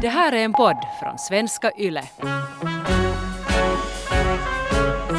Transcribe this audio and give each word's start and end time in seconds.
Det 0.00 0.08
här 0.08 0.32
är 0.32 0.44
en 0.44 0.52
podd 0.52 0.76
från 1.00 1.18
svenska 1.18 1.70
YLE. 1.78 2.02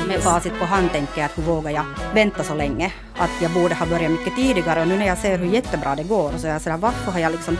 Med 0.07 0.19
facit 0.19 0.59
på 0.59 0.65
hand 0.65 0.91
tänker 0.91 1.17
jag 1.17 1.25
att 1.25 1.37
hur 1.37 1.43
vågar 1.43 1.71
jag 1.71 1.85
vänta 2.13 2.43
så 2.43 2.55
länge? 2.55 2.93
Att 3.17 3.41
jag 3.41 3.51
borde 3.51 3.75
ha 3.75 3.85
börjat 3.85 4.11
mycket 4.11 4.35
tidigare 4.35 4.81
och 4.81 4.87
nu 4.87 4.97
när 4.97 5.07
jag 5.07 5.17
ser 5.17 5.37
hur 5.37 5.45
jättebra 5.45 5.95
det 5.95 6.03
går 6.03 6.31
så 6.37 6.47
är 6.47 6.51
jag 6.51 6.61
sådär 6.61 6.77
varför 6.77 7.11
har 7.11 7.19
jag 7.19 7.31
liksom 7.31 7.57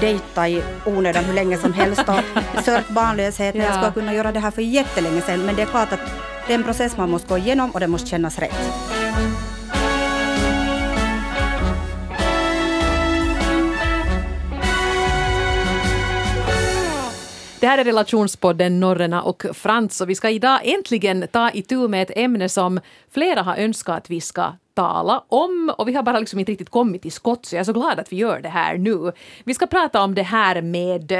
dejtat 0.00 0.48
i 0.48 0.62
onödan 0.86 1.24
hur 1.24 1.34
länge 1.34 1.58
som 1.58 1.72
helst 1.72 2.08
och 2.08 2.64
sört 2.64 2.88
barnlöshet 2.88 3.54
när 3.54 3.64
jag 3.64 3.74
skulle 3.74 3.92
kunna 3.92 4.14
göra 4.14 4.32
det 4.32 4.40
här 4.40 4.50
för 4.50 4.62
jättelänge 4.62 5.20
sedan. 5.20 5.46
Men 5.46 5.56
det 5.56 5.62
är 5.62 5.66
klart 5.66 5.92
att 5.92 6.00
det 6.46 6.52
är 6.52 6.58
en 6.58 6.64
process 6.64 6.96
man 6.96 7.10
måste 7.10 7.28
gå 7.28 7.38
igenom 7.38 7.70
och 7.70 7.80
det 7.80 7.86
måste 7.86 8.08
kännas 8.08 8.38
rätt. 8.38 8.91
Det 17.62 17.68
här 17.68 17.78
är 17.78 17.84
relationspodden 17.84 18.80
Norrena 18.80 19.22
och 19.22 19.46
Frans 19.52 20.00
och 20.00 20.10
vi 20.10 20.14
ska 20.14 20.30
idag 20.30 20.60
äntligen 20.64 21.26
ta 21.32 21.50
itu 21.50 21.88
med 21.88 22.02
ett 22.02 22.16
ämne 22.16 22.48
som 22.48 22.80
flera 23.10 23.42
har 23.42 23.56
önskat 23.56 23.96
att 23.96 24.10
vi 24.10 24.20
ska 24.20 24.52
tala 24.74 25.24
om 25.28 25.72
och 25.78 25.88
vi 25.88 25.94
har 25.94 26.02
bara 26.02 26.18
liksom 26.18 26.38
inte 26.38 26.52
riktigt 26.52 26.70
kommit 26.70 27.02
till 27.02 27.12
skott 27.12 27.46
så 27.46 27.54
jag 27.56 27.60
är 27.60 27.64
så 27.64 27.72
glad 27.72 28.00
att 28.00 28.12
vi 28.12 28.16
gör 28.16 28.40
det 28.40 28.48
här 28.48 28.78
nu. 28.78 29.12
Vi 29.44 29.54
ska 29.54 29.66
prata 29.66 30.02
om 30.02 30.14
det 30.14 30.22
här 30.22 30.62
med 30.62 31.12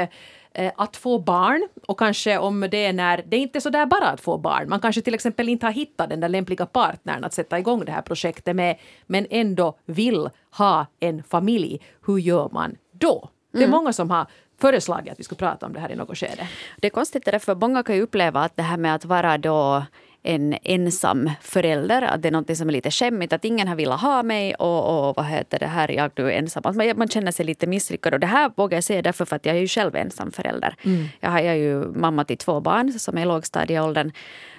eh, 0.53 0.71
att 0.77 0.97
få 0.97 1.19
barn 1.19 1.67
och 1.87 1.99
kanske 1.99 2.37
om 2.37 2.67
det 2.71 2.85
är 2.85 2.93
när 2.93 3.23
det 3.27 3.37
är 3.37 3.41
inte 3.41 3.57
är 3.57 3.61
så 3.61 3.69
där 3.69 3.85
bara 3.85 4.07
att 4.07 4.21
få 4.21 4.37
barn. 4.37 4.69
Man 4.69 4.79
kanske 4.79 5.01
till 5.01 5.13
exempel 5.13 5.49
inte 5.49 5.65
har 5.65 5.73
hittat 5.73 6.09
den 6.09 6.19
där 6.19 6.29
lämpliga 6.29 6.65
partnern 6.65 7.23
att 7.23 7.33
sätta 7.33 7.59
igång 7.59 7.85
det 7.85 7.91
här 7.91 8.01
projektet 8.01 8.55
med 8.55 8.77
men 9.05 9.27
ändå 9.29 9.77
vill 9.85 10.29
ha 10.57 10.85
en 10.99 11.23
familj. 11.23 11.81
Hur 12.05 12.17
gör 12.17 12.49
man 12.51 12.75
då? 12.91 13.29
Det 13.51 13.59
är 13.59 13.63
Mm. 13.63 13.71
många 13.71 13.93
som 13.93 14.09
har 14.09 14.27
föreslagit 14.61 15.11
att 15.13 15.19
vi 15.19 15.23
skulle 15.23 15.39
prata 15.39 15.65
om 15.65 15.73
det 15.73 15.79
här 15.79 15.91
i 15.91 15.95
något 15.95 16.17
skede. 16.17 16.47
Det 16.77 16.87
är 16.87 16.91
konstigt 16.91 17.25
därför 17.25 17.55
många 17.55 17.83
kan 17.83 17.95
ju 17.95 18.01
uppleva 18.01 18.41
att 18.43 18.57
det 18.57 18.63
här 18.63 18.77
med 18.77 18.95
att 18.95 19.05
vara 19.05 19.37
då 19.37 19.83
en 20.23 20.55
ensam 20.63 21.31
förälder, 21.41 22.01
att 22.01 22.21
det 22.21 22.27
är 22.27 22.31
något 22.31 22.57
som 22.57 22.69
är 22.69 22.73
lite 22.73 22.91
skämmigt, 22.91 23.33
att 23.33 23.45
ingen 23.45 23.67
har 23.67 23.75
velat 23.75 24.01
ha 24.01 24.23
mig 24.23 24.55
och, 24.55 25.09
och 25.09 25.15
vad 25.15 25.25
heter 25.25 25.59
det 25.59 25.67
här, 25.67 25.91
jag 25.91 26.11
nu 26.15 26.31
är 26.31 26.37
ensam. 26.37 26.63
Att 26.65 26.75
man, 26.75 26.93
man 26.97 27.07
känner 27.07 27.31
sig 27.31 27.45
lite 27.45 27.67
misslyckad 27.67 28.13
och 28.13 28.19
det 28.19 28.27
här 28.27 28.51
vågar 28.55 28.77
jag 28.77 28.83
säga 28.83 29.01
därför 29.01 29.25
för 29.25 29.35
att 29.35 29.45
jag 29.45 29.55
är 29.55 29.59
ju 29.59 29.67
själv 29.67 29.95
ensam 29.95 30.31
förälder. 30.31 30.75
Jag, 31.19 31.29
har, 31.29 31.39
jag 31.39 31.53
är 31.53 31.59
ju 31.59 31.85
mamma 31.85 32.25
till 32.25 32.37
två 32.37 32.59
barn 32.59 32.91
som 32.99 33.17
är 33.17 33.21
i 33.21 33.25
lågstadieåldern. 33.25 34.11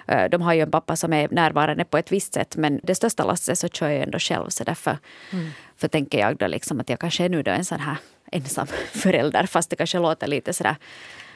Eh, 0.07 0.29
De 0.29 0.41
har 0.41 0.53
ju 0.53 0.61
en 0.61 0.71
pappa 0.71 0.95
som 0.95 1.13
är 1.13 1.27
närvarande 1.31 1.85
på 1.85 1.97
ett 1.97 2.11
visst 2.11 2.33
sätt 2.33 2.55
men 2.57 2.79
det 2.83 2.95
största 2.95 3.23
lasset 3.25 3.59
så 3.59 3.67
kör 3.67 3.89
jag 3.89 4.01
ändå 4.03 4.19
själv 4.19 4.49
så 4.49 4.63
därför 4.63 4.97
för 5.77 5.87
tänker 5.87 6.19
jag 6.19 6.37
då 6.37 6.47
liksom 6.47 6.79
att 6.79 6.89
jag 6.89 6.99
kanske 6.99 7.25
är 7.25 7.29
nu 7.29 7.43
då 7.43 7.51
en 7.51 7.65
sån 7.65 7.79
här 7.79 7.97
ensam 8.31 8.67
förälder 8.91 9.45
fast 9.45 9.69
det 9.69 9.75
kanske 9.75 9.99
låter 9.99 10.27
lite 10.27 10.53
sådär 10.53 10.75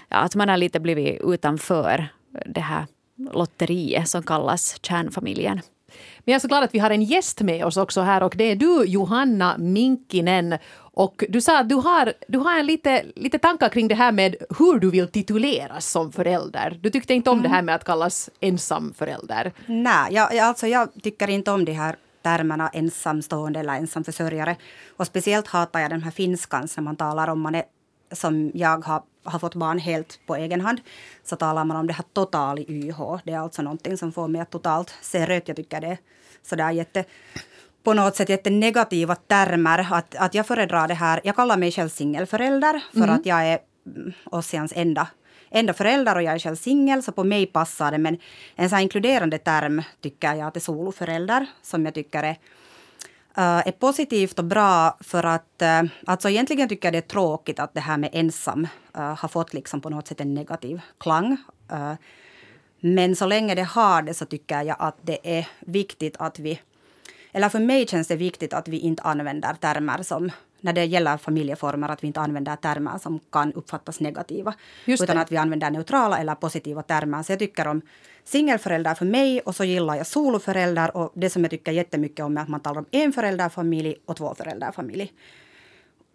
ja, 0.10 0.18
att 0.18 0.36
man 0.36 0.50
har 0.50 0.58
lite 0.58 0.80
blivit 0.80 1.22
utanför 1.24 2.08
det 2.46 2.62
här 2.62 2.86
lotteriet 3.34 4.10
som 4.10 4.24
kallas 4.24 4.76
kärnfamiljen. 4.82 5.62
Men 6.20 6.32
jag 6.32 6.36
är 6.36 6.40
så 6.40 6.48
glad 6.48 6.64
att 6.64 6.74
vi 6.74 6.80
har 6.80 6.90
en 6.90 7.04
gäst 7.04 7.42
med 7.42 7.66
oss 7.66 7.78
också 7.78 8.02
här 8.02 8.24
och 8.24 8.34
det 8.38 8.44
är 8.44 8.56
du 8.56 8.84
Johanna 8.86 9.58
Minkinen. 9.58 10.58
Och 10.76 11.24
du 11.30 11.42
sa 11.42 11.60
att 11.60 11.70
du 11.70 11.76
har, 11.76 12.14
du 12.28 12.38
har 12.38 12.60
en 12.60 12.66
lite, 12.66 13.06
lite 13.16 13.40
tankar 13.40 13.70
kring 13.70 13.88
det 13.88 13.96
här 13.96 14.12
med 14.12 14.36
hur 14.60 14.80
du 14.80 14.90
vill 14.90 15.08
tituleras 15.08 15.92
som 15.92 16.12
förälder. 16.12 16.80
Du 16.82 16.90
tyckte 16.90 17.14
inte 17.14 17.30
om 17.30 17.42
det 17.42 17.50
här 17.50 17.62
med 17.62 17.76
att 17.76 17.84
kallas 17.84 18.30
ensam 18.40 18.94
förälder. 18.98 19.52
Nej, 19.66 20.14
jag, 20.14 20.36
jag, 20.36 20.46
alltså 20.46 20.68
jag 20.68 20.90
tycker 21.04 21.30
inte 21.30 21.52
om 21.52 21.66
de 21.66 21.72
här 21.72 21.96
termerna 22.22 22.70
ensamstående 22.70 23.60
eller 23.60 23.74
ensamförsörjare. 23.74 24.56
Och 24.98 25.08
speciellt 25.08 25.48
hatar 25.48 25.80
jag 25.80 25.90
den 25.90 26.04
här 26.04 26.12
finskan 26.12 26.68
när 26.78 26.84
man 26.84 26.96
talar 26.96 27.28
om 27.28 27.42
man 27.42 27.56
är, 27.56 27.64
som 28.12 28.52
jag 28.54 28.86
har, 28.86 29.04
har 29.24 29.40
fått 29.40 29.56
barn 29.56 29.80
helt 29.80 30.20
på 30.26 30.36
egen 30.36 30.62
hand. 30.62 30.82
Så 31.24 31.36
talar 31.36 31.66
man 31.66 31.78
om 31.78 31.88
det 31.88 31.94
här 31.94 32.06
total 32.14 32.60
YH. 32.60 33.00
Det 33.24 33.32
är 33.32 33.40
alltså 33.40 33.62
någonting 33.62 33.98
som 33.98 34.12
får 34.12 34.28
mig 34.28 34.42
att 34.42 34.50
totalt 34.50 34.94
se 35.02 35.26
rött. 35.26 35.48
Jag 35.48 35.58
tycker 35.58 35.82
det 35.82 35.88
är 35.88 35.98
sådär 36.44 36.72
jätte 36.72 37.06
på 37.84 37.94
något 37.94 38.16
sätt 38.16 38.30
jättenegativa 38.30 39.16
termer. 39.16 39.88
Att, 39.92 40.16
att 40.16 40.34
jag 40.34 40.48
föredrar 40.48 40.88
det 40.88 40.94
här. 40.94 41.22
Jag 41.24 41.36
kallar 41.36 41.58
mig 41.58 41.72
själv 41.72 41.90
singelförälder 41.90 42.84
för 42.94 43.08
att 43.08 43.26
jag 43.26 43.48
är 43.48 43.60
mm, 43.96 44.14
Ossians 44.24 44.74
enda 44.76 45.08
enda 45.52 45.74
förälder 45.74 46.16
och 46.16 46.24
jag 46.24 46.34
är 46.34 46.40
själv 46.40 46.56
singel, 46.56 47.04
så 47.04 47.12
på 47.12 47.24
mig 47.24 47.46
passar 47.46 47.92
det. 47.92 47.98
Men 47.98 48.18
en 48.56 48.70
så 48.70 48.76
här 48.76 48.84
inkluderande 48.84 49.38
term 49.38 49.82
tycker 50.02 50.34
jag 50.34 50.48
att 50.48 50.56
är 50.56 50.60
soloförälder, 50.60 51.46
som 51.62 51.86
jag 51.86 51.94
tycker 51.94 52.24
är, 52.24 52.38
eh, 53.38 53.68
är 53.68 53.72
positivt 53.72 54.40
och 54.40 54.46
bra 54.46 54.98
för 55.00 55.24
att 55.24 55.62
eh, 55.62 55.84
alltså 56.06 56.30
egentligen 56.30 56.70
tycker 56.70 56.88
jag 56.88 56.94
det 56.94 56.98
är 56.98 57.02
tråkigt 57.02 57.60
att 57.60 57.74
det 57.74 57.80
här 57.80 57.98
med 57.98 58.10
ensam 58.14 58.68
eh, 58.96 59.16
har 59.16 59.28
fått 59.28 59.54
liksom 59.54 59.82
på 59.82 59.90
något 59.90 60.08
sätt 60.08 60.22
en 60.22 60.34
negativ 60.34 60.82
klang. 60.98 61.38
Men 62.80 63.16
så 63.16 63.26
länge 63.26 63.56
det 63.56 63.64
har 63.64 64.02
det 64.02 64.14
så 64.14 64.26
tycker 64.26 64.62
jag 64.62 64.76
att 64.80 64.96
det 65.02 65.38
är 65.38 65.48
viktigt 65.60 66.16
att 66.20 66.40
vi 66.40 66.60
eller 67.32 67.50
för 67.50 67.60
mig 67.60 67.88
känns 67.88 68.08
det 68.08 68.16
viktigt 68.16 68.54
att 68.54 68.68
vi 68.68 68.80
inte 68.80 69.04
använder 69.04 69.54
termer 69.54 70.04
som 70.04 70.32
när 70.62 70.74
det 70.74 70.86
gäller 70.86 71.18
familjeformer, 71.18 71.90
att 71.90 72.04
vi 72.04 72.08
inte 72.08 72.20
använder 72.20 72.56
termer 72.56 72.98
som 72.98 73.20
kan 73.32 73.54
uppfattas 73.54 74.00
negativa. 74.00 74.54
Just 74.86 75.04
utan 75.04 75.16
det. 75.16 75.22
att 75.22 75.32
vi 75.32 75.38
använder 75.38 75.72
neutrala 75.72 76.18
eller 76.18 76.36
positiva 76.36 76.82
termer. 76.84 77.24
Så 77.24 77.32
jag 77.32 77.40
tycker 77.40 77.68
om 77.68 77.82
singelförälder 78.24 78.96
för 78.96 79.06
mig 79.06 79.40
och 79.40 79.56
så 79.56 79.64
gillar 79.64 79.96
jag 79.96 80.08
soloförälder. 80.08 80.98
Och 80.98 81.12
det 81.16 81.30
som 81.30 81.42
jag 81.42 81.52
tycker 81.52 81.72
jättemycket 81.72 82.26
om 82.26 82.38
är 82.38 82.42
att 82.42 82.50
man 82.50 82.60
talar 82.60 82.80
om 82.80 82.86
en 82.92 83.14
förälderfamilj 83.14 83.96
och 84.06 84.18
två 84.18 84.36
förälderfamilj. 84.36 85.14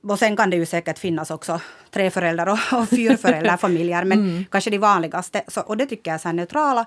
Och 0.02 0.18
sen 0.18 0.36
kan 0.36 0.50
det 0.50 0.56
ju 0.56 0.66
säkert 0.66 0.98
finnas 0.98 1.30
också 1.30 1.60
tre 1.90 2.10
föräldrar 2.10 2.46
och, 2.46 2.80
och 2.80 2.88
fyrförälderfamiljer. 2.88 4.04
Men 4.10 4.46
kanske 4.50 4.70
de 4.70 4.78
vanligaste. 4.78 5.42
Så, 5.48 5.60
och 5.60 5.76
det 5.76 5.86
tycker 5.86 6.10
jag 6.10 6.14
är 6.14 6.18
så 6.18 6.32
neutrala 6.32 6.86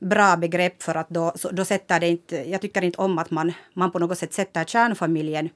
bra 0.00 0.36
begrepp 0.36 0.82
för 0.82 0.94
att 0.94 1.08
då, 1.08 1.32
så, 1.34 1.50
då 1.50 1.64
sätter 1.64 2.00
det 2.00 2.08
inte... 2.08 2.50
Jag 2.50 2.60
tycker 2.60 2.84
inte 2.84 2.98
om 2.98 3.18
att 3.18 3.30
man, 3.30 3.52
man 3.74 3.90
på 3.90 3.98
något 3.98 4.18
sätt 4.18 4.32
sätter 4.32 4.64
kärnfamiljen 4.64 5.50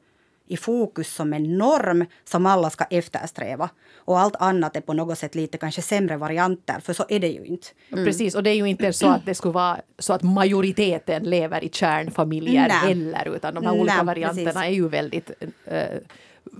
i 0.47 0.57
fokus 0.57 1.15
som 1.15 1.33
en 1.33 1.59
norm 1.59 2.07
som 2.25 2.47
alla 2.47 2.71
ska 2.71 2.85
eftersträva. 2.85 3.71
Och 3.97 4.19
allt 4.19 4.37
annat 4.37 4.77
är 4.77 4.81
på 4.81 4.93
något 4.93 5.19
sätt 5.19 5.35
lite 5.35 5.59
kanske 5.59 5.83
sämre 5.83 6.17
varianter, 6.17 6.81
för 6.81 6.93
så 6.93 7.05
är 7.09 7.21
det 7.21 7.29
ju 7.29 7.45
inte. 7.45 7.69
Precis, 7.91 8.35
och 8.35 8.43
det 8.43 8.51
är 8.51 8.55
ju 8.55 8.67
inte 8.67 8.93
så 8.93 9.09
att 9.09 9.27
det 9.27 9.35
skulle 9.35 9.55
vara 9.55 9.81
så 9.99 10.13
att 10.13 10.23
majoriteten 10.23 11.23
lever 11.23 11.65
i 11.65 11.69
kärnfamiljer 11.69 12.69
Nej. 12.69 12.89
heller, 12.89 13.37
utan 13.37 13.55
de 13.55 13.67
här 13.67 13.73
olika 13.73 13.97
Nej, 13.97 14.07
varianterna 14.07 14.53
precis. 14.53 14.63
är 14.63 14.71
ju 14.71 14.89
väldigt 14.89 15.31
eh, 15.65 15.83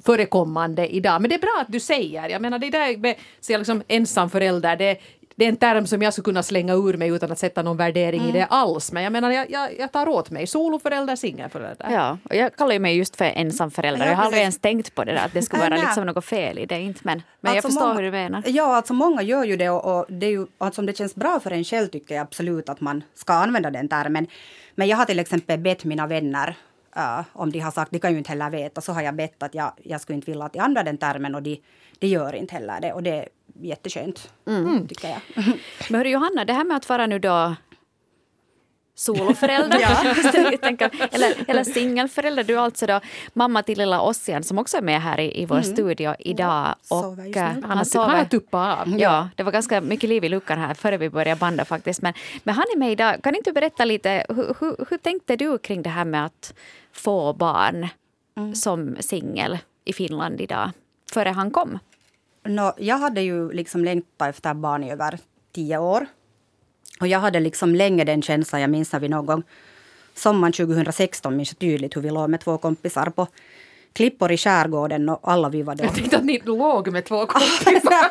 förekommande 0.05 0.95
idag. 0.95 1.21
Men 1.21 1.29
det 1.29 1.35
är 1.35 1.41
bra 1.41 1.59
att 1.61 1.73
du 1.73 1.81
säger, 1.81 2.29
jag 2.29 2.43
menar 2.43 2.59
det 2.59 2.71
där 2.71 2.97
med 2.97 3.15
så 3.41 3.59
liksom 3.59 3.83
ensam 3.89 4.31
förälder, 4.31 4.77
det, 4.77 4.99
det 5.37 5.45
är 5.45 5.49
en 5.49 5.57
term 5.57 5.87
som 5.87 6.03
jag 6.03 6.13
skulle 6.13 6.25
kunna 6.25 6.43
slänga 6.43 6.75
ur 6.75 6.97
mig 6.97 7.09
utan 7.09 7.33
att 7.33 7.39
sätta 7.39 7.63
någon 7.63 7.77
värdering 7.77 8.23
i 8.23 8.33
det 8.33 8.45
alls. 8.45 8.93
Men 8.93 9.03
jag 9.03 9.13
menar, 9.13 9.31
jag, 9.31 9.51
jag, 9.51 9.79
jag 9.79 9.93
tar 9.93 10.09
åt 10.09 10.31
mig. 10.31 10.47
Soloförälder, 10.47 11.17
singelförälder. 11.17 11.87
Ja, 11.91 12.19
och 12.31 12.35
jag 12.37 12.57
kallar 12.57 12.73
ju 12.73 12.79
mig 12.79 12.97
just 12.97 13.17
för 13.17 13.25
ensamförälder. 13.25 14.05
Ja, 14.05 14.11
Jag 14.11 14.17
har 14.17 14.25
aldrig 14.25 14.41
ens 14.43 14.59
tänkt 14.59 14.95
på 14.95 15.05
det 15.05 15.13
där, 15.13 15.25
att 15.25 15.33
det 15.33 15.43
skulle 15.43 15.63
vara 15.63 15.77
liksom 15.77 16.07
något 16.07 16.25
fel 16.25 16.59
i 16.59 16.67
det. 16.67 16.81
Inte, 16.81 17.01
men 17.03 17.23
men 17.41 17.51
jag 17.55 17.57
Alltså 17.57 17.69
förstår 17.69 17.87
många- 17.87 17.95
hur 17.97 18.03
du 18.03 18.11
menar. 18.11 18.43
Ja, 18.47 18.77
alltså 18.77 18.93
många 18.93 19.23
gör 19.23 19.45
ju 19.45 19.57
det 19.57 19.71
och, 19.71 19.99
och 19.99 20.07
det 20.09 20.27
är 20.27 20.31
ju, 20.31 20.47
alltså 20.59 20.81
om 20.83 20.87
det 20.87 20.97
känns 20.97 21.15
bra 21.15 21.41
för 21.41 21.51
en 21.51 21.65
själv 21.65 21.87
tycker 21.89 22.15
jag 22.15 22.23
absolut 22.23 22.69
att 22.69 22.81
man 22.81 23.03
ska 23.15 23.33
använda 23.33 23.71
den 23.71 23.89
termen. 23.89 24.27
Men 24.75 24.89
jag 24.89 24.97
har 24.97 25.05
till 25.05 25.19
exempel 25.19 25.59
bett 25.59 25.85
mina 25.85 26.07
vänner 26.07 26.57
eh, 26.97 27.21
om 27.33 27.53
de 27.53 27.59
har 27.61 27.71
sagt, 27.71 27.91
de 27.91 27.99
kan 27.99 28.13
ju 28.13 28.19
inte 28.19 28.31
heller 28.31 28.51
veta, 28.51 28.81
så 28.81 28.93
har 28.93 29.03
jag 29.03 29.15
bett 29.15 29.43
att 29.43 29.55
jag, 29.55 29.73
jag 29.83 30.01
skulle 30.01 30.17
inte 30.17 30.31
vilja 30.31 30.45
att 30.45 30.53
de 30.53 30.59
använder 30.59 30.85
den 30.85 30.99
termen 30.99 31.35
och 31.35 31.43
de, 31.43 31.61
de 31.99 32.07
gör 32.07 32.35
inte 32.35 32.55
heller 32.55 32.81
det. 32.81 32.93
Och 32.93 33.03
det 33.03 33.29
jätteskönt, 33.61 34.33
Mm. 34.47 34.89
tycker 34.89 35.09
jag. 35.09 35.21
Men 35.89 35.99
hörru 35.99 36.09
Johanna, 36.09 36.45
det 36.45 36.53
här 36.53 36.65
med 36.65 36.77
att 36.77 36.89
vara 36.89 37.07
nu 37.07 37.19
då 37.19 37.55
soloförälder, 38.97 40.57
tänka, 40.63 40.91
eller, 41.13 41.35
eller 41.51 41.65
singelförälder. 41.65 42.45
Du 42.45 42.55
är 42.55 42.59
alltså 42.59 42.87
då 42.87 43.01
mamma 43.33 43.63
till 43.63 43.79
lilla 43.79 44.01
Ossian 44.01 44.43
som 44.43 44.59
också 44.59 44.77
är 44.77 44.83
med 44.83 45.03
här 45.03 45.21
i, 45.21 45.43
i 45.43 45.47
vår 45.47 45.63
studio 45.63 46.15
idag. 46.19 46.75
sover 46.83 47.25
just 47.25 47.37
Och, 47.37 47.43
eh, 47.43 47.53
Han 47.53 47.79
har, 47.79 48.07
han 48.07 48.19
har 48.19 48.25
tuppat 48.25 48.79
av. 48.81 48.99
Ja, 48.99 49.29
det 49.37 49.43
var 49.43 49.53
ganska 49.53 49.81
mycket 49.81 50.09
liv 50.09 50.25
i 50.25 50.29
luckan 50.29 50.59
här 50.59 50.75
före 50.75 50.97
vi 50.97 51.11
började 51.11 51.39
banda 51.41 51.65
faktiskt. 51.65 52.03
Men, 52.03 52.13
men 52.45 52.55
han 52.55 52.65
är 52.75 52.79
med 52.79 52.93
idag. 52.93 53.23
Kan 53.23 53.35
inte 53.35 53.51
du 53.51 53.55
berätta 53.55 53.85
lite, 53.85 54.27
hur, 54.29 54.57
hur, 54.61 54.87
hur 54.91 54.99
tänkte 54.99 55.37
du 55.37 55.59
kring 55.59 55.83
det 55.83 55.91
här 55.91 56.05
med 56.05 56.25
att 56.27 56.55
få 56.93 57.33
barn 57.33 57.89
som 58.55 58.97
singel 59.01 59.59
i 59.85 59.93
Finland 59.93 60.41
idag, 60.41 60.71
före 61.13 61.29
han 61.29 61.51
kom? 61.51 61.79
Nå, 62.45 62.73
jag 62.79 62.99
hade 62.99 63.21
ju 63.21 63.53
liksom 63.53 63.85
längtat 63.85 64.29
efter 64.29 64.55
barn 64.55 64.85
i 64.85 64.93
över 64.93 65.19
tio 65.53 65.79
år. 65.79 66.07
Och 67.01 67.07
jag 67.07 67.19
hade 67.19 67.41
liksom 67.41 67.75
länge 67.75 68.05
den 68.05 68.23
känslan, 68.23 68.61
jag 68.61 68.71
minns 68.71 68.93
när 68.93 69.01
vi 69.01 69.09
någon 69.09 69.27
gång 69.27 69.43
sommaren 70.15 70.53
2016 70.53 71.37
minns 71.37 71.51
jag 71.51 71.59
tydligt 71.59 71.97
hur 71.97 72.01
vi 72.01 72.11
låg 72.11 72.31
med 72.31 72.41
två 72.41 72.59
kompisar 72.59 73.07
på 73.11 73.27
klippor 73.93 74.33
i 74.33 74.37
skärgården 74.37 75.09
och 75.09 75.21
alla 75.23 75.49
vi 75.49 75.63
var 75.63 75.75
då... 75.75 75.85
Jag 75.85 75.95
tänkte 75.95 76.17
att 76.17 76.25
ni 76.25 76.41
låg 76.45 76.93
med 76.93 77.05
två 77.05 77.27
kompisar. 77.27 78.11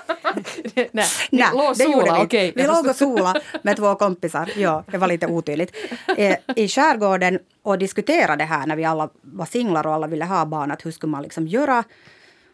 Nej, 0.91 1.05
Nej, 1.31 1.47
låg 1.53 1.77
det 1.77 1.83
gjorde 1.83 2.13
vi. 2.13 2.25
okej. 2.25 2.53
Vi 2.55 2.63
låg 2.63 2.87
och 2.87 2.95
sola 2.95 3.33
med 3.61 3.77
två 3.77 3.95
kompisar. 3.95 4.49
Ja, 4.57 4.83
det 4.91 4.97
var 4.97 5.07
lite 5.07 5.27
otydligt. 5.27 5.75
Eh, 6.17 6.35
I 6.55 6.67
skärgården 6.67 7.39
och 7.61 7.77
diskuterade 7.79 8.35
det 8.35 8.43
här 8.45 8.67
när 8.67 8.75
vi 8.75 8.85
alla 8.85 9.09
var 9.21 9.45
singlar 9.45 9.87
och 9.87 9.93
alla 9.93 10.07
ville 10.07 10.25
ha 10.25 10.45
barn. 10.45 10.71
Att 10.71 10.85
hur 10.85 10.91
skulle 10.91 11.11
man 11.11 11.23
liksom 11.23 11.47
göra? 11.47 11.83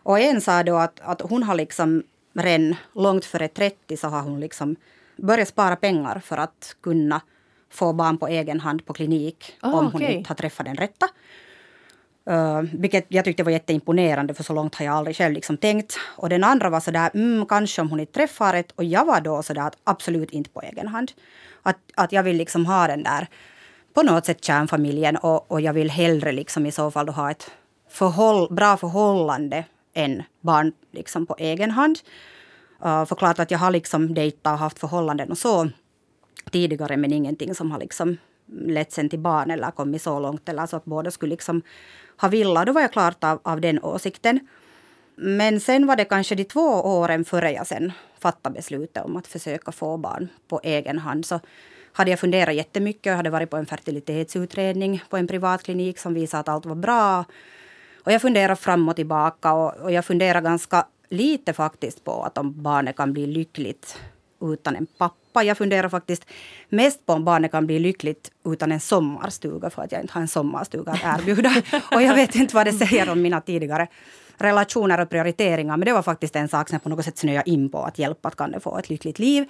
Och 0.10 0.20
en 0.20 0.42
sa 0.42 0.64
då 0.64 0.76
att, 0.76 1.00
att 1.04 1.22
hon 1.22 1.44
har 1.44 1.56
liksom 1.56 2.04
redan 2.34 2.76
långt 2.96 3.26
före 3.26 3.48
30 3.48 3.98
så 3.98 4.08
har 4.08 4.22
hon 4.22 4.40
liksom 4.40 4.76
börjat 5.16 5.48
spara 5.48 5.76
pengar 5.76 6.20
för 6.20 6.38
att 6.38 6.76
kunna 6.82 7.22
få 7.70 7.94
barn 7.94 8.18
på 8.18 8.28
egen 8.28 8.60
hand 8.60 8.86
på 8.86 8.94
klinik 8.94 9.58
Ah, 9.60 9.68
om 9.68 9.86
hon 9.86 9.96
okej. 9.96 10.14
inte 10.14 10.28
har 10.30 10.36
träffat 10.36 10.66
den 10.66 10.76
rätta. 10.76 11.08
Uh, 12.30 12.62
vilket 12.74 13.06
jag 13.08 13.26
tyckte 13.26 13.44
var 13.44 13.52
jätteimponerande, 13.52 14.34
för 14.34 14.44
så 14.44 14.54
långt 14.54 14.76
har 14.76 14.86
jag 14.86 14.96
aldrig 14.96 15.16
själv 15.16 15.34
liksom 15.34 15.58
tänkt. 15.58 15.98
Och 16.18 16.30
den 16.30 16.44
andra 16.44 16.70
var 16.70 16.80
sådär, 16.80 17.12
mm, 17.14 17.46
kanske 17.46 17.82
om 17.82 17.90
hon 17.90 18.00
inte 18.00 18.14
träffar 18.14 18.54
rätt. 18.54 18.72
Och 18.72 18.84
jag 18.84 19.06
var 19.06 19.22
då 19.22 19.44
sådär 19.44 19.62
att 19.62 19.78
absolut 19.84 20.32
inte 20.32 20.50
på 20.50 20.62
egen 20.62 20.88
hand. 20.88 21.12
Att, 21.64 21.78
att 21.96 22.12
jag 22.12 22.24
vill 22.24 22.38
liksom 22.38 22.66
ha 22.66 22.88
den 22.88 23.04
där, 23.04 23.28
på 23.94 24.04
något 24.04 24.26
sätt 24.26 24.44
kärnfamiljen. 24.44 25.18
Och, 25.18 25.52
och 25.52 25.62
jag 25.62 25.74
vill 25.74 25.90
hellre 25.90 26.32
liksom 26.32 26.66
i 26.66 26.72
så 26.72 26.92
fall 26.92 27.10
ha 27.10 27.32
ett 27.32 27.52
förhåll, 27.90 28.54
bra 28.54 28.78
förhållande 28.78 29.66
än 29.94 30.24
barn 30.42 30.72
liksom 30.92 31.26
på 31.26 31.36
egen 31.40 31.72
hand. 31.72 32.00
Eh, 32.84 33.02
uh, 33.02 33.06
förklarat 33.06 33.40
att 33.40 33.52
jag 33.52 33.60
har 33.60 33.72
liksom 33.72 34.14
dejtat 34.14 34.54
och 34.54 34.60
haft 34.60 34.80
förhållanden 34.80 35.32
och 35.32 35.38
så 35.38 35.70
tidigare 36.52 36.98
men 36.98 37.14
ingenting 37.14 37.56
som 37.56 37.72
har 37.72 37.80
liksom 37.80 38.18
lett 38.52 38.92
sen 38.92 39.10
till 39.10 39.20
barn 39.20 39.52
eller 39.52 39.72
kommit 39.72 40.02
så 40.02 40.20
långt. 40.20 40.50
Eller 40.50 40.66
så 40.66 40.76
att 40.76 40.86
båda 40.86 41.12
skulle 41.12 41.30
liksom 41.30 41.62
ha 42.22 42.30
villa. 42.30 42.66
Då 42.66 42.72
var 42.72 42.82
jag 42.82 42.92
klart 42.92 43.24
av, 43.24 43.40
av 43.44 43.62
den 43.62 43.84
åsikten. 43.84 44.40
Men 45.16 45.60
sen 45.60 45.88
var 45.88 45.96
det 45.96 46.06
kanske 46.06 46.36
de 46.36 46.44
två 46.44 46.82
åren 46.82 47.26
före 47.26 47.52
jag 47.52 47.68
sen 47.68 47.92
fattade 48.20 48.56
beslutet 48.56 49.06
om 49.06 49.18
att 49.18 49.28
försöka 49.28 49.72
få 49.72 49.98
barn 49.98 50.30
på 50.48 50.60
egen 50.64 51.00
hand. 51.00 51.26
Så 51.26 51.40
hade 51.92 52.10
jag 52.10 52.20
funderat 52.20 52.56
jättemycket. 52.56 53.06
Jag 53.06 53.16
hade 53.16 53.30
varit 53.30 53.50
på 53.50 53.58
en 53.58 53.66
fertilitetsutredning 53.66 55.04
på 55.10 55.18
en 55.18 55.28
privatklinik 55.28 56.00
som 56.00 56.14
visade 56.14 56.42
att 56.42 56.50
allt 56.50 56.66
var 56.66 56.76
bra. 56.76 57.26
Och 58.04 58.12
jag 58.12 58.22
funderar 58.22 58.56
fram 58.56 58.90
och 58.90 58.96
tillbaka 58.96 59.54
och, 59.54 59.76
och 59.76 59.92
jag 59.92 60.06
funderar 60.06 60.42
ganska 60.42 60.86
lite 61.10 61.54
faktiskt 61.54 62.04
på 62.04 62.24
att 62.24 62.38
om 62.38 62.64
barnet 62.64 62.96
kan 62.96 63.14
bli 63.14 63.28
lyckligt 63.28 64.00
utan 64.42 64.76
en 64.76 64.86
pappa. 64.98 65.44
Jag 65.44 65.58
funderar 65.58 65.90
faktiskt 65.90 66.26
mest 66.70 67.06
på 67.06 67.14
om 67.14 67.26
barnet 67.26 67.52
kan 67.52 67.66
bli 67.66 67.80
lyckligt 67.80 68.32
utan 68.46 68.72
en 68.72 68.80
sommarstuga 68.80 69.70
för 69.70 69.82
att 69.82 69.92
jag 69.92 70.02
inte 70.02 70.14
har 70.14 70.22
en 70.22 70.28
sommarstuga 70.28 70.92
att 70.92 71.20
erbjuda. 71.20 71.52
och 71.92 72.02
jag 72.02 72.16
vet 72.16 72.36
inte 72.36 72.56
vad 72.56 72.66
det 72.66 72.74
säger 72.74 73.10
om 73.10 73.22
mina 73.22 73.42
tidigare 73.42 73.88
relationer 74.38 75.02
och 75.02 75.10
prioriteringar. 75.10 75.78
Men 75.78 75.86
det 75.86 75.94
var 75.94 76.02
faktiskt 76.02 76.36
en 76.36 76.48
sak 76.48 76.70
som 76.70 76.76
jag 76.76 76.84
på 76.84 76.90
något 76.90 77.06
sätt 77.06 77.18
snöade 77.18 77.50
in 77.50 77.70
på. 77.70 77.84
Att 77.84 78.00
hjälpa 78.00 78.28
att 78.28 78.36
kan 78.36 78.52
det 78.52 78.60
få 78.60 78.78
ett 78.78 78.90
lyckligt 78.90 79.20
liv. 79.20 79.46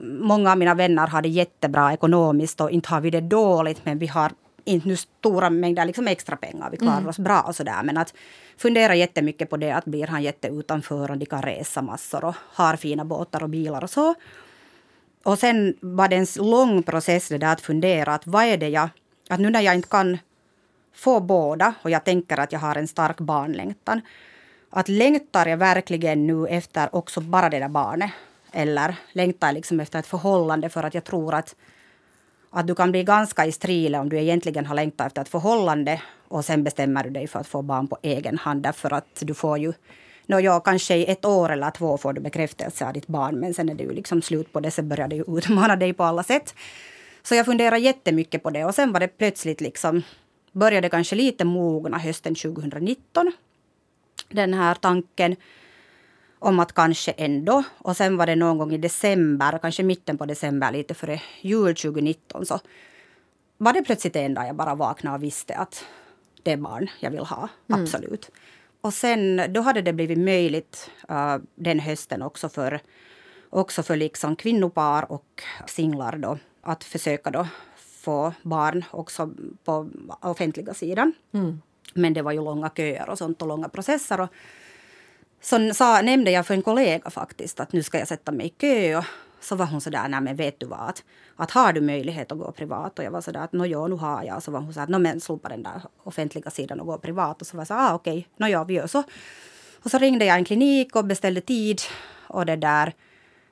Många 0.00 0.52
av 0.52 0.58
mina 0.58 0.74
vänner 0.74 1.06
har 1.06 1.22
det 1.22 1.28
jättebra 1.28 1.92
ekonomiskt 1.92 2.60
och 2.60 2.70
inte 2.70 2.88
har 2.88 3.00
vi 3.00 3.10
det 3.10 3.20
dåligt 3.20 3.84
men 3.84 3.98
vi 3.98 4.06
har 4.06 4.32
inte 4.68 4.88
nu 4.88 4.96
stora 4.96 5.50
mängder 5.50 5.84
liksom 5.84 6.08
extra 6.08 6.36
pengar. 6.36 6.70
Vi 6.70 6.76
klarar 6.76 7.08
oss 7.08 7.18
bra 7.18 7.40
och 7.40 7.56
sådär. 7.56 7.82
Men 7.82 7.96
att 7.96 8.14
fundera 8.56 8.94
jättemycket 8.94 9.50
på 9.50 9.56
det 9.56 9.72
att 9.72 9.84
blir 9.84 10.06
han 10.06 10.22
jätteutanför 10.22 11.10
och 11.10 11.18
de 11.18 11.26
kan 11.26 11.42
resa 11.42 11.82
massor 11.82 12.24
och 12.24 12.34
har 12.52 12.76
fina 12.76 13.04
båtar 13.04 13.42
och 13.42 13.48
bilar 13.48 13.84
och 13.84 13.90
så. 13.90 14.14
Och 15.22 15.38
sen 15.38 15.76
var 15.80 16.08
det 16.08 16.16
en 16.16 16.26
lång 16.36 16.82
process 16.82 17.28
det 17.28 17.38
där 17.38 17.52
att 17.52 17.60
fundera 17.60 18.14
att 18.14 18.26
vad 18.26 18.44
är 18.44 18.56
det 18.56 18.68
jag... 18.68 18.88
Att 19.28 19.40
nu 19.40 19.50
när 19.50 19.60
jag 19.60 19.74
inte 19.74 19.88
kan 19.88 20.18
få 20.94 21.20
båda 21.20 21.74
och 21.82 21.90
jag 21.90 22.04
tänker 22.04 22.40
att 22.40 22.52
jag 22.52 22.60
har 22.60 22.76
en 22.76 22.88
stark 22.88 23.20
barnlängtan. 23.20 24.00
Att 24.70 24.88
längtar 24.88 25.46
jag 25.46 25.56
verkligen 25.56 26.26
nu 26.26 26.46
efter 26.46 26.94
också 26.94 27.20
bara 27.20 27.48
det 27.48 27.58
där 27.58 27.68
barnet? 27.68 28.10
Eller 28.52 28.96
längtar 29.12 29.46
jag 29.46 29.54
liksom 29.54 29.80
efter 29.80 29.98
ett 29.98 30.06
förhållande 30.06 30.68
för 30.68 30.82
att 30.82 30.94
jag 30.94 31.04
tror 31.04 31.34
att 31.34 31.56
att 32.50 32.66
du 32.66 32.74
kan 32.74 32.90
bli 32.90 33.04
ganska 33.04 33.46
i 33.46 33.52
strile 33.52 33.98
om 33.98 34.08
du 34.08 34.18
egentligen 34.18 34.66
har 34.66 34.74
längtat 34.74 35.06
efter 35.06 35.22
ett 35.22 35.28
förhållande 35.28 36.02
och 36.28 36.44
sen 36.44 36.64
bestämmer 36.64 37.04
du 37.04 37.10
dig 37.10 37.26
för 37.26 37.38
att 37.38 37.46
få 37.46 37.62
barn 37.62 37.88
på 37.88 37.98
egen 38.02 38.38
hand 38.38 38.62
därför 38.62 38.92
att 38.92 39.18
du 39.20 39.34
får 39.34 39.58
ju 39.58 39.72
no, 40.26 40.40
ja, 40.40 40.60
kanske 40.60 40.96
i 40.96 41.10
ett 41.10 41.24
år 41.24 41.52
eller 41.52 41.70
två 41.70 41.98
får 41.98 42.12
du 42.12 42.20
bekräftelse 42.20 42.86
av 42.86 42.92
ditt 42.92 43.06
barn 43.06 43.40
men 43.40 43.54
sen 43.54 43.68
är 43.68 43.74
det 43.74 43.84
ju 43.84 43.92
liksom 43.92 44.22
slut 44.22 44.52
på 44.52 44.60
det, 44.60 44.70
sen 44.70 44.88
börjar 44.88 45.08
det 45.08 45.16
ju 45.16 45.24
utmana 45.38 45.76
dig 45.76 45.92
på 45.92 46.04
alla 46.04 46.22
sätt. 46.22 46.54
Så 47.22 47.34
jag 47.34 47.46
funderar 47.46 47.76
jättemycket 47.76 48.42
på 48.42 48.50
det 48.50 48.64
och 48.64 48.74
sen 48.74 48.92
var 48.92 49.00
det 49.00 49.18
plötsligt 49.18 49.60
liksom 49.60 50.02
började 50.52 50.88
kanske 50.88 51.16
lite 51.16 51.44
mogna 51.44 51.98
hösten 51.98 52.34
2019. 52.34 53.32
Den 54.28 54.54
här 54.54 54.74
tanken 54.74 55.36
om 56.38 56.60
att 56.60 56.72
kanske 56.72 57.12
ändå. 57.12 57.62
Och 57.78 57.96
sen 57.96 58.16
var 58.16 58.26
det 58.26 58.36
någon 58.36 58.58
gång 58.58 58.72
i 58.72 58.78
december, 58.78 59.58
kanske 59.58 59.82
mitten 59.82 60.18
på 60.18 60.26
december, 60.26 60.72
lite 60.72 60.94
före 60.94 61.20
jul 61.40 61.74
2019, 61.76 62.46
så 62.46 62.60
var 63.58 63.72
det 63.72 63.82
plötsligt 63.82 64.16
en 64.16 64.34
dag 64.34 64.46
jag 64.46 64.56
bara 64.56 64.74
vaknade 64.74 65.16
och 65.16 65.22
visste 65.22 65.54
att 65.54 65.84
det 66.42 66.52
är 66.52 66.56
barn 66.56 66.90
jag 67.00 67.10
vill 67.10 67.20
ha. 67.20 67.48
Absolut. 67.66 68.30
Och 68.80 68.94
sen 68.94 69.42
då 69.48 69.60
hade 69.60 69.82
det 69.82 69.92
blivit 69.92 70.18
möjligt 70.18 70.90
uh, 71.10 71.36
den 71.54 71.80
hösten 71.80 72.22
också 72.22 72.48
för, 72.48 72.80
också 73.50 73.82
för 73.82 73.96
liksom 73.96 74.36
kvinnopar 74.36 75.12
och 75.12 75.42
singlar 75.66 76.16
då, 76.16 76.38
att 76.60 76.84
försöka 76.84 77.30
då 77.30 77.46
få 77.76 78.32
barn 78.42 78.84
också 78.90 79.30
på 79.64 79.88
offentliga 80.20 80.74
sidan. 80.74 81.12
Men 81.94 82.14
det 82.14 82.22
var 82.22 82.32
ju 82.32 82.44
långa 82.44 82.70
köer 82.76 83.10
och 83.10 83.18
sånt 83.18 83.42
och 83.42 83.48
långa 83.48 83.68
processer. 83.68 84.20
Och, 84.20 84.28
så 85.40 85.74
sa, 85.74 86.02
nämnde 86.02 86.30
jag 86.30 86.46
för 86.46 86.54
en 86.54 86.62
kollega 86.62 87.10
faktiskt 87.10 87.60
att 87.60 87.72
nu 87.72 87.82
ska 87.82 87.98
jag 87.98 88.08
sätta 88.08 88.32
mig 88.32 88.46
i 88.46 88.48
kö. 88.48 88.96
Och 88.96 89.04
så 89.40 89.56
var 89.56 89.66
hon 89.66 89.80
så 89.80 89.90
där, 89.90 90.08
nej 90.08 90.20
men 90.20 90.36
vet 90.36 90.60
du 90.60 90.66
vad, 90.66 90.80
att, 90.80 91.04
att 91.36 91.50
har 91.50 91.72
du 91.72 91.80
möjlighet 91.80 92.32
att 92.32 92.38
gå 92.38 92.52
privat? 92.52 92.98
Och 92.98 93.04
jag 93.04 93.10
var 93.10 93.20
sådär 93.20 93.40
att 93.40 93.52
nå 93.52 93.66
ja, 93.66 93.86
nu 93.86 93.94
har 93.94 94.24
jag. 94.24 94.36
Och 94.36 94.42
Så 94.42 94.50
var 94.50 94.60
hon 94.60 94.74
sådär, 94.74 94.86
nå 94.86 94.98
men 94.98 95.20
slopa 95.20 95.48
den 95.48 95.62
där 95.62 95.82
offentliga 96.02 96.50
sidan 96.50 96.80
och 96.80 96.86
gå 96.86 96.98
privat. 96.98 97.40
Och 97.40 97.46
så 97.46 97.56
var 97.56 97.60
jag 97.60 97.68
så 97.68 97.74
ah 97.74 97.94
okej, 97.94 98.28
nå 98.36 98.48
ja, 98.48 98.64
vi 98.64 98.74
gör 98.74 98.86
så. 98.86 99.02
Och 99.82 99.90
så 99.90 99.98
ringde 99.98 100.24
jag 100.24 100.36
en 100.36 100.44
klinik 100.44 100.96
och 100.96 101.04
beställde 101.04 101.40
tid. 101.40 101.80
Och 102.26 102.46
det 102.46 102.56
där, 102.56 102.92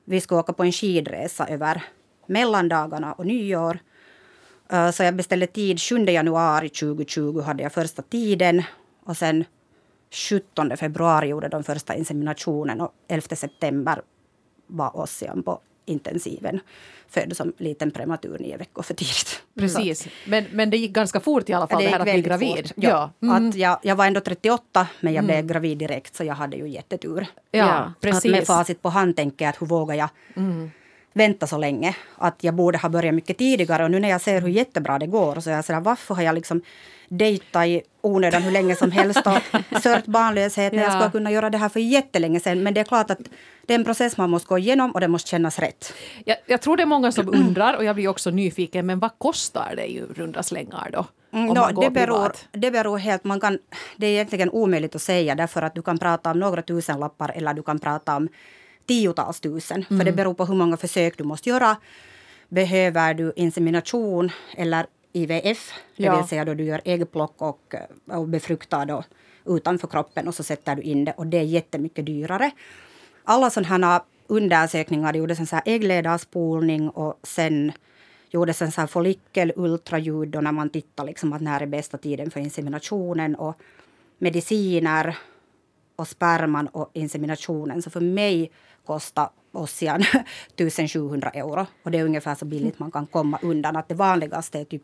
vi 0.05 0.21
skulle 0.21 0.41
åka 0.41 0.53
på 0.53 0.63
en 0.63 0.73
skidresa 0.73 1.47
över 1.47 1.83
mellandagarna 2.27 3.13
och 3.13 3.27
nyår. 3.27 3.79
Eh, 4.71 4.91
så 4.91 5.03
jag 5.03 5.17
beställde 5.17 5.47
tid 5.47 5.81
7 5.81 6.05
januari 6.05 6.69
2020 6.69 7.41
hade 7.41 7.63
jag 7.63 7.73
första 7.73 8.03
tiden. 8.03 8.63
Och 9.05 9.17
sen 9.17 9.45
17 10.11 10.77
februari 10.77 11.29
gjorde 11.29 11.49
de 11.49 11.65
första 11.65 11.95
inseminationen 11.95 12.81
och 12.81 12.93
11 13.09 13.37
september 13.37 14.03
var 14.67 14.97
Ossian 14.97 15.43
på 15.43 15.61
intensiven. 15.85 16.61
Född 17.09 17.37
som 17.37 17.53
liten 17.59 17.91
prematur 17.91 18.39
nio 18.39 18.57
veckor 18.57 18.83
för 18.83 18.95
tidigt. 18.95 19.43
Precis. 19.59 20.09
Men, 20.27 20.45
men 20.53 20.71
det 20.71 20.77
gick 20.77 20.93
ganska 20.93 21.21
fort 21.21 21.49
i 21.49 21.53
alla 21.53 21.67
fall, 21.67 21.79
det, 21.79 21.85
gick 21.85 21.93
här 21.93 22.01
att 22.01 22.05
bli 22.05 22.23
gravid. 22.23 22.67
fort. 22.69 22.73
Ja. 22.77 23.11
Mm. 23.23 23.49
Att 23.49 23.55
jag, 23.55 23.79
jag 23.83 23.97
var 23.97 24.07
ändå 24.07 24.21
38 24.21 24.87
men 25.01 25.15
jag 25.15 25.25
blev 25.25 25.47
gravid 25.47 25.79
direkt 25.79 26.17
så 26.17 26.25
jag 26.25 26.35
hade 26.35 26.57
ju 26.57 26.69
jättetur. 26.69 27.27
ja, 27.51 27.59
Ja, 27.59 27.73
Att 27.73 28.01
precis. 28.01 28.25
Mm. 28.25 28.39
med 28.39 28.47
facit 28.47 28.83
på 28.83 28.89
hand 28.89 29.17
tänker 29.17 29.45
jag 29.45 29.51
att 29.51 29.63
hur 29.63 29.67
vågar 29.67 29.95
jag 29.95 30.09
vänta 31.17 31.47
så 31.47 31.59
länge? 31.59 31.97
Att 32.19 32.45
jag 32.45 32.55
borde 32.55 32.79
ha 32.79 32.89
börjat 32.89 33.15
mycket 33.15 33.39
tidigare 33.39 33.85
och 33.85 33.91
nu 33.91 34.01
när 34.01 34.09
jag 34.09 34.21
ser 34.21 34.41
hur 34.41 34.49
jättebra 34.49 34.99
det 34.99 35.07
går 35.07 35.41
så 35.41 35.51
är 35.51 35.55
jag 35.55 35.65
sådär 35.65 35.81
varför 35.81 36.15
har 36.15 36.23
jag 36.23 36.35
liksom 36.35 36.63
dejtat 37.09 37.67
i 37.67 37.83
onödan 38.01 38.43
hur 38.43 38.51
länge 38.51 38.77
som 38.77 38.91
helst 38.91 39.23
och 39.27 39.81
sört 39.83 40.07
barnlöshet 40.07 40.73
när 40.73 40.83
jag 40.83 40.93
Ja. 40.93 40.99
skulle 40.99 41.11
kunna 41.11 41.31
göra 41.31 41.51
det 41.51 41.59
här 41.59 41.69
för 41.69 41.81
jättelänge 41.81 42.41
sedan. 42.41 42.63
Men 42.63 42.75
det 42.75 42.81
är 42.81 42.85
klart 42.85 43.11
att 43.11 43.19
det 43.67 43.75
är 43.75 43.79
en 43.79 43.85
process 43.85 44.17
man 44.17 44.31
måste 44.31 44.49
gå 44.49 44.59
igenom 44.59 44.91
och 44.91 45.01
det 45.01 45.09
måste 45.09 45.31
kännas 45.31 45.59
rätt. 45.59 45.93
Jag, 46.25 46.37
jag 46.47 46.61
tror 46.63 46.77
det 46.77 46.83
är 46.83 46.87
många 46.87 47.13
som 47.13 47.29
undrar 47.29 47.77
och 47.77 47.85
jag 47.85 47.95
blir 47.97 48.09
också 48.09 48.31
nyfiken, 48.31 48.87
men 48.87 48.99
vad 48.99 49.19
kostar 49.19 49.75
det 49.77 49.87
i 49.91 50.03
runda 50.15 50.43
slängar 50.43 50.91
då? 50.93 51.07
Mm, 51.33 51.55
går 51.55 51.83
det, 51.83 51.91
beror, 51.91 52.17
privat? 52.17 52.49
det 52.53 52.71
beror 52.71 52.99
helt... 52.99 53.25
Man 53.25 53.41
kan, 53.41 53.59
det 53.97 54.07
är 54.07 54.11
egentligen 54.11 54.51
omöjligt 54.51 54.95
att 54.95 55.03
säga 55.03 55.35
därför 55.35 55.63
att 55.63 55.75
du 55.75 55.83
kan 55.83 55.99
prata 55.99 56.31
om 56.31 56.39
några 56.39 56.63
tusenlappar 56.63 57.33
eller 57.35 57.55
du 57.55 57.63
kan 57.63 57.79
prata 57.79 58.17
om 58.17 58.29
tiotals 58.87 59.41
tusen. 59.41 59.85
För 59.85 60.05
det 60.05 60.13
beror 60.13 60.35
på 60.35 60.45
hur 60.45 60.55
många 60.55 60.77
försök 60.77 61.19
du 61.19 61.25
måste 61.25 61.49
göra. 61.49 61.77
Behöver 62.49 63.15
du 63.15 63.33
insemination 63.37 64.31
eller 64.57 64.87
IVF, 65.13 65.73
det 65.97 66.03
Ja. 66.05 66.17
vill 66.17 66.29
säga 66.29 66.45
då 66.45 66.55
du 66.55 66.65
gör 66.65 66.81
äggplock 66.85 67.35
och, 67.43 67.75
och 68.11 68.29
befruktar 68.29 68.87
då 68.87 69.05
utanför 69.47 69.89
kroppen 69.89 70.29
och 70.29 70.35
så 70.35 70.43
sätter 70.43 70.77
du 70.77 70.83
in 70.83 71.05
det 71.05 71.13
och 71.17 71.27
det 71.27 71.39
är 71.39 71.43
jättemycket 71.43 72.07
dyrare. 72.07 72.51
Alla 73.25 73.51
sådana 73.51 73.87
här 73.87 74.01
undersökningar, 74.27 75.13
det 75.13 75.19
gjordes 75.19 75.41
en 75.41 75.47
så 75.47 75.57
här 75.57 75.63
äggledarspolning 75.67 76.89
och 76.91 77.21
sen 77.23 77.73
gjordes 78.31 78.63
en 78.63 78.73
så 78.73 78.81
här 78.81 78.89
follikelultraljud 78.89 80.29
då 80.29 80.41
när 80.41 80.53
man 80.53 80.71
tittar 80.71 81.05
liksom 81.05 81.33
att 81.33 81.43
när 81.43 81.61
är 81.61 81.67
bästa 81.67 81.99
tiden 81.99 82.31
för 82.31 82.41
inseminationen 82.41 83.35
och 83.37 83.57
mediciner 84.19 85.17
och 85.97 86.09
sperman 86.09 86.69
och 86.69 86.91
inseminationen. 86.93 87.83
Så 87.83 87.91
för 87.91 88.01
mig 88.01 88.51
kostar 88.87 89.29
Ossian 89.53 90.01
1700 90.57 91.31
euro. 91.31 91.67
Och 91.83 91.91
det 91.91 91.99
är 91.99 92.05
ungefär 92.05 92.35
så 92.35 92.45
billigt 92.45 92.79
man 92.79 92.91
kan 92.91 93.07
komma 93.07 93.39
undan. 93.43 93.77
Att 93.77 93.89
det 93.89 93.95
vanligaste 93.95 94.61
är 94.61 94.65
typ 94.65 94.83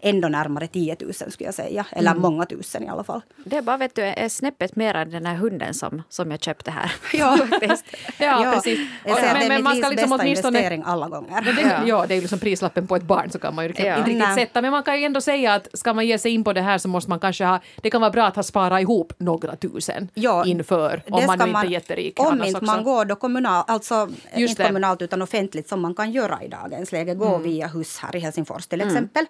ändå 0.00 0.28
närmare 0.28 0.66
10 0.66 0.96
000 1.00 1.12
skulle 1.14 1.32
jag 1.38 1.54
säga. 1.54 1.86
Eller 1.90 2.14
många 2.14 2.46
tusen 2.46 2.82
i 2.84 2.88
alla 2.88 3.04
fall. 3.04 3.20
Det 3.44 3.56
är 3.56 3.62
bara 3.62 3.76
vet 3.76 3.94
du, 3.94 4.02
är 4.02 4.28
snäppet 4.28 4.76
mer 4.76 4.94
än 4.94 5.10
den 5.10 5.26
här 5.26 5.34
hunden 5.34 5.74
som, 5.74 6.02
som 6.08 6.30
jag 6.30 6.42
köpte 6.42 6.70
här. 6.70 6.92
Ja. 7.12 7.36
Faktiskt. 7.50 7.84
Ja, 8.18 8.52
precis. 8.54 8.80
Jag 9.04 9.18
säger 9.18 9.34
Men- 9.34 9.48
men 9.48 9.62
man 9.62 9.76
ska 9.76 9.88
livs 9.88 10.00
liksom 10.00 10.18
bästa 10.18 10.24
åtminstone- 10.24 10.48
investering 10.58 10.82
alla 10.86 11.08
gånger. 11.08 11.42
Men 11.44 11.54
det, 11.56 11.62
Ja. 11.62 11.80
ja. 11.86 12.06
det 12.06 12.14
är 12.14 12.16
ju 12.16 12.20
liksom 12.20 12.38
prislappen 12.38 12.86
på 12.86 12.96
ett 12.96 13.02
barn 13.02 13.30
så 13.30 13.38
kan 13.38 13.54
man 13.54 13.64
ju 13.64 13.70
inte 13.70 13.82
Ja. 13.82 13.96
riktigt 14.04 14.34
sätta. 14.34 14.62
Men 14.62 14.70
man 14.70 14.82
kan 14.82 14.98
ju 15.00 15.04
ändå 15.06 15.20
säga 15.20 15.54
att 15.54 15.68
ska 15.78 15.92
man 15.94 16.06
ge 16.06 16.18
sig 16.18 16.32
in 16.32 16.44
på 16.44 16.52
det 16.52 16.60
här 16.62 16.78
så 16.78 16.88
måste 16.88 17.10
man 17.10 17.20
kanske 17.20 17.44
ha, 17.44 17.60
det 17.82 17.90
kan 17.90 18.00
vara 18.00 18.10
bra 18.10 18.26
att 18.26 18.36
ha 18.36 18.42
sparat 18.42 18.80
ihop 18.80 19.12
några 19.18 19.56
tusen 19.56 20.08
Ja, 20.14 20.44
inför, 20.46 21.02
om 21.10 21.26
man 21.26 21.38
nu 21.38 21.44
inte 21.44 21.58
är 21.60 21.64
jätterik. 21.64 22.20
Om 22.20 22.42
inte 22.42 22.64
man 22.64 22.84
går 22.84 23.04
då 23.04 23.16
kommunal, 23.16 23.64
alltså 23.68 24.08
Just 24.36 24.50
inte 24.50 24.62
det. 24.62 24.66
kommunalt 24.66 25.02
utan 25.02 25.22
offentligt 25.22 25.68
som 25.68 25.80
man 25.80 25.94
kan 25.94 26.12
göra 26.12 26.38
i 26.42 26.48
dagens 26.48 26.92
läge, 26.92 27.14
gå 27.14 27.28
Mm. 27.28 27.42
via 27.42 27.66
hus 27.66 27.98
här 27.98 28.16
i 28.16 28.18
Helsingfors 28.18 28.66
till 28.66 28.80
exempel. 28.80 29.26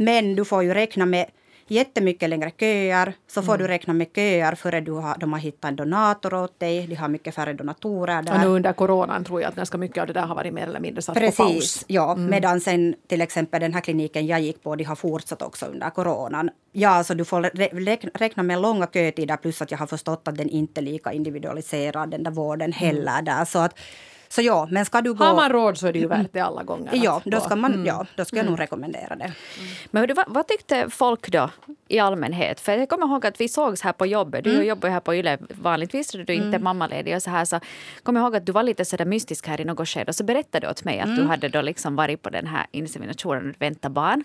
Men 0.00 0.36
du 0.36 0.44
får 0.44 0.62
ju 0.64 0.74
räkna 0.74 1.06
med 1.06 1.26
jättemycket 1.70 2.30
längre 2.30 2.50
köer, 2.60 3.12
så 3.26 3.42
får 3.42 3.54
Mm. 3.54 3.62
du 3.66 3.72
räkna 3.72 3.92
med 3.94 4.06
köer 4.14 4.54
före 4.54 4.80
du 4.80 4.92
har, 4.92 5.16
de 5.18 5.32
har 5.32 5.40
hittat 5.40 5.68
en 5.68 5.76
donator 5.76 6.34
åt 6.34 6.60
dig, 6.60 6.86
de 6.86 6.94
har 6.94 7.08
mycket 7.08 7.34
färre 7.34 7.52
donatorer 7.52 8.22
där. 8.22 8.34
Och 8.34 8.40
nu 8.40 8.46
under 8.46 8.72
coronan 8.72 9.24
tror 9.24 9.40
jag 9.42 9.48
att 9.48 9.54
ganska 9.56 9.78
mycket 9.78 10.00
av 10.00 10.06
det 10.06 10.12
där 10.12 10.26
har 10.26 10.34
varit 10.34 10.54
mer 10.54 10.62
eller 10.66 10.80
mindre 10.80 11.02
satt 11.02 11.14
på 11.14 11.20
Precis, 11.20 11.38
paus. 11.38 11.84
ja. 11.86 12.16
Medan 12.16 12.60
sen 12.60 12.94
till 13.08 13.20
exempel 13.20 13.60
den 13.60 13.74
här 13.74 13.80
kliniken 13.80 14.26
jag 14.26 14.40
gick 14.40 14.62
på, 14.62 14.76
de 14.76 14.84
har 14.84 14.94
fortsatt 14.96 15.42
också 15.42 15.66
under 15.66 15.90
coronan. 15.90 16.50
Ja, 16.72 17.04
så 17.04 17.14
du 17.14 17.24
får 17.24 17.40
rä- 17.42 17.70
rä- 17.72 18.10
räkna 18.14 18.42
med 18.42 18.60
långa 18.60 18.86
kötider 18.86 19.36
plus 19.36 19.62
att 19.62 19.70
jag 19.70 19.78
har 19.78 19.86
förstått 19.86 20.28
att 20.28 20.36
den 20.36 20.48
inte 20.48 20.80
är 20.80 20.82
lika 20.82 21.12
individualiserad, 21.12 22.10
den 22.10 22.22
där 22.22 22.30
vården 22.30 22.72
heller 22.72 23.22
där. 23.22 23.44
Så 23.44 23.58
att, 23.58 23.78
så 24.28 24.42
ja, 24.42 24.68
men 24.70 24.84
ska 24.84 25.00
du 25.00 25.14
gå... 25.14 25.24
Har 25.24 25.34
man 25.34 25.50
råd 25.52 25.78
så 25.78 25.86
är 25.86 25.92
det 25.92 25.98
ju 25.98 26.06
värt 26.06 26.32
det 26.32 26.40
alla 26.40 26.62
gånger. 26.62 26.90
Ja, 26.94 27.22
då 27.24 27.40
ska, 27.40 27.56
man, 27.56 27.84
ja, 27.86 28.06
då 28.16 28.24
ska 28.24 28.36
jag 28.36 28.46
nog 28.46 28.60
rekommendera 28.60 29.16
det. 29.16 29.32
Men 29.90 30.00
hördu, 30.00 30.14
vad, 30.14 30.24
vad 30.28 30.48
tyckte 30.48 30.90
folk 30.90 31.30
då 31.30 31.50
i 31.88 31.98
allmänhet? 31.98 32.60
För 32.60 32.72
jag 32.72 32.88
kommer 32.88 33.06
ihåg 33.06 33.26
att 33.26 33.40
vi 33.40 33.48
sågs 33.48 33.82
här 33.82 33.92
på 33.92 34.06
jobbet. 34.06 34.44
Du 34.44 34.62
jobbar 34.62 34.88
ju 34.88 34.92
här 34.92 35.00
på 35.00 35.14
Yle 35.14 35.38
vanligtvis, 35.50 36.14
och 36.14 36.24
du 36.24 36.32
är 36.32 36.36
inte 36.36 36.58
mammaledig 36.58 37.16
och 37.16 37.22
så 37.22 37.30
här. 37.30 37.44
Så 37.44 37.60
kommer 38.02 38.20
ihåg 38.20 38.36
att 38.36 38.46
du 38.46 38.52
var 38.52 38.62
lite 38.62 38.84
så 38.84 39.04
mystisk 39.04 39.46
här 39.46 39.60
i 39.60 39.64
något 39.64 39.88
skede 39.88 40.08
och 40.08 40.14
så 40.14 40.24
berättade 40.24 40.66
du 40.66 40.70
åt 40.70 40.84
mig 40.84 41.00
att 41.00 41.16
du 41.16 41.24
hade 41.24 41.48
då 41.48 41.60
liksom 41.60 41.96
varit 41.96 42.22
på 42.22 42.30
den 42.30 42.46
här 42.46 42.66
inseminationen 42.70 43.50
och 43.50 43.62
väntat 43.62 43.92
barn. 43.92 44.24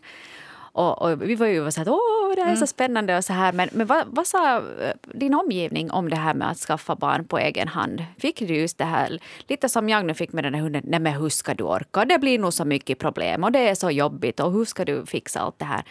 Och, 0.73 1.01
och 1.01 1.21
vi 1.21 1.35
var 1.35 1.47
ju 1.47 1.71
så 1.71 1.79
här, 1.79 1.89
åh, 1.89 2.35
det 2.35 2.43
här 2.43 2.51
är 2.51 2.55
så 2.55 2.67
spännande 2.67 3.17
och 3.17 3.25
så 3.25 3.33
här. 3.33 3.53
Men, 3.53 3.69
men 3.71 3.87
vad, 3.87 4.03
vad 4.07 4.27
sa 4.27 4.57
eh, 4.57 4.93
din 5.03 5.33
omgivning 5.33 5.91
om 5.91 6.09
det 6.09 6.15
här 6.15 6.33
med 6.33 6.49
att 6.49 6.57
skaffa 6.57 6.95
barn 6.95 7.25
på 7.25 7.37
egen 7.37 7.67
hand? 7.67 8.05
Fick 8.17 8.39
du 8.39 8.55
just 8.55 8.77
det 8.77 8.85
här, 8.85 9.19
lite 9.47 9.69
som 9.69 9.89
jag 9.89 10.05
nu 10.05 10.13
fick 10.13 10.33
med 10.33 10.43
den 10.43 10.53
här 10.53 10.61
hunden, 10.61 10.83
nej 10.85 10.99
men 10.99 11.13
hur 11.13 11.29
ska 11.29 11.53
du 11.53 11.63
orka? 11.63 12.05
Det 12.05 12.19
blir 12.19 12.39
nog 12.39 12.53
så 12.53 12.65
mycket 12.65 12.99
problem 12.99 13.43
och 13.43 13.51
det 13.51 13.69
är 13.69 13.75
så 13.75 13.91
jobbigt 13.91 14.39
och 14.39 14.51
hur 14.51 14.65
ska 14.65 14.85
du 14.85 15.05
fixa 15.05 15.39
allt 15.39 15.59
det 15.59 15.65
här? 15.65 15.83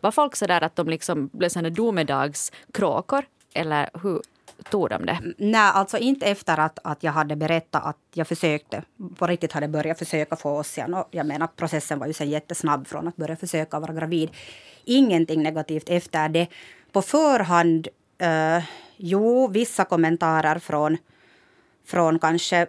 Var 0.00 0.10
folk 0.10 0.36
så 0.36 0.46
där 0.46 0.64
att 0.64 0.76
de 0.76 0.88
liksom 0.88 1.30
blev 1.32 1.48
sådana 1.48 1.70
domedagskråkor? 1.70 3.24
Eller 3.54 3.90
hur 4.02 4.20
tog 4.70 4.88
de 4.90 5.06
det? 5.06 5.18
Nej, 5.38 5.70
alltså 5.74 5.98
inte 5.98 6.26
efter 6.26 6.60
att, 6.60 6.78
att 6.84 7.02
jag 7.02 7.12
hade 7.12 7.36
berättat 7.36 7.84
att 7.84 7.98
jag 8.14 8.26
försökte, 8.26 8.82
på 9.16 9.26
riktigt 9.26 9.52
hade 9.52 9.68
börjat 9.68 9.98
försöka 9.98 10.36
få 10.36 10.58
Ossian. 10.58 10.94
Och 10.94 11.08
jag 11.10 11.26
menar, 11.26 11.46
processen 11.46 11.98
var 11.98 12.06
ju 12.06 12.12
sen 12.12 12.30
jättesnabb 12.30 12.86
från 12.86 13.08
att 13.08 13.16
börja 13.16 13.36
försöka 13.36 13.80
vara 13.80 13.92
gravid. 13.92 14.30
Ingenting 14.84 15.42
negativt 15.42 15.88
efter 15.88 16.28
det. 16.28 16.46
På 16.92 17.02
förhand, 17.02 17.88
eh, 18.18 18.62
jo, 18.96 19.48
vissa 19.48 19.84
kommentarer 19.84 20.58
från, 20.58 20.96
från 21.86 22.18
kanske 22.18 22.66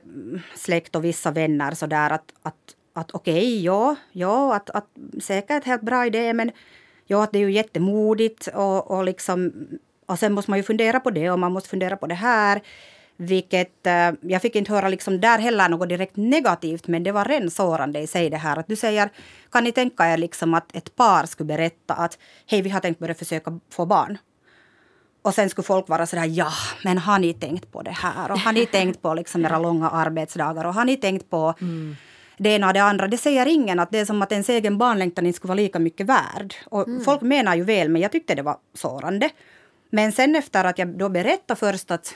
släkt 0.55 0.95
och 0.95 1.05
vissa 1.05 1.31
vänner 1.31 1.71
sådär 1.71 2.09
att, 2.09 2.33
att, 2.43 2.75
att 2.93 3.11
okej, 3.11 3.63
ja, 3.63 3.95
ja, 4.11 4.55
att, 4.55 4.69
att 4.69 4.87
säkert 5.21 5.65
helt 5.65 5.81
bra 5.81 6.05
idé, 6.05 6.33
men 6.33 6.51
ja, 7.05 7.23
att 7.23 7.31
det 7.31 7.39
är 7.39 7.41
ju 7.41 7.51
jättemodigt 7.51 8.47
och, 8.47 8.91
och 8.91 9.03
liksom 9.03 9.51
och 10.11 10.19
sen 10.19 10.33
måste 10.33 10.51
man 10.51 10.59
ju 10.59 10.63
fundera 10.63 10.99
på 10.99 11.09
det 11.09 11.29
och 11.29 11.39
man 11.39 11.51
måste 11.51 11.69
fundera 11.69 11.97
på 11.97 12.07
det 12.07 12.15
här. 12.15 12.61
Vilket, 13.17 13.87
eh, 13.87 14.11
jag 14.21 14.41
fick 14.41 14.55
inte 14.55 14.71
höra 14.71 14.89
liksom 14.89 15.21
där 15.21 15.39
heller 15.39 15.69
något 15.69 15.89
direkt 15.89 16.15
negativt, 16.15 16.87
men 16.87 17.03
det 17.03 17.11
var 17.11 17.25
ren 17.25 17.51
sårande 17.51 17.99
i 17.99 18.07
sig 18.07 18.29
det 18.29 18.37
här. 18.37 18.57
Att 18.57 18.67
du 18.67 18.75
säger, 18.75 19.09
kan 19.51 19.63
ni 19.63 19.71
tänka 19.71 20.13
er 20.13 20.17
liksom 20.17 20.53
att 20.53 20.75
ett 20.75 20.95
par 20.95 21.25
skulle 21.25 21.47
berätta 21.47 21.93
att 21.93 22.17
hej, 22.47 22.61
vi 22.61 22.69
har 22.69 22.79
tänkt 22.79 22.99
börja 22.99 23.15
försöka 23.15 23.59
få 23.69 23.85
barn. 23.85 24.17
Och 25.21 25.33
sen 25.33 25.49
skulle 25.49 25.65
folk 25.65 25.89
vara 25.89 26.05
sådär, 26.05 26.25
ja, 26.25 26.51
men 26.83 26.97
har 26.97 27.19
ni 27.19 27.33
tänkt 27.33 27.71
på 27.71 27.81
det 27.81 27.91
här? 27.91 28.31
Och 28.31 28.39
har 28.39 28.53
ni 28.53 28.65
tänkt 28.65 29.01
på 29.01 29.13
liksom 29.13 29.45
era 29.45 29.59
långa 29.59 29.89
arbetsdagar? 29.89 30.65
Och 30.65 30.73
har 30.73 30.85
ni 30.85 30.97
tänkt 30.97 31.29
på 31.29 31.53
det 32.37 32.49
ena 32.49 32.67
och 32.67 32.73
det 32.73 32.83
andra? 32.83 33.07
Det 33.07 33.17
säger 33.17 33.45
ingen 33.45 33.79
att 33.79 33.91
det 33.91 33.99
är 33.99 34.05
som 34.05 34.21
att 34.21 34.31
ens 34.31 34.49
egen 34.49 34.77
barnlängtan 34.77 35.25
inte 35.25 35.37
skulle 35.37 35.49
vara 35.49 35.55
lika 35.55 35.79
mycket 35.79 36.07
värd. 36.07 36.55
Och 36.65 36.87
folk 37.05 37.21
menar 37.21 37.55
ju 37.55 37.63
väl, 37.63 37.89
men 37.89 38.01
jag 38.01 38.11
tyckte 38.11 38.35
det 38.35 38.41
var 38.41 38.57
sårande. 38.73 39.29
Men 39.93 40.11
sen 40.11 40.35
efter 40.35 40.63
att 40.63 40.77
jag 40.77 40.87
då 40.87 41.09
berättade 41.09 41.59
först 41.59 41.91
att 41.91 42.15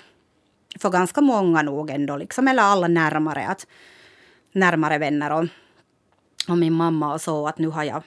för 0.80 0.90
ganska 0.90 1.22
många 1.22 1.62
nog 1.62 1.90
ändå, 1.90 2.18
liksom, 2.18 2.48
eller 2.48 2.64
alla 2.64 2.88
närmare, 2.88 3.48
att 3.48 3.68
närmare 4.52 4.98
vänner 4.98 5.32
och, 5.32 5.46
och 6.50 6.58
min 6.58 6.74
mamma 6.74 7.14
och 7.14 7.22
så, 7.22 7.48
att 7.48 7.58
nu 7.58 7.68
har 7.68 7.84
jag 7.84 8.04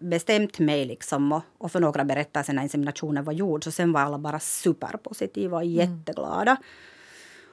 bestämt 0.00 0.58
mig 0.58 0.84
liksom 0.84 1.32
och, 1.32 1.42
och 1.58 1.72
för 1.72 1.80
några 1.80 2.04
berättelser 2.04 2.52
när 2.52 2.62
inseminationen 2.62 3.24
var 3.24 3.32
gjord, 3.32 3.64
så 3.64 3.70
sen 3.70 3.92
var 3.92 4.00
alla 4.00 4.18
bara 4.18 4.40
superpositiva 4.40 5.56
och 5.56 5.64
jätteglada. 5.64 6.56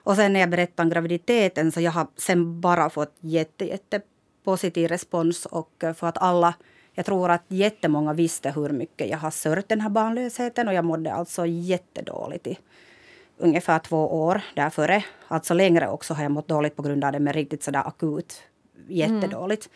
Och 0.04 0.16
sen 0.16 0.34
när 0.34 0.40
jag 0.40 0.50
berättade 0.50 0.86
om 0.86 0.90
graviditeten 0.90 1.72
så 1.72 1.82
jag 1.82 1.92
har 1.92 2.08
sen 2.16 2.62
bara 2.62 2.90
fått 2.90 3.16
jätte, 3.20 3.66
jätte 3.66 4.02
positiv 4.44 4.88
respons 4.88 5.46
och 5.46 5.84
eh, 5.84 5.94
för 5.94 6.08
att 6.08 6.18
alla 6.18 6.54
jag 6.98 7.06
tror 7.06 7.32
att 7.32 7.44
jättemånga 7.48 8.14
visste 8.14 8.52
hur 8.52 8.70
mycket 8.70 9.10
jag 9.10 9.18
har 9.18 9.32
sörjt 9.32 9.70
den 9.70 9.82
här 9.82 9.90
barnlösheten 9.90 10.68
och 10.68 10.74
jag 10.74 10.86
mådde 10.86 11.14
alltså 11.14 11.46
jättedåligt 11.46 12.48
i 12.48 12.58
ungefär 13.38 13.80
två 13.80 14.26
år 14.26 14.42
därföre. 14.56 15.06
Alltså 15.28 15.54
längre 15.54 15.88
också 15.88 16.14
har 16.14 16.24
jag 16.24 16.32
mått 16.32 16.48
dåligt 16.48 16.76
på 16.76 16.82
grund 16.82 17.04
av 17.04 17.12
det, 17.12 17.20
men 17.20 17.34
riktigt 17.34 17.64
sådär 17.64 17.88
akut 17.88 18.44
jättedåligt. 18.88 19.70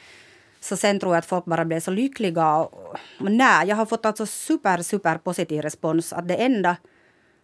Så 0.60 0.78
sen 0.78 1.00
tror 1.00 1.14
jag 1.14 1.20
att 1.20 1.26
folk 1.26 1.46
bara 1.46 1.66
blev 1.66 1.80
så 1.80 1.92
lyckliga. 1.92 2.58
Och 2.58 2.98
nej, 3.20 3.68
jag 3.68 3.76
har 3.76 3.86
fått 3.86 4.06
alltså 4.06 4.26
super, 4.26 4.82
super 4.82 5.18
positiv 5.18 5.62
respons. 5.62 6.14
Att 6.14 6.28
det 6.28 6.36
enda 6.36 6.78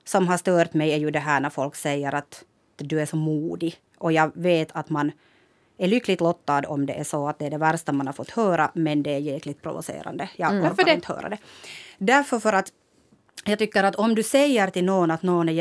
som 0.05 0.27
har 0.27 0.37
stört 0.37 0.73
mig 0.73 0.91
är 0.91 0.97
ju 0.97 1.11
det 1.11 1.19
här 1.19 1.39
när 1.39 1.49
folk 1.49 1.75
säger 1.75 2.15
att 2.15 2.43
du 2.75 3.01
är 3.01 3.05
så 3.05 3.15
modig. 3.15 3.75
Och 3.97 4.11
jag 4.11 4.31
vet 4.33 4.69
att 4.71 4.89
man 4.89 5.11
är 5.77 5.87
lyckligt 5.87 6.21
lottad 6.21 6.61
om 6.67 6.85
det 6.85 6.93
är 6.93 7.03
så 7.03 7.27
att 7.27 7.39
det 7.39 7.45
är 7.45 7.49
det 7.49 7.57
värsta 7.57 7.91
man 7.91 8.07
har 8.07 8.13
fått 8.13 8.29
höra, 8.29 8.71
men 8.73 9.03
det 9.03 9.13
är 9.13 9.19
jäkligt 9.19 9.61
provocerande. 9.61 10.29
Jag 10.35 10.55
mm. 10.55 10.75
Det? 10.85 10.93
inte 10.93 11.13
höra 11.13 11.29
det. 11.29 11.37
Därför 11.97 12.39
för 12.39 12.53
att 12.53 12.71
jag 13.45 13.59
tycker 13.59 13.83
att 13.83 13.95
om 13.95 14.15
du 14.15 14.23
säger 14.23 14.67
till 14.69 14.85
någon 14.85 15.11
att 15.11 15.23
någon 15.23 15.49
är 15.49 15.53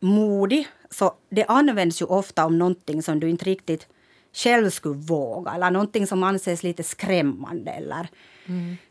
jättemodig, 0.00 0.68
så 0.90 1.14
det 1.30 1.44
används 1.44 2.02
ju 2.02 2.06
ofta 2.06 2.46
om 2.46 2.58
någonting 2.58 3.02
som 3.02 3.20
du 3.20 3.30
inte 3.30 3.44
riktigt 3.44 3.88
själv 4.32 4.70
skulle 4.70 4.94
våga, 4.94 5.52
eller 5.52 5.70
någonting 5.70 6.06
som 6.06 6.22
anses 6.22 6.62
lite 6.62 6.82
skrämmande 6.82 7.70
eller 7.70 8.08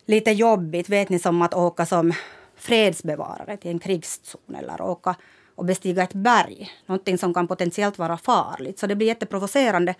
lite 0.05 0.31
jobbigt. 0.31 0.89
Vet 0.89 1.09
ni, 1.09 1.19
som 1.19 1.41
att 1.41 1.53
åka 1.53 1.85
som 1.85 2.13
fredsbevarare 2.55 3.57
till 3.57 3.71
en 3.71 3.79
krigszon 3.79 4.55
eller 4.55 4.81
åka 4.81 5.15
och 5.55 5.65
bestiga 5.65 6.03
ett 6.03 6.13
berg. 6.13 6.71
Någonting 6.85 7.17
som 7.17 7.33
kan 7.33 7.47
potentiellt 7.47 7.97
vara 7.97 8.17
farligt. 8.17 8.79
Så 8.79 8.87
det 8.87 8.95
blir 8.95 9.07
jätteprovocerande. 9.07 9.95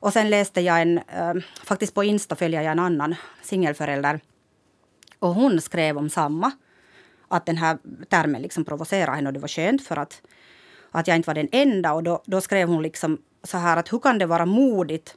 Och 0.00 0.12
sen 0.12 0.30
läste 0.30 0.60
jag 0.60 0.82
en, 0.82 0.98
eh, 0.98 1.34
faktiskt 1.64 1.94
på 1.94 2.04
Insta 2.04 2.36
följer 2.36 2.62
jag 2.62 2.72
en 2.72 2.78
annan 2.78 3.14
singelförälder. 3.42 4.20
Och 5.18 5.34
hon 5.34 5.60
skrev 5.60 5.98
om 5.98 6.10
samma. 6.10 6.52
Att 7.28 7.46
den 7.46 7.56
här 7.56 7.78
termen 8.08 8.42
liksom 8.42 8.64
provocerade 8.64 9.16
henne 9.16 9.28
och 9.28 9.32
det 9.32 9.40
var 9.40 9.48
skönt 9.48 9.86
för 9.86 9.96
att, 9.96 10.22
att 10.90 11.08
jag 11.08 11.16
inte 11.16 11.26
var 11.26 11.34
den 11.34 11.48
enda. 11.52 11.92
Och 11.92 12.02
då, 12.02 12.22
då 12.24 12.40
skrev 12.40 12.68
hon 12.68 12.82
liksom 12.82 13.18
så 13.42 13.58
här 13.58 13.76
att 13.76 13.92
hur 13.92 13.98
kan 13.98 14.18
det 14.18 14.26
vara 14.26 14.46
modigt 14.46 15.16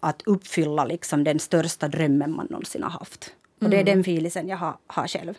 att 0.00 0.22
uppfylla 0.26 0.84
liksom 0.84 1.24
den 1.24 1.38
största 1.38 1.88
drömmen 1.88 2.32
man 2.36 2.46
någonsin 2.50 2.82
har 2.82 2.90
haft. 2.90 3.34
Och 3.60 3.70
det 3.70 3.80
är 3.80 3.84
den 3.84 4.04
filisen 4.04 4.48
jag 4.48 4.56
har, 4.56 4.76
har 4.86 5.08
själv. 5.08 5.34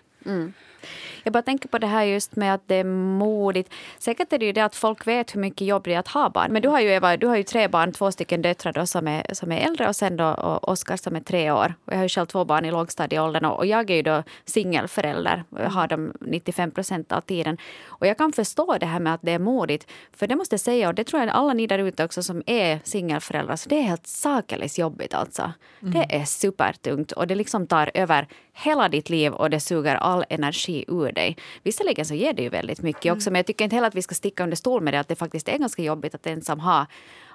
Jag 1.23 1.33
bara 1.33 1.43
tänker 1.43 1.69
på 1.69 1.77
det 1.77 1.87
här 1.87 2.03
just 2.03 2.35
med 2.35 2.53
att 2.53 2.61
det 2.67 2.75
är 2.75 2.83
modigt. 2.83 3.73
Säkert 3.97 4.33
är 4.33 4.37
det 4.37 4.45
ju 4.45 4.53
det 4.53 4.65
att 4.65 4.75
folk 4.75 5.07
vet 5.07 5.35
hur 5.35 5.41
mycket 5.41 5.67
jobb 5.67 5.83
det 5.83 5.93
är 5.93 5.99
att 5.99 6.07
ha 6.07 6.29
barn. 6.29 6.53
Men 6.53 6.61
du 6.61 6.69
har 6.69 6.79
ju, 6.79 6.89
Eva, 6.89 7.17
du 7.17 7.27
har 7.27 7.35
ju 7.35 7.43
tre 7.43 7.67
barn, 7.67 7.91
två 7.91 8.11
stycken 8.11 8.41
döttrar 8.41 8.73
då 8.73 8.85
som 8.85 9.07
är, 9.07 9.33
som 9.33 9.51
är 9.51 9.57
äldre 9.57 9.87
och 9.87 9.95
sen 9.95 10.17
då 10.17 10.25
och 10.27 10.69
Oskar 10.69 10.97
som 10.97 11.15
är 11.15 11.19
tre 11.19 11.51
år. 11.51 11.73
Och 11.85 11.93
jag 11.93 11.97
har 11.97 12.03
ju 12.03 12.09
själv 12.09 12.25
två 12.25 12.45
barn 12.45 12.65
i 12.65 12.71
lågstadieåldern 12.71 13.45
och, 13.45 13.57
och 13.57 13.65
jag 13.65 13.89
är 13.89 13.95
ju 13.95 14.01
då 14.01 14.23
singelförälder. 14.45 15.43
Jag 15.57 15.69
har 15.69 15.87
dem 15.87 16.13
95 16.21 16.71
procent 16.71 17.11
av 17.11 17.21
tiden. 17.21 17.57
Och 17.85 18.07
jag 18.07 18.17
kan 18.17 18.33
förstå 18.33 18.77
det 18.77 18.85
här 18.85 18.99
med 18.99 19.13
att 19.13 19.21
det 19.21 19.31
är 19.31 19.39
modigt. 19.39 19.91
För 20.13 20.27
det 20.27 20.35
måste 20.35 20.53
jag 20.53 20.61
säga, 20.61 20.87
och 20.87 20.95
det 20.95 21.03
tror 21.03 21.21
jag 21.21 21.29
alla 21.29 21.53
ni 21.53 21.67
där 21.67 21.79
ute 21.79 22.05
också 22.05 22.23
som 22.23 22.43
är 22.45 22.79
singelföräldrar, 22.83 23.55
så 23.55 23.69
det 23.69 23.75
är 23.75 23.83
helt 23.83 24.07
sakeligt 24.07 24.77
jobbigt 24.77 25.13
alltså. 25.13 25.51
Det 25.79 26.15
är 26.15 26.25
supertungt 26.25 27.11
och 27.11 27.27
det 27.27 27.35
liksom 27.35 27.67
tar 27.67 27.91
över 27.93 28.27
hela 28.59 28.89
ditt 28.89 29.09
liv 29.09 29.33
och 29.33 29.49
det 29.49 29.59
suger 29.59 29.95
all 29.95 30.25
energi 30.29 30.85
ur 30.87 31.11
dig. 31.11 31.37
Visserligen 31.63 32.05
så 32.05 32.13
ger 32.13 32.33
det 32.33 32.43
ju 32.43 32.49
väldigt 32.49 32.81
mycket 32.81 33.13
också, 33.13 33.31
men 33.31 33.39
jag 33.39 33.45
tycker 33.45 33.63
inte 33.63 33.75
heller 33.75 33.87
att 33.87 33.95
vi 33.95 34.01
ska 34.01 34.15
sticka 34.15 34.43
under 34.43 34.57
stol 34.57 34.81
med 34.81 34.93
det 34.93 34.99
att 34.99 35.07
det 35.07 35.15
faktiskt 35.15 35.49
är 35.49 35.57
ganska 35.57 35.81
jobbigt 35.81 36.15
att 36.15 36.27
ensam 36.27 36.59
ha 36.59 36.85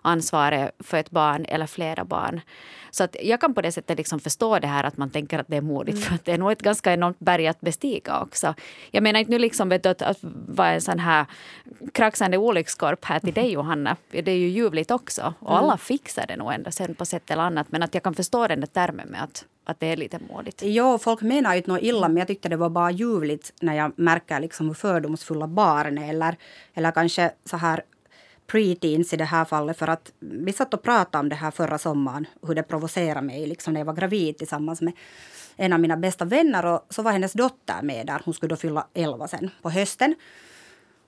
ansvaret 0.02 0.70
för 0.78 0.96
ett 0.96 1.10
barn 1.10 1.44
eller 1.44 1.66
flera 1.66 2.04
barn. 2.04 2.40
Så 2.90 3.04
att 3.04 3.16
jag 3.22 3.40
kan 3.40 3.54
på 3.54 3.62
det 3.62 3.72
sättet 3.72 3.98
liksom 3.98 4.20
förstå 4.20 4.58
det 4.58 4.66
här 4.66 4.84
att 4.84 4.96
man 4.96 5.10
tänker 5.10 5.38
att 5.38 5.48
det 5.48 5.56
är 5.56 5.60
modigt. 5.60 5.96
Mm. 5.96 6.02
För 6.08 6.14
att 6.14 6.24
det 6.24 6.32
är 6.32 6.38
nog 6.38 6.52
ett 6.52 6.62
ganska 6.62 6.92
enormt 6.92 7.18
berg 7.18 7.46
att 7.46 7.60
bestiga 7.60 8.20
också. 8.20 8.54
Jag 8.90 9.02
menar 9.02 9.20
inte 9.20 9.32
nu 9.32 9.38
liksom 9.38 9.68
vet 9.68 9.82
du, 9.82 9.88
att, 9.88 10.02
att 10.02 10.18
vara 10.48 10.72
en 10.72 10.80
sån 10.80 10.98
här 10.98 11.26
kraxande 11.92 12.38
olyckskorp 12.38 13.04
här 13.04 13.20
till 13.20 13.34
dig 13.34 13.52
Johanna. 13.52 13.96
Det 14.10 14.30
är 14.30 14.36
ju 14.36 14.48
ljuvligt 14.48 14.90
också. 14.90 15.34
Och 15.40 15.56
alla 15.56 15.76
fixar 15.76 16.26
det 16.26 16.36
nog 16.36 16.52
ändå 16.52 16.70
sen 16.70 16.94
på 16.94 17.04
sätt 17.04 17.30
eller 17.30 17.42
annat. 17.42 17.66
Men 17.70 17.82
att 17.82 17.94
jag 17.94 18.02
kan 18.02 18.14
förstå 18.14 18.46
den 18.46 18.60
där 18.60 18.66
termen 18.66 19.08
med 19.08 19.22
att 19.22 19.44
att 19.64 19.80
det 19.80 19.86
är 19.86 19.96
lite 19.96 20.18
modigt. 20.30 20.62
Jo, 20.64 20.98
folk 20.98 21.22
menar 21.22 21.52
ju 21.52 21.56
inte 21.56 21.70
något 21.70 21.82
illa, 21.82 22.08
men 22.08 22.16
jag 22.16 22.26
tyckte 22.26 22.48
det 22.48 22.56
var 22.56 22.70
bara 22.70 22.90
ljuvligt 22.90 23.52
när 23.60 23.74
jag 23.74 23.92
märker 23.96 24.40
liksom 24.40 24.66
hur 24.66 24.74
fördomsfulla 24.74 25.46
barn 25.46 25.98
är. 25.98 26.10
Eller, 26.10 26.36
eller 26.74 26.90
kanske 26.90 27.30
så 27.44 27.56
här 27.56 27.82
preteens 28.46 29.12
i 29.12 29.16
det 29.16 29.24
här 29.24 29.44
fallet. 29.44 29.78
För 29.78 29.88
att 29.88 30.12
vi 30.18 30.52
satt 30.52 30.74
och 30.74 30.82
pratade 30.82 31.20
om 31.20 31.28
det 31.28 31.36
här 31.36 31.50
förra 31.50 31.78
sommaren, 31.78 32.26
hur 32.46 32.54
det 32.54 32.62
provocerade 32.62 33.26
mig 33.26 33.46
liksom 33.46 33.72
när 33.72 33.80
jag 33.80 33.84
var 33.84 33.94
gravid 33.94 34.38
tillsammans 34.38 34.80
med 34.80 34.92
en 35.56 35.72
av 35.72 35.80
mina 35.80 35.96
bästa 35.96 36.24
vänner. 36.24 36.66
Och 36.66 36.86
så 36.90 37.02
var 37.02 37.12
hennes 37.12 37.32
dotter 37.32 37.82
med 37.82 38.06
där. 38.06 38.22
Hon 38.24 38.34
skulle 38.34 38.50
då 38.50 38.56
fylla 38.56 38.86
11 38.94 39.28
sen 39.28 39.50
på 39.62 39.70
hösten. 39.70 40.14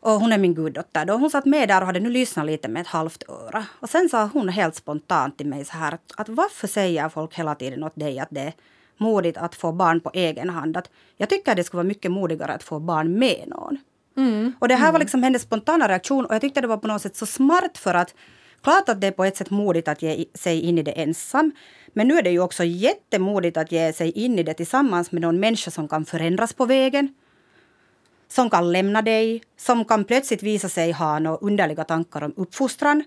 Och 0.01 0.13
hon 0.13 0.33
är 0.33 0.39
min 0.39 0.55
guddotter. 0.55 1.05
Då 1.05 1.15
hon 1.15 1.31
satt 1.31 1.45
med 1.45 1.69
där 1.69 1.81
och 1.81 1.87
hade 1.87 2.01
nu 2.01 2.11
lyssnat 2.11 2.47
lite 2.47 2.69
med 2.69 2.81
ett 2.81 2.87
halvt 2.87 3.23
öra. 3.29 3.67
Och 3.81 3.91
sen 3.91 4.09
sa 4.09 4.31
hon 4.33 4.49
helt 4.49 4.75
spontant 4.75 5.39
till 5.39 5.47
mig 5.47 5.65
så 5.65 5.73
här 5.73 5.93
att, 5.93 6.13
att 6.17 6.29
varför 6.29 6.69
säger 6.69 7.09
folk 7.09 7.35
hela 7.35 7.55
tiden 7.55 7.85
åt 7.85 7.97
dig 7.97 8.19
att 8.19 8.29
det 8.31 8.41
är 8.41 8.53
modigt 8.97 9.39
att 9.39 9.55
få 9.55 9.73
barn 9.73 10.01
på 10.01 10.11
egen 10.15 10.51
hand? 10.51 10.77
Att 10.77 10.91
jag 11.17 11.29
tycker 11.29 11.51
att 11.51 11.57
det 11.57 11.65
skulle 11.65 11.79
vara 11.79 11.89
mycket 11.89 12.11
modigare 12.11 12.53
att 12.53 12.63
få 12.63 12.81
barn 12.81 13.19
med 13.19 13.45
någon. 13.47 13.79
Mm. 14.17 14.53
Och 14.59 14.69
det 14.69 14.75
här 14.75 14.93
var 14.93 14.99
liksom 14.99 15.23
hennes 15.23 15.43
spontana 15.43 15.89
reaktion 15.89 16.27
och 16.27 16.35
jag 16.35 16.41
tyckte 16.41 16.61
det 16.61 16.67
var 16.67 16.77
på 16.77 16.89
något 16.89 17.03
sätt 17.03 17.17
så 17.17 17.27
smart 17.27 17.79
för 17.79 17.95
att 17.95 18.15
klart 18.63 18.89
att 18.89 19.01
det 19.01 19.07
är 19.07 19.13
på 19.13 19.25
ett 19.25 19.37
sätt 19.37 19.51
modigt 19.51 19.89
att 19.89 20.03
ge 20.03 20.25
sig 20.35 20.61
in 20.61 20.79
i 20.79 20.83
det 20.83 20.93
ensam. 20.93 21.53
Men 21.93 22.09
nu 22.09 22.19
är 22.19 22.23
det 22.23 22.31
ju 22.31 22.41
också 22.41 22.65
jättemodigt 22.65 23.57
att 23.57 23.73
ge 23.73 23.93
sig 23.93 24.11
in 24.11 24.39
i 24.39 24.43
det 24.43 24.55
tillsammans 24.55 25.13
med 25.13 25.23
någon 25.23 25.41
människa 25.41 25.71
som 25.71 25.89
kan 25.89 26.05
förändras 26.05 26.53
på 26.53 26.65
vägen. 26.65 27.15
Som 28.37 28.51
kan 28.51 28.73
lämna 28.73 29.03
dig, 29.03 29.43
som 29.57 29.85
kan 29.85 30.05
plötsligt 30.05 30.43
visa 30.43 30.69
sig 30.69 30.93
ha 30.93 31.19
några 31.19 31.37
underliga 31.37 31.85
tankar 31.85 32.23
om 32.23 32.33
uppfostran 32.37 33.05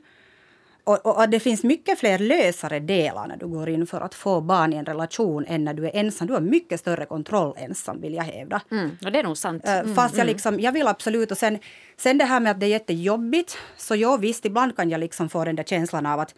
och, 0.83 1.05
och, 1.05 1.17
och, 1.17 1.29
det 1.29 1.39
finns 1.39 1.63
mycket 1.63 2.00
fler 2.00 2.19
lösare 2.19 2.79
delar 2.79 3.27
när 3.27 3.38
du 3.38 3.48
går 3.48 3.69
in 3.69 3.88
för 3.88 4.01
att 4.01 4.15
få 4.15 4.41
barn 4.41 4.74
i 4.74 4.75
en 4.75 4.86
relation 4.86 5.45
än 5.48 5.63
när 5.63 5.74
du 5.74 5.86
är 5.86 5.95
ensam. 5.95 6.27
Du 6.27 6.33
har 6.33 6.41
mycket 6.41 6.79
större 6.79 7.05
kontroll 7.05 7.53
ensam 7.57 8.01
vill 8.01 8.13
jag 8.13 8.24
hävda. 8.24 8.62
Mm, 8.71 8.98
och 9.05 9.12
det 9.12 9.19
är 9.19 9.24
nog 9.24 9.38
sant. 9.38 9.65
Eh, 9.65 9.79
mm, 9.79 9.95
Fast 9.95 10.15
jag, 10.15 10.24
mm. 10.24 10.33
liksom, 10.33 10.59
jag 10.59 10.71
vill 10.71 10.88
absolut. 10.88 11.31
Och 11.31 11.38
sen, 11.38 11.59
sen 11.98 12.17
det 12.17 12.25
här 12.25 12.39
med 12.39 12.51
att 12.51 12.59
det 12.59 12.65
är 12.65 12.69
jättejobbigt. 12.69 13.57
Så 13.77 13.95
jag 13.95 14.17
visst, 14.17 14.45
ibland 14.45 14.75
kan 14.75 14.89
jag 14.89 15.00
liksom 15.00 15.29
få 15.29 15.45
den 15.45 15.55
där 15.55 15.63
känslan 15.63 16.05
av 16.05 16.19
att, 16.19 16.36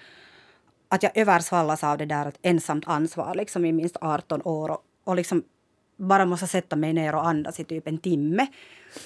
att 0.90 1.04
jag 1.04 1.18
översvallas 1.18 1.84
av 1.84 1.98
det 1.98 2.06
där 2.06 2.26
ett 2.28 2.40
ensamt 2.42 2.88
ansvar 2.88 3.36
liksom 3.36 3.66
i 3.66 3.72
minst 3.72 3.98
18 4.02 4.42
år. 4.42 4.72
Och, 4.72 4.84
och 5.04 5.16
liksom 5.16 5.44
bara 6.02 6.26
måste 6.26 6.48
sätta 6.48 6.76
mig 6.76 6.94
ner 6.94 7.16
och 7.16 7.28
andas 7.28 7.60
i 7.60 7.64
typ 7.64 7.88
en 7.88 7.98
timme. 7.98 8.48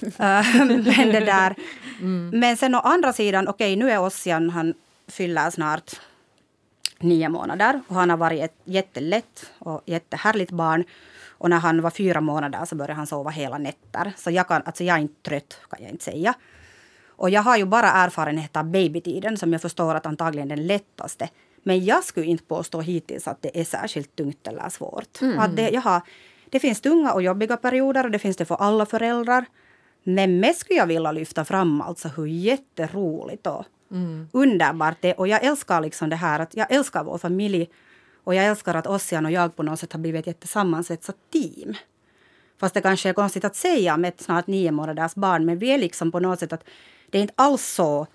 Men, 0.18 0.84
det 1.12 1.20
där. 1.20 1.54
Mm. 2.00 2.30
men 2.40 2.56
sen 2.56 2.74
å 2.74 2.78
andra 2.78 3.12
sidan, 3.12 3.48
okej 3.48 3.74
okay, 3.74 3.84
nu 3.84 3.90
är 3.90 4.00
Ossian, 4.00 4.50
han 4.50 4.74
fyller 5.08 5.50
snart 5.50 6.00
nio 7.00 7.28
månader. 7.28 7.80
Och 7.88 7.94
han 7.94 8.10
har 8.10 8.16
varit 8.16 8.42
ett 8.42 8.56
jättelätt 8.64 9.50
och 9.58 9.82
jättehärligt 9.86 10.50
barn. 10.50 10.84
Och 11.38 11.50
när 11.50 11.58
han 11.58 11.82
var 11.82 11.90
fyra 11.90 12.20
månader 12.20 12.64
så 12.64 12.74
började 12.76 12.94
han 12.94 13.06
sova 13.06 13.30
hela 13.30 13.58
nätter. 13.58 14.12
Så 14.16 14.30
jag, 14.30 14.48
kan, 14.48 14.62
alltså 14.64 14.84
jag 14.84 14.96
är 14.96 15.00
inte 15.00 15.30
trött, 15.30 15.60
kan 15.70 15.82
jag 15.82 15.90
inte 15.90 16.04
säga. 16.04 16.34
Och 17.08 17.30
jag 17.30 17.42
har 17.42 17.56
ju 17.56 17.64
bara 17.64 17.90
erfarenhet 17.90 18.56
av 18.56 18.64
babytiden 18.64 19.36
som 19.36 19.52
jag 19.52 19.62
förstår 19.62 19.94
att 19.94 20.06
antagligen 20.06 20.48
den 20.48 20.66
lättaste. 20.66 21.28
Men 21.62 21.84
jag 21.84 22.04
skulle 22.04 22.26
inte 22.26 22.44
påstå 22.44 22.80
hittills 22.80 23.28
att 23.28 23.42
det 23.42 23.60
är 23.60 23.64
särskilt 23.64 24.16
tungt 24.16 24.46
eller 24.46 24.68
svårt. 24.68 25.22
Mm. 25.22 25.38
Att 25.38 25.56
det, 25.56 25.70
jag 25.70 25.80
har, 25.80 26.02
det 26.50 26.60
finns 26.60 26.80
tunga 26.80 27.12
och 27.12 27.22
jobbiga 27.22 27.56
perioder 27.56 28.04
och 28.04 28.10
det 28.10 28.18
finns 28.18 28.36
det 28.36 28.44
för 28.44 28.54
alla 28.54 28.86
föräldrar. 28.86 29.44
Men 30.04 30.40
mest 30.40 30.60
skulle 30.60 30.78
jag 30.78 30.86
vilja 30.86 31.12
lyfta 31.12 31.44
fram 31.44 31.80
alltså 31.80 32.08
hur 32.08 32.26
jätteroligt 32.26 33.46
och 33.46 33.64
Mm. 33.90 34.28
Underbart 34.32 34.96
det. 35.00 35.14
Och 35.14 35.28
jag 35.28 35.44
älskar 35.44 35.80
liksom 35.80 36.10
det 36.10 36.16
här 36.16 36.40
att 36.40 36.56
jag 36.56 36.72
älskar 36.72 37.04
vår 37.04 37.18
familj. 37.18 37.68
Och 38.24 38.34
jag 38.34 38.44
älskar 38.44 38.74
att 38.74 38.86
Ossian 38.86 39.26
och 39.26 39.32
jag 39.32 39.56
på 39.56 39.62
något 39.62 39.80
sätt 39.80 39.92
har 39.92 40.00
blivit 40.00 40.20
ett 40.20 40.26
jättesammansvetsat 40.26 41.16
team. 41.32 41.74
Fast 42.60 42.74
det 42.74 42.80
kanske 42.80 43.08
är 43.08 43.12
konstigt 43.12 43.44
att 43.44 43.56
säga 43.56 43.96
med 43.96 44.08
ett 44.08 44.20
snart 44.20 44.46
nio 44.46 44.70
månaders 44.70 45.14
barn. 45.14 45.44
Men 45.44 45.58
vi 45.58 45.70
är 45.70 45.78
liksom 45.78 46.12
på 46.12 46.20
något 46.20 46.38
sätt 46.38 46.52
att 46.52 46.64
det 47.10 47.18
är 47.18 47.22
inte 47.22 47.34
alls 47.36 47.66
så 47.66 48.06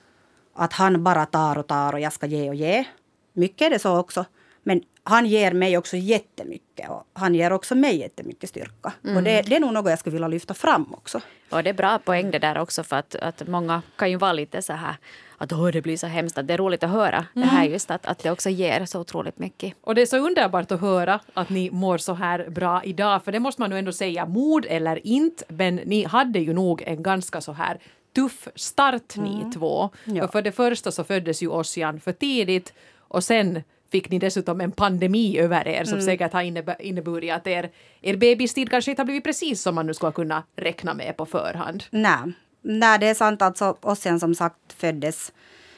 att 0.54 0.74
han 0.74 1.04
bara 1.04 1.26
tar 1.26 1.58
och 1.58 1.68
tar 1.68 1.94
och 1.94 2.00
jag 2.00 2.14
ska 2.14 2.26
ge 2.26 2.50
och 2.50 2.56
ge. 2.56 2.86
Mycket 3.34 3.66
är 3.66 3.70
det 3.70 3.80
så 3.80 3.98
också. 3.98 4.26
Men 4.64 4.82
han 5.03 5.25
ger 5.25 5.53
mig 5.53 5.77
också 5.77 5.98
jättemycket 5.98 6.90
och 6.90 7.03
han 7.14 7.35
ger 7.35 7.53
också 7.53 7.75
mig 7.75 8.00
jättemycket 8.00 8.50
styrka. 8.50 8.94
Mm. 9.03 9.18
Och 9.18 9.24
det, 9.24 9.42
det, 9.42 9.55
är 9.55 9.59
nog 9.59 9.74
något 9.74 9.90
jag 9.90 10.00
skulle 10.00 10.14
vilja 10.14 10.27
lyfta 10.27 10.53
fram 10.53 10.94
också. 10.94 11.22
Och 11.50 11.64
det 11.64 11.70
är 11.70 11.74
bra 11.74 12.00
poäng 12.00 12.31
det 12.31 12.40
där 12.40 12.57
också 12.57 12.83
för 12.83 12.96
att, 12.96 13.16
att 13.16 13.48
många 13.48 13.81
kan 13.96 14.09
ju 14.09 14.18
vara 14.18 14.33
lite 14.33 14.61
så 14.61 14.74
här 14.74 14.96
att 15.37 15.51
oh, 15.51 15.72
det 15.72 15.81
blir 15.81 15.98
så 15.98 16.07
hemskt. 16.07 16.37
Att 16.37 16.48
det 16.48 16.53
är 16.53 16.57
roligt 16.57 16.83
att 16.83 16.90
höra 16.90 17.25
mm. 17.35 17.48
det 17.48 17.55
här 17.55 17.66
just 17.66 17.92
att, 17.92 18.05
att 18.05 18.20
det 18.20 18.31
också 18.31 18.50
ger 18.50 18.85
så 18.85 19.00
otroligt 19.00 19.40
mycket. 19.40 19.74
Och 19.81 19.96
det 19.96 20.01
är 20.01 20.05
så 20.05 20.18
underbart 20.18 20.72
att 20.72 20.81
höra 20.81 21.20
att 21.33 21.50
ni 21.50 21.72
mår 21.72 21.98
så 21.98 22.14
här 22.14 22.50
bra 22.50 22.83
idag. 22.83 23.24
För 23.24 23.31
det 23.31 23.40
måste 23.40 23.61
man 23.61 23.70
nu 23.70 23.79
ändå 23.79 23.92
säga, 23.92 24.25
mod 24.25 24.66
eller 24.70 25.07
inte, 25.07 25.46
men 25.48 25.75
ni 25.75 26.03
hade 26.03 26.40
ju 26.40 26.53
nog 26.53 26.83
en 26.85 27.03
ganska 27.03 27.42
så 27.42 27.51
här 27.51 27.79
tuff 28.16 28.48
start 28.55 29.16
ni 29.18 29.35
mm. 29.35 29.51
två. 29.51 29.90
Ja. 30.03 30.27
För 30.27 30.42
det 30.42 30.51
första 30.51 30.92
så 30.92 31.03
föddes 31.03 31.44
ju 31.44 31.48
Ossian 31.48 32.00
för 32.00 32.11
tidigt 32.11 32.74
och 32.98 33.24
sen 33.24 33.64
fick 33.92 34.10
ni 34.10 34.20
dessutom 34.20 34.62
en 34.62 34.72
pandemi 34.72 35.40
över 35.40 35.68
er 35.68 35.84
som 35.84 35.94
mm. 35.94 36.06
säkert 36.06 36.34
har 36.34 36.42
inneburit 36.82 37.34
att 37.34 37.48
er, 37.48 37.72
er 38.01 38.18
bebistid 38.18 38.70
kanske 38.70 38.92
inte 38.92 39.01
har 39.01 39.06
blivit 39.06 39.24
precis 39.24 39.62
som 39.62 39.75
man 39.75 39.88
nu 39.88 39.94
skulle 39.94 40.12
kunna 40.12 40.44
räkna 40.56 40.94
med 40.94 41.18
på 41.18 41.25
förhand. 41.25 41.84
Nej, 41.90 42.34
Nej 42.62 43.00
det 43.00 43.08
är 43.08 43.14
sant. 43.14 43.42
Alltså, 43.42 43.77
Ossian 43.82 44.20
som 44.20 44.36
sagt 44.36 44.74
föddes 44.74 45.34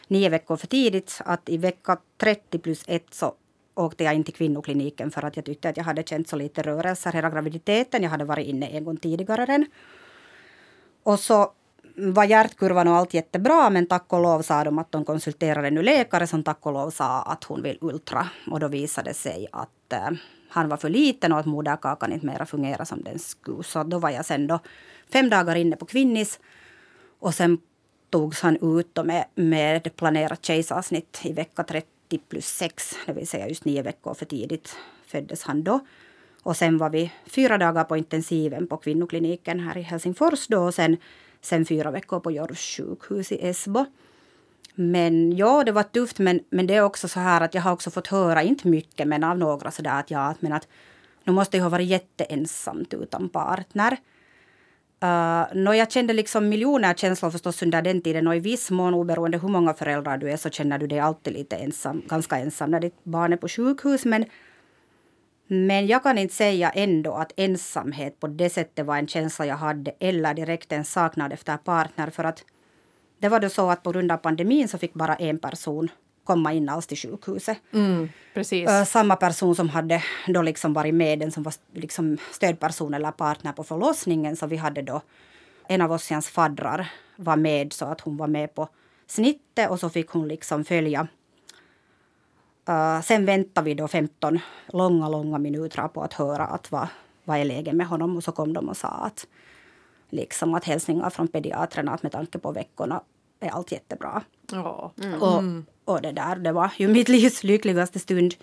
nio 0.07 0.29
veckor 0.29 0.57
för 0.57 0.67
tidigt. 0.67 1.21
Att 1.25 1.49
I 1.49 1.57
vecka 1.57 1.97
30 2.17 2.59
plus 2.59 2.83
1 2.87 3.13
så 3.13 3.33
åkte 3.75 4.03
jag 4.03 4.13
in 4.13 4.23
till 4.23 4.33
kvinnokliniken 4.33 5.11
för 5.11 5.25
att 5.25 5.35
jag 5.35 5.45
tyckte 5.45 5.69
att 5.69 5.77
jag 5.77 5.83
hade 5.83 6.03
känt 6.03 6.27
så 6.27 6.35
lite 6.35 6.61
rörelser 6.61 7.11
hela 7.11 7.29
graviditeten. 7.29 8.03
Jag 8.03 8.09
hade 8.09 8.25
varit 8.25 8.47
inne 8.47 8.67
en 8.67 8.83
gång 8.83 8.97
tidigare 8.97 9.45
redan. 9.45 9.65
Och 11.03 11.19
så 11.19 11.51
var 11.95 12.23
hjärtkurvan 12.23 12.87
och 12.87 12.95
allt 12.95 13.13
jättebra 13.13 13.69
men 13.69 13.85
tack 13.85 14.13
och 14.13 14.21
lov 14.21 14.41
sa 14.41 14.63
de 14.63 14.79
att 14.79 14.91
de 14.91 15.05
konsulterade 15.05 15.71
nu 15.71 15.83
läkare 15.83 16.27
som 16.27 16.43
tack 16.43 16.65
och 16.65 16.73
lov 16.73 16.89
sa 16.89 17.21
att 17.21 17.43
hon 17.43 17.61
vill 17.61 17.77
ultra. 17.81 18.27
Och 18.51 18.59
då 18.59 18.67
visade 18.67 19.09
det 19.09 19.13
sig 19.13 19.47
att 19.51 19.93
eh, 19.93 20.09
han 20.49 20.69
var 20.69 20.77
för 20.77 20.89
liten 20.89 21.31
och 21.33 21.39
att 21.39 21.45
moderkakan 21.45 22.13
inte 22.13 22.25
mera 22.25 22.45
fungerade 22.45 22.85
som 22.85 23.03
den 23.03 23.19
skulle. 23.19 23.63
Så 23.63 23.83
då 23.83 23.99
var 23.99 24.09
jag 24.09 24.25
sen 24.25 24.47
då 24.47 24.59
fem 25.13 25.29
dagar 25.29 25.55
inne 25.55 25.75
på 25.75 25.85
Kvinnis 25.85 26.39
och 27.19 27.33
sen 27.33 27.57
togs 28.09 28.41
han 28.41 28.77
ut 28.77 29.05
med, 29.05 29.25
med 29.35 29.95
planerat 29.95 30.45
kejsarsnitt 30.45 31.19
i 31.23 31.33
vecka 31.33 31.63
30 31.63 31.87
plus 32.29 32.45
6, 32.45 32.95
det 33.05 33.13
vill 33.13 33.27
säga 33.27 33.47
just 33.47 33.65
nio 33.65 33.81
veckor 33.81 34.13
för 34.13 34.25
tidigt 34.25 34.75
föddes 35.05 35.43
han 35.43 35.63
då. 35.63 35.79
Och 36.43 36.57
sen 36.57 36.77
var 36.77 36.89
vi 36.89 37.11
fyra 37.25 37.57
dagar 37.57 37.83
på 37.83 37.97
intensiven 37.97 38.67
på 38.67 38.77
kvinnokliniken 38.77 39.59
här 39.59 39.77
i 39.77 39.81
Helsingfors 39.81 40.47
då 40.47 40.59
och 40.63 40.73
sen 40.73 40.97
sen 41.45 41.65
fyra 41.65 41.91
veckor 41.91 42.19
på 42.19 42.31
Jorvs 42.31 42.77
sjukhus 42.77 43.31
i 43.31 43.47
Esbo. 43.47 43.85
Men 44.75 45.37
ja, 45.37 45.63
det 45.63 45.71
var 45.71 45.83
tufft, 45.83 46.19
men, 46.19 46.39
men 46.49 46.67
det 46.67 46.75
är 46.75 46.81
också 46.81 47.07
så 47.07 47.19
här 47.19 47.41
att 47.41 47.53
jag 47.53 47.61
har 47.61 47.71
också 47.71 47.91
fått 47.91 48.07
höra, 48.07 48.43
inte 48.43 48.67
mycket, 48.67 49.07
men 49.07 49.23
av 49.23 49.37
några 49.37 49.71
sådär 49.71 49.99
att 49.99 50.11
ja, 50.11 50.35
men 50.39 50.53
att 50.53 50.67
nu 51.23 51.33
måste 51.33 51.57
jag 51.57 51.63
ha 51.63 51.69
varit 51.69 51.87
jätteensamt 51.87 52.93
utan 52.93 53.29
partner. 53.29 53.97
Eh, 54.99 55.09
uh, 55.09 55.63
no, 55.63 55.73
jag 55.73 55.91
kände 55.91 56.13
liksom 56.13 56.49
miljoner 56.49 56.93
känslor 56.93 57.31
förstås 57.31 57.61
under 57.61 57.81
den 57.81 58.01
tiden 58.01 58.27
och 58.27 58.35
i 58.35 58.39
viss 58.39 58.71
mån 58.71 58.93
oberoende 58.93 59.37
hur 59.37 59.49
många 59.49 59.73
föräldrar 59.73 60.17
du 60.17 60.31
är 60.31 60.37
så 60.37 60.49
känner 60.49 60.77
du 60.77 60.87
dig 60.87 60.99
alltid 60.99 61.33
lite 61.33 61.55
ensam, 61.55 62.01
ganska 62.07 62.37
ensam 62.37 62.71
när 62.71 62.79
ditt 62.79 63.03
barn 63.03 63.33
är 63.33 63.37
på 63.37 63.47
sjukhus. 63.47 64.05
Men 64.05 64.25
men 65.47 65.87
jag 65.87 66.03
kan 66.03 66.17
inte 66.17 66.35
säga 66.35 66.69
ändå 66.69 67.13
att 67.13 67.31
ensamhet 67.35 68.19
på 68.19 68.27
det 68.27 68.49
sättet 68.49 68.85
var 68.85 68.97
en 68.97 69.07
känsla 69.07 69.45
jag 69.45 69.55
hade 69.55 69.93
eller 69.99 70.33
direkt 70.33 70.71
en 70.71 70.85
saknad 70.85 71.33
efter 71.33 71.57
partner. 71.57 72.09
För 72.09 72.23
att 72.23 72.43
det 73.19 73.29
var 73.29 73.39
då 73.39 73.49
så 73.49 73.69
att 73.69 73.83
på 73.83 73.91
grund 73.91 74.11
av 74.11 74.17
pandemin 74.17 74.67
så 74.67 74.77
fick 74.77 74.93
bara 74.93 75.15
en 75.15 75.39
person 75.39 75.89
komma 76.23 76.53
in 76.53 76.69
alls 76.69 76.87
till 76.87 76.97
sjukhuset. 76.97 77.57
Mm, 77.73 78.09
precis. 78.33 78.69
Samma 78.85 79.15
person 79.15 79.55
som 79.55 79.69
hade 79.69 80.03
då 80.27 80.41
liksom 80.41 80.73
varit 80.73 80.93
med, 80.93 81.19
den 81.19 81.31
som 81.31 81.43
var 81.43 81.53
liksom 81.73 82.17
stödperson 82.31 82.93
eller 82.93 83.11
partner 83.11 83.51
på 83.51 83.63
förlossningen. 83.63 84.35
Så 84.35 84.47
vi 84.47 84.55
hade 84.55 84.81
då 84.81 85.01
en 85.67 85.81
av 85.81 85.91
Ossians 85.91 86.27
faddrar 86.27 86.91
var 87.15 87.35
med 87.35 87.73
så 87.73 87.85
att 87.85 88.01
hon 88.01 88.17
var 88.17 88.27
med 88.27 88.55
på 88.55 88.69
snittet 89.07 89.69
och 89.69 89.79
så 89.79 89.89
fick 89.89 90.09
hon 90.09 90.27
liksom 90.27 90.65
följa 90.65 91.07
Uh, 92.69 93.01
sen 93.01 93.25
väntade 93.25 93.65
vi 93.65 93.73
då 93.73 93.87
15 93.87 94.39
långa, 94.67 95.09
långa 95.09 95.37
minuter 95.37 95.87
på 95.87 96.01
att 96.01 96.13
höra 96.13 96.45
att 96.45 96.71
vad, 96.71 96.87
vad 97.23 97.37
är 97.37 97.45
läget 97.45 97.75
med 97.75 97.87
honom? 97.87 98.17
Och 98.17 98.23
så 98.23 98.31
kom 98.31 98.53
de 98.53 98.69
och 98.69 98.77
sa 98.77 98.87
att, 98.87 99.27
liksom 100.09 100.53
att 100.53 100.63
hälsningar 100.63 101.09
från 101.09 101.27
pediatrarna 101.27 101.91
att 101.93 102.03
med 102.03 102.11
tanke 102.11 102.39
på 102.39 102.51
veckorna 102.51 103.01
är 103.39 103.49
allt 103.49 103.71
jättebra. 103.71 104.21
Ja. 104.51 104.91
Mm. 105.03 105.21
Och, 105.21 105.43
och 105.93 106.01
det 106.01 106.11
där, 106.11 106.35
det 106.35 106.51
var 106.51 106.69
ju 106.77 106.87
mitt 106.93 107.09
livs 107.09 107.43
lyckligaste 107.43 107.99
stund. 107.99 108.35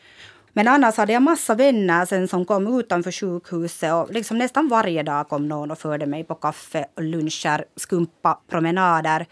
Men 0.53 0.69
annars 0.69 0.97
hade 0.97 1.13
jag 1.13 1.23
massa 1.23 1.55
vänner 1.55 2.07
sen 2.07 2.29
som 2.29 2.45
kom 2.45 2.79
utanför 2.79 3.13
sjukhuset 3.13 3.93
och 3.93 4.13
liksom 4.13 4.39
nästan 4.39 4.69
varje 4.69 5.03
dag 5.03 5.29
kom 5.29 5.49
någon 5.49 5.71
och 5.71 5.79
förde 5.79 6.07
mig 6.07 6.25
på 6.25 6.35
kaffe 6.35 6.87
och 6.95 7.03
luncher, 7.03 7.65
skumpa, 7.77 8.39
promenader. 8.49 9.27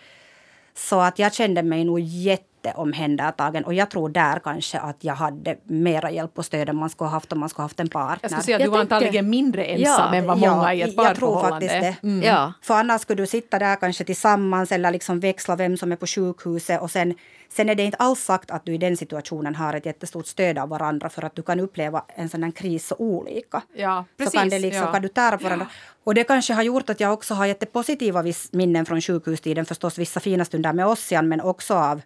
Så 0.74 1.01
att 1.01 1.18
jag 1.18 1.35
kände 1.35 1.62
mig 1.62 1.85
nog 1.85 2.01
jätte 2.01 2.47
jätteomhändertagen. 2.68 3.64
Och 3.64 3.74
jag 3.74 3.90
tror 3.90 4.09
där 4.09 4.38
kanske 4.38 4.78
att 4.78 4.96
jag 5.04 5.14
hade 5.14 5.57
mera 5.64 6.11
hjälp 6.11 6.38
och 6.38 6.44
stöd 6.44 6.68
än 6.68 6.76
man 6.76 6.90
skulle 6.90 7.09
ha 7.09 7.12
haft 7.12 7.33
om 7.33 7.40
man 7.40 7.48
skulle 7.48 7.62
ha 7.62 7.68
haft 7.68 7.81
en 7.81 7.88
partner. 7.88 8.18
Jag 8.22 8.31
skulle 8.31 8.42
säga 8.42 8.57
att 8.57 8.62
du 8.62 8.68
var 8.68 8.78
tänkte- 8.78 8.94
antagligen 8.94 9.31
mindre 9.31 9.64
ensam 9.64 10.12
Ja, 10.12 10.18
än 10.18 10.26
vad 10.26 10.38
många 10.38 10.52
ja, 10.52 10.72
i 10.72 10.83
ett 10.83 10.94
jag 10.96 10.96
tror 10.96 11.04
parförhållande. 11.04 11.68
faktiskt 11.68 12.00
det. 12.02 12.09
Mm. 12.09 12.22
Ja. 12.22 12.52
För 12.62 12.74
annars 12.74 13.00
skulle 13.00 13.22
du 13.22 13.26
sitta 13.26 13.59
där 13.59 13.76
kanske 13.76 14.04
tillsammans 14.04 14.72
eller 14.72 14.90
liksom 14.90 15.20
växla 15.20 15.57
vem 15.57 15.76
som 15.76 15.92
är 15.92 15.96
på 15.96 16.07
sjukhuset. 16.07 16.81
Och 16.81 16.90
sen, 16.90 17.14
sen 17.48 17.68
är 17.68 17.74
det 17.74 17.83
inte 17.83 17.96
alls 17.96 18.20
sagt 18.20 18.50
att 18.50 18.64
du 18.64 18.74
i 18.74 18.78
den 18.78 18.96
situationen 18.96 19.54
har 19.54 19.74
ett 19.74 19.87
jättestort 19.87 20.26
stöd 20.26 20.59
av 20.59 20.68
varandra 20.68 21.09
för 21.09 21.24
att 21.24 21.35
du 21.37 21.42
kan 21.42 21.61
uppleva 21.61 22.04
en 22.16 22.28
sån 22.28 22.42
här 22.42 22.50
kris 22.50 22.87
så 22.87 22.94
olika. 22.98 23.62
Ja, 23.76 24.04
precis. 24.16 24.33
så 24.33 24.38
kan, 24.38 24.48
det 24.48 24.59
liksom, 24.59 24.83
ja. 24.83 24.92
kan 24.92 25.02
du 25.02 25.09
tära 25.09 25.38
på 25.38 25.44
varandra. 25.44 25.66
Och 26.04 26.14
det 26.14 26.24
kanske 26.24 26.54
har 26.54 26.62
gjort 26.62 26.90
att 26.90 27.00
jag 27.00 27.12
också 27.12 27.35
har 27.35 27.46
jättepositiva 27.46 28.24
minnen 28.52 28.87
från 28.87 29.00
sjukhustiden. 29.00 29.64
Förstås 29.66 29.98
vissa 29.98 30.20
fina 30.20 30.44
stunder 30.44 30.72
med 30.72 30.87
Ossian 30.87 31.28
men 31.28 31.40
också 31.40 31.74
av 31.74 32.00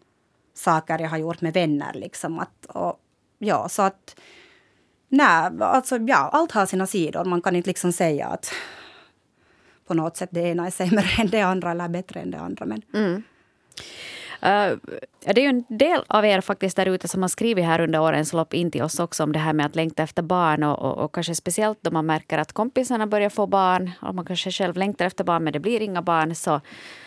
saker 0.54 0.98
jag 0.98 1.08
har 1.08 1.18
gjort 1.18 1.40
med 1.40 1.54
vänner. 1.54 1.92
Liksom. 1.94 2.38
Att, 2.38 2.66
och, 2.66 3.00
ja, 3.38 3.68
så 3.68 3.82
att... 3.82 4.20
Nej, 5.08 5.50
alltså 5.60 5.98
ja, 5.98 6.30
allt 6.32 6.52
har 6.52 6.66
sina 6.66 6.86
sidor. 6.86 7.24
Man 7.24 7.42
kan 7.42 7.56
inte 7.56 7.70
liksom 7.70 7.92
säga 7.92 8.26
att 8.26 8.52
på 9.86 9.94
något 9.94 10.16
sätt 10.16 10.28
det 10.32 10.40
ena 10.40 10.66
är 10.66 10.70
sämre 10.70 11.04
än 11.18 11.26
det 11.26 11.40
andra 11.40 11.70
eller 11.70 11.88
bättre 11.88 12.20
än 12.20 12.30
det 12.30 12.38
andra. 12.38 12.66
Men 12.66 12.82
Uh, 14.46 14.78
det 15.20 15.40
är 15.40 15.42
ju 15.42 15.48
en 15.48 15.64
del 15.68 16.04
av 16.06 16.24
er 16.24 16.40
faktiskt 16.40 16.76
där 16.76 16.86
ute 16.86 17.08
som 17.08 17.22
har 17.22 17.28
skrivit 17.28 17.64
här 17.64 17.80
under 17.80 18.00
årens 18.00 18.32
lopp 18.32 18.54
in 18.54 18.70
till 18.70 18.82
oss 18.82 19.00
också 19.00 19.22
om 19.22 19.32
det 19.32 19.38
här 19.38 19.52
med 19.52 19.66
att 19.66 19.76
längta 19.76 20.02
efter 20.02 20.22
barn 20.22 20.62
och, 20.62 20.78
och, 20.78 21.04
och 21.04 21.14
kanske 21.14 21.34
speciellt 21.34 21.78
då 21.82 21.90
man 21.90 22.06
märker 22.06 22.38
att 22.38 22.52
kompisarna 22.52 23.06
börjar 23.06 23.30
få 23.30 23.46
barn 23.46 23.90
och 24.02 24.14
man 24.14 24.24
kanske 24.24 24.50
själv 24.50 24.76
längtar 24.76 25.06
efter 25.06 25.24
barn 25.24 25.44
men 25.44 25.52
det 25.52 25.60
blir 25.60 25.82
inga 25.82 26.02
barn 26.02 26.34
så, 26.34 26.60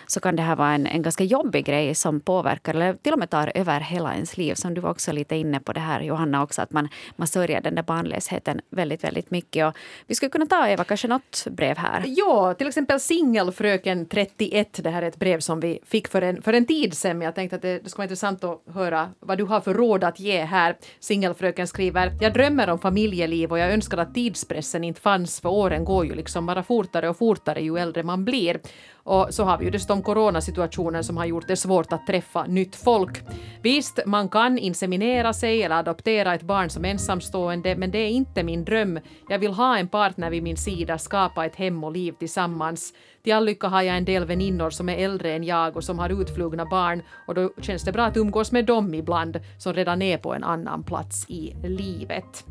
så 0.07 0.19
kan 0.19 0.35
det 0.35 0.43
här 0.43 0.55
vara 0.55 0.73
en, 0.73 0.87
en 0.87 1.01
ganska 1.01 1.23
jobbig 1.23 1.65
grej 1.65 1.95
som 1.95 2.19
påverkar 2.19 2.73
eller 2.73 2.93
till 2.93 3.13
och 3.13 3.19
med 3.19 3.29
tar 3.29 3.51
över 3.55 3.79
hela 3.79 4.13
ens 4.13 4.37
liv. 4.37 4.55
Som 4.55 4.73
du 4.73 4.81
var 4.81 4.89
också 4.89 5.11
lite 5.11 5.35
inne 5.35 5.59
på 5.59 5.73
det 5.73 5.79
här 5.79 6.01
Johanna 6.01 6.43
också 6.43 6.61
att 6.61 6.71
man, 6.71 6.89
man 7.15 7.27
sörjer 7.27 7.61
den 7.61 7.75
där 7.75 7.83
barnlösheten 7.83 8.61
väldigt, 8.69 9.03
väldigt 9.03 9.31
mycket. 9.31 9.67
Och 9.67 9.77
vi 10.07 10.15
skulle 10.15 10.29
kunna 10.29 10.45
ta 10.45 10.67
Eva 10.67 10.83
kanske 10.83 11.07
något 11.07 11.47
brev 11.51 11.77
här. 11.77 12.03
Ja, 12.05 12.53
till 12.53 12.67
exempel 12.67 12.99
Singelfröken 12.99 14.05
31. 14.05 14.79
Det 14.83 14.89
här 14.89 15.01
är 15.01 15.07
ett 15.07 15.19
brev 15.19 15.39
som 15.39 15.59
vi 15.59 15.79
fick 15.85 16.07
för 16.07 16.21
en, 16.21 16.41
för 16.41 16.53
en 16.53 16.65
tid 16.65 16.93
sedan. 16.93 17.21
Jag 17.21 17.35
tänkte 17.35 17.55
att 17.55 17.61
det, 17.61 17.79
det 17.79 17.89
skulle 17.89 17.99
vara 17.99 18.05
intressant 18.05 18.43
att 18.43 18.61
höra 18.73 19.09
vad 19.19 19.37
du 19.37 19.43
har 19.43 19.61
för 19.61 19.73
råd 19.73 20.03
att 20.03 20.19
ge 20.19 20.41
här. 20.41 20.77
Singelfröken 20.99 21.67
skriver 21.67 22.11
Jag 22.21 22.33
drömmer 22.33 22.69
om 22.69 22.79
familjeliv 22.79 23.51
och 23.51 23.59
jag 23.59 23.73
önskar 23.73 23.97
att 23.97 24.13
tidspressen 24.13 24.83
inte 24.83 25.01
fanns 25.01 25.41
för 25.41 25.49
åren 25.49 25.85
går 25.85 26.05
ju 26.05 26.15
liksom 26.15 26.45
bara 26.45 26.63
fortare 26.63 27.09
och 27.09 27.17
fortare 27.17 27.61
ju 27.61 27.77
äldre 27.77 28.03
man 28.03 28.25
blir. 28.25 28.59
Och 29.07 29.27
så 29.29 29.43
har 29.43 29.57
vi 29.57 29.65
ju 29.65 29.71
dessutom 29.71 30.01
coronasituationen 30.01 31.03
som 31.03 31.17
har 31.17 31.25
gjort 31.25 31.47
det 31.47 31.55
svårt 31.55 31.93
att 31.93 32.07
träffa 32.07 32.45
nytt 32.45 32.75
folk. 32.75 33.23
Visst, 33.61 33.99
man 34.05 34.29
kan 34.29 34.57
inseminera 34.57 35.33
sig 35.33 35.63
eller 35.63 35.75
adoptera 35.75 36.35
ett 36.35 36.41
barn 36.41 36.69
som 36.69 36.85
ensamstående, 36.85 37.75
men 37.75 37.91
det 37.91 37.97
är 37.97 38.09
inte 38.09 38.43
min 38.43 38.65
dröm. 38.65 38.99
Jag 39.29 39.39
vill 39.39 39.51
ha 39.53 39.77
en 39.77 39.87
partner 39.87 40.29
vid 40.29 40.43
min 40.43 40.57
sida, 40.57 40.97
skapa 40.97 41.45
ett 41.45 41.55
hem 41.55 41.83
och 41.83 41.91
liv 41.91 42.11
tillsammans. 42.11 42.93
Till 43.23 43.33
all 43.33 43.45
lycka 43.45 43.67
har 43.67 43.81
jag 43.81 43.97
en 43.97 44.05
del 44.05 44.25
väninnor 44.25 44.69
som 44.69 44.89
är 44.89 44.97
äldre 44.97 45.33
än 45.33 45.43
jag 45.43 45.75
och 45.75 45.83
som 45.83 45.99
har 45.99 46.21
utflugna 46.21 46.65
barn 46.65 47.01
och 47.27 47.35
då 47.35 47.51
känns 47.61 47.83
det 47.83 47.91
bra 47.91 48.05
att 48.05 48.17
umgås 48.17 48.51
med 48.51 48.65
dem 48.65 48.93
ibland 48.93 49.39
som 49.57 49.73
redan 49.73 50.01
är 50.01 50.17
på 50.17 50.33
en 50.33 50.43
annan 50.43 50.83
plats 50.83 51.29
i 51.29 51.55
livet. 51.63 52.45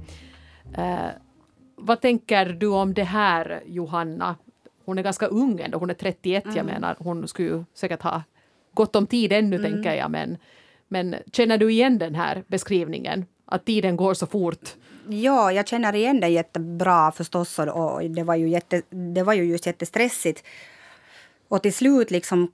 Uh, 0.79 1.09
vad 1.77 2.01
tänker 2.01 2.47
du 2.47 2.67
om 2.67 2.95
det 2.95 3.05
här, 3.05 3.62
Johanna? 3.67 4.37
Hon 4.85 4.99
är 4.99 5.03
ganska 5.03 5.27
ung 5.27 5.61
ändå, 5.61 5.79
hon 5.79 5.90
är 5.90 5.94
31, 5.94 6.44
jag 6.57 6.66
menar. 6.66 6.97
Hon 6.99 7.29
skulle 7.29 7.64
säkert 7.75 8.03
ha 8.03 8.23
gott 8.75 8.97
om 8.97 9.07
tid 9.07 9.33
ännu, 9.33 9.59
tänker 9.59 9.94
jag. 9.94 10.11
Men, 10.11 10.37
men 10.88 11.16
känner 11.33 11.59
du 11.59 11.73
igen 11.73 11.99
den 11.99 12.14
här 12.14 12.44
beskrivningen? 12.47 13.27
Att 13.47 13.64
tiden 13.64 13.97
går 13.97 14.14
så 14.14 14.27
fort? 14.27 14.75
Ja, 15.09 15.53
jag 15.53 15.68
känner 15.68 15.94
igen 15.94 16.20
det 16.20 16.29
jättebra 16.29 17.12
förstås. 17.12 17.59
Och, 17.59 18.11
det, 18.11 18.23
var 18.23 18.35
ju 18.35 18.49
jätte, 18.49 18.83
det 19.14 19.23
var 19.23 19.33
ju 19.33 19.44
just 19.44 19.66
jättestressigt. 19.66 20.44
Och 21.49 21.62
till 21.62 21.75
slut 21.75 22.11
liksom 22.11 22.53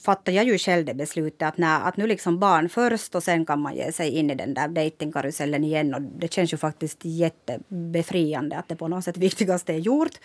fattade 0.00 0.36
jag 0.36 0.46
ju 0.46 0.58
själv 0.58 0.84
det 0.84 0.94
beslutet 0.94 1.48
att, 1.48 1.58
nej, 1.58 1.80
att 1.82 1.96
nu 1.96 2.06
liksom 2.06 2.38
barn 2.38 2.68
först 2.68 3.14
och 3.14 3.22
sen 3.22 3.46
kan 3.46 3.60
man 3.60 3.76
ge 3.76 3.92
sig 3.92 4.10
in 4.10 4.30
i 4.30 4.34
den 4.34 4.54
där 4.54 4.68
datingkarusellen 4.68 5.64
igen. 5.64 5.94
Och 5.94 6.02
det 6.02 6.32
känns 6.32 6.52
ju 6.52 6.56
faktiskt 6.56 6.98
jättebefriande 7.02 8.56
att 8.56 8.68
det 8.68 8.76
på 8.76 8.88
något 8.88 9.04
sätt 9.04 9.16
viktigaste 9.26 9.72
är 9.72 9.78
gjort. 9.78 10.18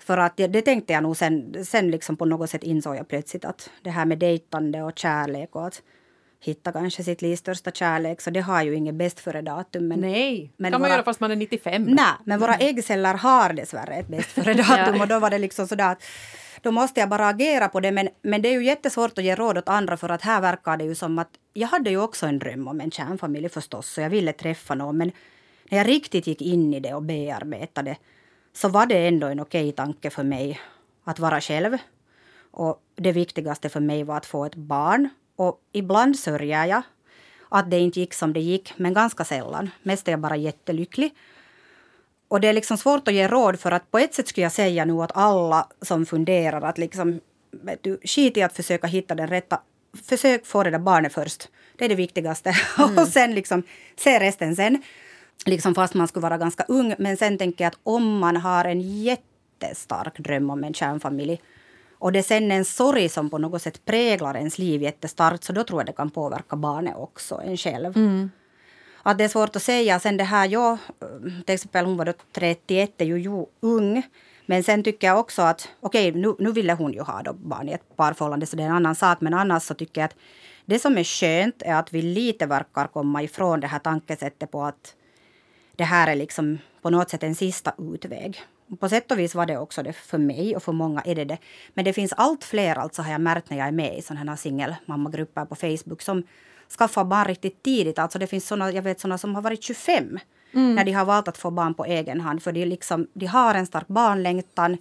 För 0.00 0.18
att 0.18 0.36
det, 0.36 0.46
det 0.46 0.62
tänkte 0.62 0.92
jag 0.92 1.02
nog 1.02 1.16
sen, 1.16 1.64
sen 1.64 1.90
liksom 1.90 2.16
på 2.16 2.24
något 2.24 2.50
sätt 2.50 2.62
insåg 2.62 2.96
jag 2.96 3.08
plötsligt 3.08 3.44
att 3.44 3.70
det 3.82 3.90
här 3.90 4.04
med 4.04 4.18
dejtande 4.18 4.82
och 4.82 4.92
kärlek 4.98 5.56
och 5.56 5.66
att 5.66 5.82
hitta 6.42 6.72
kanske 6.72 7.02
sitt 7.04 7.22
livs 7.22 7.40
största 7.40 7.70
kärlek, 7.70 8.20
så 8.20 8.30
det 8.30 8.40
har 8.40 8.62
ju 8.62 8.74
inget 8.74 8.94
bäst 8.94 9.20
före 9.20 9.42
datum. 9.42 9.88
Men, 9.88 10.00
Nej, 10.00 10.52
men 10.56 10.72
kan 10.72 10.80
man 10.80 10.88
våra- 10.88 10.96
göra 10.96 11.04
fast 11.04 11.20
man 11.20 11.30
är 11.30 11.36
95. 11.36 11.82
Nej, 11.82 12.04
men 12.24 12.40
våra 12.40 12.54
äggceller 12.54 13.14
har 13.14 13.52
dessvärre 13.52 13.94
ett 13.94 14.08
bäst 14.08 14.28
före 14.28 14.54
datum 14.68 15.00
och 15.00 15.08
då 15.08 15.18
var 15.18 15.30
det 15.30 15.38
liksom 15.38 15.66
sådär 15.66 15.92
att 15.92 16.02
då 16.62 16.70
måste 16.70 17.00
jag 17.00 17.08
bara 17.08 17.28
agera 17.28 17.68
på 17.68 17.80
det. 17.80 17.90
Men, 17.92 18.08
men 18.22 18.42
det 18.42 18.48
är 18.48 18.52
ju 18.52 18.64
jättesvårt 18.64 19.18
att 19.18 19.24
ge 19.24 19.34
råd 19.34 19.58
åt 19.58 19.68
andra 19.68 19.96
för 19.96 20.08
att 20.08 20.22
här 20.22 20.40
verkar 20.40 20.76
det 20.76 20.84
ju 20.84 20.94
som 20.94 21.18
att 21.18 21.28
jag 21.52 21.68
hade 21.68 21.90
ju 21.90 22.00
också 22.00 22.26
en 22.26 22.38
dröm 22.38 22.68
om 22.68 22.80
en 22.80 22.90
kärnfamilj 22.90 23.48
förstås 23.48 23.88
så 23.90 24.00
jag 24.00 24.10
ville 24.10 24.32
träffa 24.32 24.74
någon. 24.74 24.96
Men 24.96 25.12
när 25.70 25.78
jag 25.78 25.88
riktigt 25.88 26.26
gick 26.26 26.42
in 26.42 26.74
i 26.74 26.80
det 26.80 26.94
och 26.94 27.02
bearbetade 27.02 27.96
så 28.52 28.68
var 28.68 28.86
det 28.86 29.08
ändå 29.08 29.26
en 29.26 29.40
okej 29.40 29.72
tanke 29.72 30.10
för 30.10 30.22
mig 30.22 30.60
att 31.04 31.18
vara 31.18 31.40
själv. 31.40 31.78
Och 32.50 32.82
det 32.96 33.12
viktigaste 33.12 33.68
för 33.68 33.80
mig 33.80 34.04
var 34.04 34.16
att 34.16 34.26
få 34.26 34.44
ett 34.44 34.54
barn. 34.54 35.08
Och 35.36 35.60
ibland 35.72 36.18
sörjer 36.18 36.64
jag 36.64 36.82
att 37.48 37.70
det 37.70 37.78
inte 37.78 38.00
gick 38.00 38.14
som 38.14 38.32
det 38.32 38.40
gick, 38.40 38.72
men 38.76 38.94
ganska 38.94 39.24
sällan. 39.24 39.70
Mest 39.82 40.08
är 40.08 40.12
jag 40.12 40.20
bara 40.20 40.36
jättelycklig. 40.36 41.14
Och 42.28 42.40
det 42.40 42.48
är 42.48 42.52
liksom 42.52 42.76
svårt 42.76 43.08
att 43.08 43.14
ge 43.14 43.28
råd 43.28 43.60
för 43.60 43.72
att 43.72 43.90
på 43.90 43.98
ett 43.98 44.14
sätt 44.14 44.28
skulle 44.28 44.42
jag 44.42 44.52
säga 44.52 44.84
nu 44.84 44.92
att 44.92 45.16
alla 45.16 45.68
som 45.82 46.06
funderar 46.06 46.62
att 46.62 46.78
liksom, 46.78 47.20
vet 47.50 47.82
du, 47.82 48.00
skit 48.04 48.36
i 48.36 48.42
att 48.42 48.56
försöka 48.56 48.86
hitta 48.86 49.14
den 49.14 49.28
rätta. 49.28 49.60
Försök 50.04 50.46
få 50.46 50.62
det 50.62 50.70
där 50.70 50.78
barnet 50.78 51.12
först. 51.12 51.48
Det 51.76 51.84
är 51.84 51.88
det 51.88 51.94
viktigaste. 51.94 52.54
och 52.96 53.08
sen 53.08 53.34
liksom, 53.34 53.62
se 53.96 54.20
resten 54.20 54.56
sen. 54.56 54.82
Liksom 55.46 55.74
fast 55.74 55.94
man 55.94 56.08
skulle 56.08 56.22
vara 56.22 56.38
ganska 56.38 56.64
ung. 56.68 56.94
Men 56.98 57.16
sen 57.16 57.38
tänker 57.38 57.64
jag 57.64 57.70
att 57.70 57.78
om 57.82 58.18
man 58.18 58.36
har 58.36 58.64
en 58.64 58.80
jättestark 58.80 60.18
dröm 60.18 60.50
om 60.50 60.64
en 60.64 60.74
kärnfamilj 60.74 61.40
och 62.00 62.12
det 62.12 62.22
sen 62.22 62.52
är 62.52 62.56
en 62.56 62.64
sorg 62.64 63.08
som 63.08 63.30
på 63.30 63.38
något 63.38 63.62
sätt 63.62 63.84
präglar 63.84 64.36
ens 64.36 64.58
liv 64.58 64.82
jättestarkt 64.82 65.44
så 65.44 65.52
då 65.52 65.64
tror 65.64 65.80
jag 65.80 65.86
det 65.86 65.92
kan 65.92 66.10
påverka 66.10 66.56
barnet 66.56 66.94
också, 66.96 67.40
en 67.44 67.56
själv. 67.56 67.98
Att 69.02 69.18
det 69.18 69.24
är 69.24 69.28
svårt 69.28 69.56
att 69.56 69.62
säga. 69.62 70.00
Sen 70.00 70.16
det 70.16 70.24
här, 70.24 70.48
jag, 70.48 70.78
till 71.46 71.54
exempel 71.54 71.84
hon 71.84 71.96
var 71.96 72.04
då 72.04 72.12
31, 72.32 73.00
är 73.00 73.04
ju, 73.04 73.18
ju 73.18 73.46
ung. 73.60 74.02
Men 74.46 74.62
sen 74.62 74.82
tycker 74.82 75.06
jag 75.06 75.18
också 75.18 75.42
att, 75.42 75.68
okej 75.80 76.12
nu, 76.12 76.34
nu 76.38 76.52
ville 76.52 76.72
hon 76.72 76.92
ju 76.92 77.00
ha 77.00 77.22
då 77.22 77.32
barn 77.32 77.68
i 77.68 77.72
ett 77.72 77.96
parförhållande 77.96 78.46
så 78.46 78.56
det 78.56 78.62
är 78.62 78.66
en 78.66 78.72
annan 78.72 78.94
sak. 78.94 79.20
Men 79.20 79.34
annars 79.34 79.62
så 79.62 79.74
tycker 79.74 80.00
jag 80.00 80.08
att 80.08 80.16
det 80.66 80.78
som 80.78 80.98
är 80.98 81.04
skönt 81.04 81.62
är 81.62 81.74
att 81.74 81.92
vi 81.92 82.02
lite 82.02 82.46
verkar 82.46 82.86
komma 82.86 83.22
ifrån 83.22 83.60
det 83.60 83.66
här 83.66 83.78
tankesättet 83.78 84.50
på 84.50 84.62
att 84.64 84.94
det 85.76 85.84
här 85.84 86.08
är 86.08 86.16
liksom 86.16 86.58
på 86.82 86.90
något 86.90 87.10
sätt 87.10 87.22
en 87.22 87.34
sista 87.34 87.72
utväg. 87.94 88.40
På 88.80 88.88
sätt 88.88 89.10
och 89.10 89.18
vis 89.18 89.34
var 89.34 89.46
det 89.46 89.58
också 89.58 89.82
det 89.82 89.92
för 89.92 90.18
mig 90.18 90.56
och 90.56 90.62
för 90.62 90.72
många 90.72 91.00
är 91.00 91.14
det 91.14 91.24
det. 91.24 91.38
Men 91.74 91.84
det 91.84 91.92
finns 91.92 92.12
allt 92.12 92.44
fler, 92.44 92.78
alltså 92.78 93.02
har 93.02 93.12
jag 93.12 93.20
märkt 93.20 93.50
när 93.50 93.58
jag 93.58 93.68
är 93.68 93.72
med 93.72 93.98
i 93.98 94.02
sådana 94.02 94.30
här 94.30 94.36
singelmammagrupper 94.36 95.44
på 95.44 95.54
Facebook 95.54 96.02
som 96.02 96.22
skaffar 96.78 97.04
barn 97.04 97.24
riktigt 97.24 97.62
tidigt. 97.62 97.98
Alltså 97.98 98.18
det 98.18 98.26
finns 98.26 98.46
såna, 98.46 98.72
jag 98.72 98.82
vet 98.82 99.00
sådana 99.00 99.18
som 99.18 99.34
har 99.34 99.42
varit 99.42 99.62
25 99.62 100.18
när 100.52 100.84
de 100.84 100.92
har 100.92 101.04
valt 101.04 101.28
att 101.28 101.38
få 101.38 101.50
barn 101.50 101.74
på 101.74 101.84
egen 101.84 102.20
hand. 102.20 102.42
För 102.42 102.52
de, 102.52 102.64
liksom, 102.64 103.06
de 103.12 103.26
har 103.26 103.54
en 103.54 103.66
stark 103.66 103.88
barnlängtan. 103.88 104.78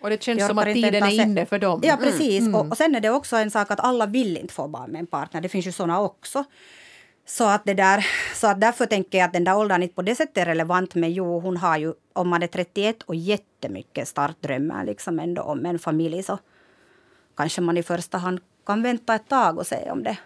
Och 0.00 0.10
det 0.10 0.22
känns 0.22 0.46
som 0.46 0.58
att 0.58 0.64
tiden 0.64 1.02
är 1.02 1.22
inne 1.22 1.46
för 1.46 1.58
dem. 1.58 1.80
Ja, 1.84 1.96
precis. 1.96 2.54
Och, 2.54 2.70
och 2.70 2.76
sen 2.76 2.94
är 2.94 3.00
det 3.00 3.10
också 3.10 3.36
en 3.36 3.50
sak 3.50 3.70
att 3.70 3.80
alla 3.80 4.06
vill 4.06 4.36
inte 4.36 4.54
få 4.54 4.68
barn 4.68 4.90
med 4.90 4.98
en 4.98 5.06
partner. 5.06 5.40
Det 5.40 5.48
finns 5.48 5.66
ju 5.66 5.72
såna 5.72 6.00
också. 6.00 6.44
Så 7.28 7.44
att, 7.44 7.64
det 7.64 7.74
där, 7.74 8.06
så 8.34 8.46
att 8.46 8.60
därför 8.60 8.86
tänker 8.86 9.18
jag 9.18 9.26
att 9.26 9.32
den 9.32 9.44
där 9.44 9.56
åldern 9.56 9.82
inte 9.82 9.94
på 9.94 10.02
det 10.02 10.14
sättet 10.14 10.36
är 10.36 10.44
relevant. 10.44 10.94
Men 10.94 11.12
jo, 11.12 11.40
hon 11.40 11.56
har 11.56 11.76
ju, 11.76 11.94
om 12.12 12.28
man 12.28 12.42
är 12.42 12.46
31 12.46 13.02
och 13.02 13.14
jättemycket 13.14 14.08
startdrömmar 14.08 14.84
liksom 14.84 15.18
ändå 15.18 15.42
om 15.42 15.66
en 15.66 15.78
familj 15.78 16.22
så 16.22 16.38
kanske 17.36 17.60
man 17.60 17.76
i 17.76 17.82
första 17.82 18.18
hand 18.18 18.40
kan 18.66 18.82
vänta 18.82 19.14
ett 19.14 19.28
tag 19.28 19.58
och 19.58 19.66
se 19.66 19.90
om 19.90 20.02
det 20.02 20.16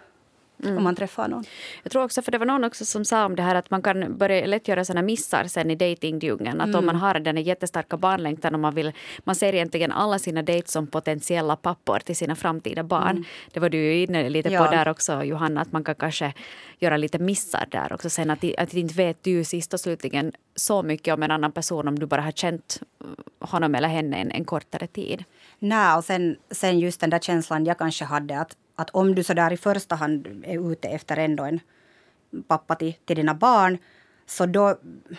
mm. 0.63 0.77
om 0.77 0.83
man 0.83 0.95
träffar 0.95 1.27
någon. 1.27 1.43
Jag 1.83 1.91
tror 1.91 2.03
också, 2.03 2.21
för 2.21 2.31
det 2.31 2.37
var 2.37 2.45
någon 2.45 2.63
också 2.63 2.85
som 2.85 3.05
sa 3.05 3.25
om 3.25 3.35
det 3.35 3.43
här 3.43 3.55
att 3.55 3.71
man 3.71 3.81
kan 3.81 4.17
börja 4.17 4.45
lätt 4.45 4.67
göra 4.67 4.85
såna 4.85 5.01
missar 5.01 5.43
sen 5.43 5.71
i 5.71 5.75
datingdjungeln. 5.75 6.61
Att 6.61 6.67
mm. 6.67 6.79
om 6.79 6.85
man 6.85 6.95
har 6.95 7.19
den 7.19 7.37
jättestarka 7.37 7.97
barnlängtan 7.97 8.53
och 8.53 8.59
man 8.59 8.75
vill, 8.75 8.91
man 9.23 9.35
ser 9.35 9.53
egentligen 9.53 9.91
alla 9.91 10.19
sina 10.19 10.41
dejts 10.41 10.71
som 10.71 10.87
potentiella 10.87 11.55
pappor 11.55 11.99
till 11.99 12.15
sina 12.15 12.35
framtida 12.35 12.83
barn. 12.83 13.11
Mm. 13.11 13.23
Det 13.53 13.59
var 13.59 13.69
du 13.69 13.77
ju 13.77 14.03
inne 14.03 14.29
lite 14.29 14.49
ja. 14.49 14.65
på 14.65 14.71
där 14.71 14.87
också 14.87 15.23
Johanna, 15.23 15.61
att 15.61 15.71
man 15.71 15.83
kan 15.83 15.95
kanske 15.95 16.33
göra 16.79 16.97
lite 16.97 17.19
missar 17.19 17.67
där 17.71 17.93
också 17.93 18.09
sen 18.09 18.29
att, 18.29 18.45
att 18.57 18.73
inte 18.73 18.93
vet 18.93 19.23
du 19.23 19.43
sist 19.43 19.73
och 19.73 19.79
slutligen 19.79 20.31
så 20.55 20.83
mycket 20.83 21.13
om 21.13 21.23
en 21.23 21.31
annan 21.31 21.51
person 21.51 21.87
om 21.87 21.99
du 21.99 22.05
bara 22.05 22.21
har 22.21 22.31
känt 22.31 22.79
honom 23.39 23.75
eller 23.75 23.87
henne 23.87 24.17
en, 24.17 24.31
en 24.31 24.45
kortare 24.45 24.87
tid. 24.87 25.23
Nej, 25.59 25.97
och 25.97 26.03
sen, 26.03 26.35
sen 26.51 26.79
just 26.79 27.01
den 27.01 27.09
där 27.09 27.19
känslan 27.19 27.65
jag 27.65 27.77
kanske 27.77 28.05
hade 28.05 28.39
att, 28.39 28.57
att 28.81 28.89
om 28.89 29.15
du 29.15 29.23
så 29.23 29.33
där 29.33 29.53
i 29.53 29.57
första 29.57 29.95
hand 29.95 30.43
är 30.43 30.71
ute 30.71 30.87
efter 30.87 31.17
ändå 31.17 31.43
en 31.43 31.59
pappa 32.47 32.75
till, 32.75 32.93
till 33.05 33.15
dina 33.15 33.33
barn 33.33 33.77
så 34.25 34.45
då, 34.45 34.75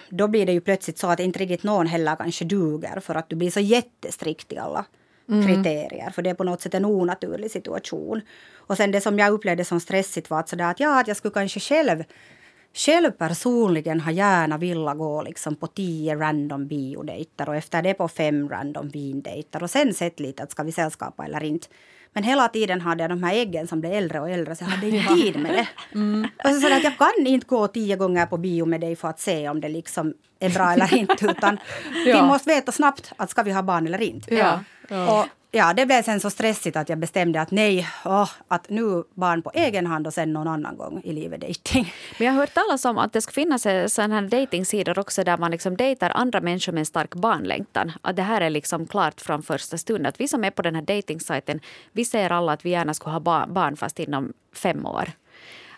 då 0.09 0.29
blir 0.29 0.47
det 0.47 0.53
ju 0.53 0.61
plötsligt 0.61 0.99
så 0.99 1.07
att 1.07 1.21
inte 1.21 1.39
riktigt 1.39 1.63
någon 1.63 1.87
heller 1.87 2.17
kanske 2.17 2.45
duger 2.45 3.01
för 3.01 3.15
att 3.15 3.29
du 3.29 3.37
blir 3.37 3.51
så 3.51 3.61
jättestrikt 3.61 4.53
i 4.53 4.59
alla 4.59 4.85
mm. 5.29 5.47
kriterier. 5.47 6.11
För 6.11 6.23
det 6.23 6.31
är 6.31 6.35
på 6.35 6.45
något 6.45 6.61
sätt 6.61 6.75
en 6.75 6.85
onaturlig 6.85 7.51
situation. 7.51 8.21
Och 8.55 8.77
sen 8.77 8.93
det 8.93 9.01
som 9.01 9.19
jag 9.19 9.33
upplevde 9.33 9.65
som 9.65 9.81
stressigt 9.81 10.31
var 10.31 10.41
att, 10.41 10.49
så 10.49 10.57
där, 10.57 10.71
att, 10.71 10.81
ja, 10.81 11.01
att 11.01 11.09
jag 11.09 11.17
skulle 11.17 11.35
kanske 11.35 11.61
själv 11.61 12.05
själv 12.75 13.11
personligen 13.11 14.01
har 14.01 14.13
gärna 14.13 14.59
velat 14.59 14.99
gå 14.99 15.23
liksom 15.23 15.57
på 15.57 15.67
tio 15.67 16.15
random 16.15 16.67
biodejter 16.67 17.49
och 17.49 17.57
efter 17.57 17.83
det 17.83 17.95
på 17.95 18.09
fem 18.09 18.49
random 18.49 18.89
vindejter 18.89 19.63
och 19.63 19.71
sen 19.71 19.95
sett 19.95 20.21
lite 20.21 20.43
att 20.43 20.51
ska 20.51 20.63
vi 20.63 20.73
sällskapa 20.73 21.25
eller 21.25 21.43
inte. 21.43 21.69
Men 22.13 22.25
hela 22.25 22.49
tiden 22.49 22.81
hade 22.81 23.03
jag 23.03 23.11
de 23.11 23.23
här 23.23 23.35
äggen 23.35 23.67
som 23.67 23.81
blev 23.81 23.93
äldre 23.93 24.21
och 24.21 24.31
äldre 24.31 24.57
så 24.57 24.65
jag 24.65 24.69
hade 24.69 24.89
inte 24.97 25.15
tid 25.15 25.37
med 25.41 25.55
det. 25.55 25.69
Mm. 25.95 26.29
Och 26.45 26.51
så, 26.51 26.75
att 26.75 26.85
jag 26.85 26.99
kan 26.99 27.27
inte 27.27 27.47
gå 27.47 27.69
tio 27.69 27.97
gånger 27.97 28.27
på 28.27 28.37
bio 28.37 28.65
med 28.67 28.81
dig 28.81 28.97
för 28.97 29.09
att 29.09 29.21
se 29.21 29.49
om 29.49 29.61
det 29.61 29.69
liksom 29.69 30.15
är 30.41 30.51
bra 30.51 30.73
eller 30.73 30.95
inte. 30.95 31.27
Utan 31.27 31.59
ja. 32.07 32.23
vi 32.23 32.27
måste 32.27 32.49
veta 32.55 32.73
snabbt 32.73 33.13
att 33.17 33.31
ska 33.31 33.43
vi 33.43 33.53
ha 33.53 33.63
barn 33.63 33.87
eller 33.87 34.03
inte. 34.03 34.35
Ja. 34.35 34.61
Ja. 34.89 35.21
Och 35.21 35.27
ja, 35.53 35.73
det 35.73 35.87
blev 35.87 36.03
sen 36.03 36.21
så 36.21 36.31
stressigt 36.31 36.77
att 36.77 36.89
jag 36.89 36.99
bestämde 36.99 37.41
att 37.41 37.51
nej, 37.51 37.89
oh, 38.05 38.31
att 38.49 38.69
nu 38.69 39.05
barn 39.15 39.43
på 39.43 39.51
egen 39.55 39.87
hand 39.87 40.07
och 40.07 40.15
sen 40.15 40.33
någon 40.33 40.49
annan 40.49 40.77
gång 40.77 41.01
i 41.05 41.13
livet 41.13 41.41
dating. 41.41 41.93
Men 42.19 42.27
jag 42.27 42.33
har 42.33 42.41
hört 42.41 42.55
talas 42.55 42.85
om 42.85 42.99
att 42.99 43.13
det 43.13 43.21
ska 43.21 43.33
finnas 43.33 43.63
sådana 43.95 44.15
här 44.15 44.23
datingsidor 44.23 44.99
också 44.99 45.25
där 45.25 45.39
man 45.39 45.51
liksom 45.51 45.77
dejtar 45.77 46.11
andra 46.11 46.41
människor 46.41 46.73
med 46.73 46.81
en 46.81 46.87
stark 46.87 47.15
barnlängtan. 47.15 47.93
Att 48.03 48.17
det 48.17 48.23
här 48.23 48.41
är 48.41 48.51
liksom 48.51 48.87
klart 48.87 49.21
från 49.21 49.43
första 49.43 49.79
stund. 49.79 50.07
Att 50.07 50.21
vi 50.21 50.29
som 50.29 50.45
är 50.45 50.51
på 50.51 50.63
den 50.63 50.75
här 50.75 50.83
datingsajten, 50.83 51.61
vi 51.93 52.05
ser 52.05 52.33
alla 52.33 52.53
att 52.53 52.65
vi 52.65 52.71
gärna 52.71 52.95
skulle 52.95 53.13
ha 53.13 53.47
barn 53.47 53.77
fast 53.77 53.99
inom 53.99 54.33
fem 54.55 54.87
år 54.87 55.13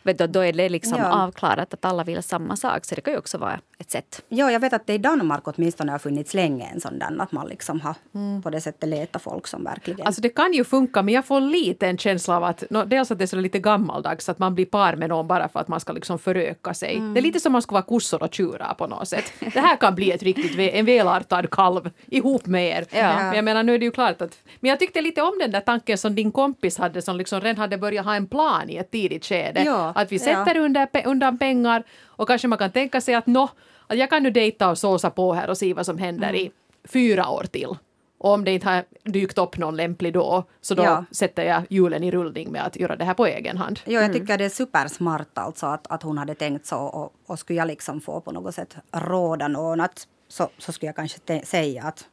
vet 0.05 0.19
du, 0.19 0.27
då 0.27 0.41
är 0.41 0.53
det 0.53 0.69
liksom 0.69 0.99
ja. 0.99 1.25
avklarat 1.25 1.75
att 1.75 1.85
alla 1.85 2.05
vill 2.05 2.23
samma 2.23 2.57
sak. 2.57 2.85
Så 2.85 2.95
det 2.95 3.01
kan 3.01 3.13
ju 3.13 3.19
också 3.19 3.39
vara 3.39 3.61
ett 3.79 3.91
sätt. 3.91 4.23
Ja, 4.29 4.53
jag 4.53 4.61
vet 4.61 4.73
att 4.73 4.87
det 4.87 4.95
i 4.95 4.99
Danmark 4.99 5.43
åtminstone 5.45 5.93
har 5.93 5.99
funnits 5.99 6.35
länge 6.35 6.71
en 6.75 6.81
sån 6.81 6.99
där, 6.99 7.17
att 7.19 7.33
man 7.33 7.49
liksom 7.49 7.81
har 7.81 7.95
mm. 8.15 8.43
på 8.43 8.51
det 8.51 8.61
sättet 8.61 8.89
letat 8.89 9.23
folk 9.23 9.47
som 9.47 9.65
verkligen... 9.65 10.07
Alltså 10.07 10.21
det 10.21 10.29
kan 10.29 10.53
ju 10.53 10.65
funka, 10.65 11.03
men 11.03 11.15
jag 11.15 11.25
får 11.25 11.41
lite 11.41 11.87
en 11.87 11.99
känsla 11.99 12.37
av 12.37 12.45
att 12.45 12.65
no, 12.71 12.85
dels 12.85 13.11
att 13.11 13.19
det 13.19 13.25
är 13.25 13.27
så 13.27 13.37
lite 13.37 13.59
gammaldags, 13.59 14.29
att 14.29 14.39
man 14.39 14.55
blir 14.55 14.67
par 14.67 14.97
med 14.97 15.09
någon 15.09 15.27
bara 15.27 15.49
för 15.49 15.61
att 15.61 15.69
man 15.69 15.81
ska 15.81 15.93
liksom 15.93 16.19
föröka 16.19 16.75
sig. 16.75 16.97
Mm. 16.97 17.15
Det 17.15 17.21
är 17.21 17.23
lite 17.23 17.41
som 17.41 17.53
man 17.53 17.63
ska 17.63 17.73
vara 17.73 17.83
kossor 17.83 18.23
och 18.23 18.35
tjurar 18.35 18.75
på 18.75 18.87
något 18.87 19.09
sätt. 19.09 19.33
Det 19.39 19.61
här 19.61 19.77
kan 19.77 19.95
bli 19.95 20.13
ett 20.13 20.23
riktigt 20.23 20.59
en 20.59 20.87
välartad 20.87 21.51
kalv 21.51 21.91
ihop 22.07 22.47
med 22.47 22.69
er. 22.69 22.87
Ja. 22.91 23.17
Men 23.17 23.35
jag 23.35 23.45
menar, 23.45 23.63
nu 23.63 23.75
är 23.75 23.79
det 23.79 23.85
ju 23.85 23.91
klart 23.91 24.23
att... 24.23 24.39
Men 24.61 24.69
jag 24.69 24.79
tyckte 24.79 25.01
lite 25.01 25.23
om 25.23 25.39
den 25.41 25.51
där 25.51 25.61
tanken 25.61 25.99
som 25.99 26.15
din 26.15 26.33
kompis 26.33 26.79
hade, 26.79 27.03
som 27.03 27.17
liksom 27.17 27.41
redan 27.41 27.59
hade 27.59 27.79
börjat 27.79 28.05
ha 28.05 28.15
en 28.15 28.27
plan 28.27 28.71
i 28.71 28.77
ett 28.77 28.91
tidigt 28.91 29.25
skede. 29.25 29.63
Ja. 29.63 29.93
Att 29.95 30.13
vi 30.13 30.19
sätter 30.19 30.55
ja. 30.55 30.61
under, 30.61 30.89
undan 31.05 31.39
pengar 31.39 31.85
och 32.05 32.29
kanske 32.29 32.49
man 32.49 32.59
kan 32.59 32.71
tänka 32.71 33.01
sig 33.01 33.15
att 33.15 33.27
nå, 33.27 33.49
att 33.87 33.99
jag 33.99 34.11
kan 34.11 34.23
nu 34.23 34.31
dejta 34.31 34.71
och 34.71 34.79
såsa 34.79 35.11
på 35.11 35.35
här 35.35 35.51
och 35.51 35.59
se 35.59 35.75
vad 35.75 35.87
som 35.87 35.99
händer 35.99 36.29
mm. 36.29 36.41
i 36.41 36.53
fyra 36.85 37.29
år 37.29 37.45
till. 37.45 37.77
Och 38.19 38.31
om 38.31 38.45
det 38.45 38.51
inte 38.51 38.69
har 38.69 38.85
dykt 39.03 39.39
upp 39.39 39.59
någon 39.59 39.77
lämplig 39.77 40.13
då, 40.13 40.45
så 40.61 40.75
då 40.75 40.83
ja. 40.83 41.05
sätter 41.11 41.45
jag 41.45 41.63
hjulen 41.71 42.05
i 42.05 42.11
rullning 42.11 42.53
med 42.53 42.67
att 42.67 42.77
göra 42.77 42.97
det 42.97 43.05
här 43.05 43.15
på 43.15 43.27
egen 43.27 43.57
hand. 43.57 43.81
Ja, 43.85 43.93
jag 43.93 44.05
mm. 44.05 44.13
tycker 44.13 44.39
det 44.39 44.45
är 44.45 44.49
supersmart 44.49 45.39
alltså 45.39 45.67
att, 45.67 45.87
att 45.91 46.03
hon 46.03 46.19
hade 46.19 46.35
tänkt 46.35 46.67
så. 46.67 46.79
Och, 46.79 47.13
och 47.27 47.39
skulle 47.39 47.59
jag 47.59 47.67
liksom 47.67 48.01
få 48.01 48.21
på 48.21 48.33
något 48.33 48.55
sätt 48.55 48.77
råda 48.93 49.49
någon 49.49 49.81
att, 49.81 50.09
så, 50.29 50.49
så 50.59 50.73
skulle 50.73 50.89
jag 50.89 50.97
kanske 50.97 51.45
säga 51.45 51.83
att 51.83 52.09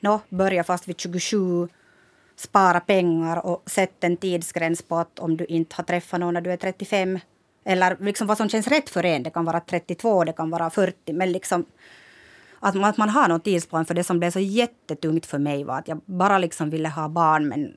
nå, 0.00 0.20
börja 0.28 0.64
fast 0.64 0.88
vid 0.88 1.00
27 1.00 1.68
spara 2.40 2.80
pengar 2.80 3.46
och 3.46 3.62
sätt 3.66 4.04
en 4.04 4.16
tidsgräns 4.16 4.82
på 4.82 4.96
att 4.96 5.18
om 5.18 5.36
du 5.36 5.44
inte 5.44 5.76
har 5.76 5.84
träffat 5.84 6.20
någon 6.20 6.34
när 6.34 6.40
du 6.40 6.52
är 6.52 6.56
35 6.56 7.18
eller 7.64 7.96
liksom 8.00 8.26
vad 8.26 8.36
som 8.36 8.48
känns 8.48 8.68
rätt 8.68 8.90
för 8.90 9.04
en. 9.04 9.22
Det 9.22 9.30
kan 9.30 9.44
vara 9.44 9.60
32, 9.60 10.24
det 10.24 10.32
kan 10.32 10.50
vara 10.50 10.70
40. 10.70 11.12
Men 11.12 11.32
liksom 11.32 11.64
att 12.60 12.74
man, 12.74 12.84
att 12.84 12.96
man 12.96 13.08
har 13.08 13.28
någon 13.28 13.40
tidsplan. 13.40 13.84
För 13.84 13.94
det 13.94 14.04
som 14.04 14.18
blev 14.18 14.30
så 14.30 14.40
jättetungt 14.40 15.26
för 15.26 15.38
mig 15.38 15.64
var 15.64 15.78
att 15.78 15.88
jag 15.88 16.00
bara 16.04 16.38
liksom 16.38 16.70
ville 16.70 16.88
ha 16.88 17.08
barn. 17.08 17.48
Men, 17.48 17.76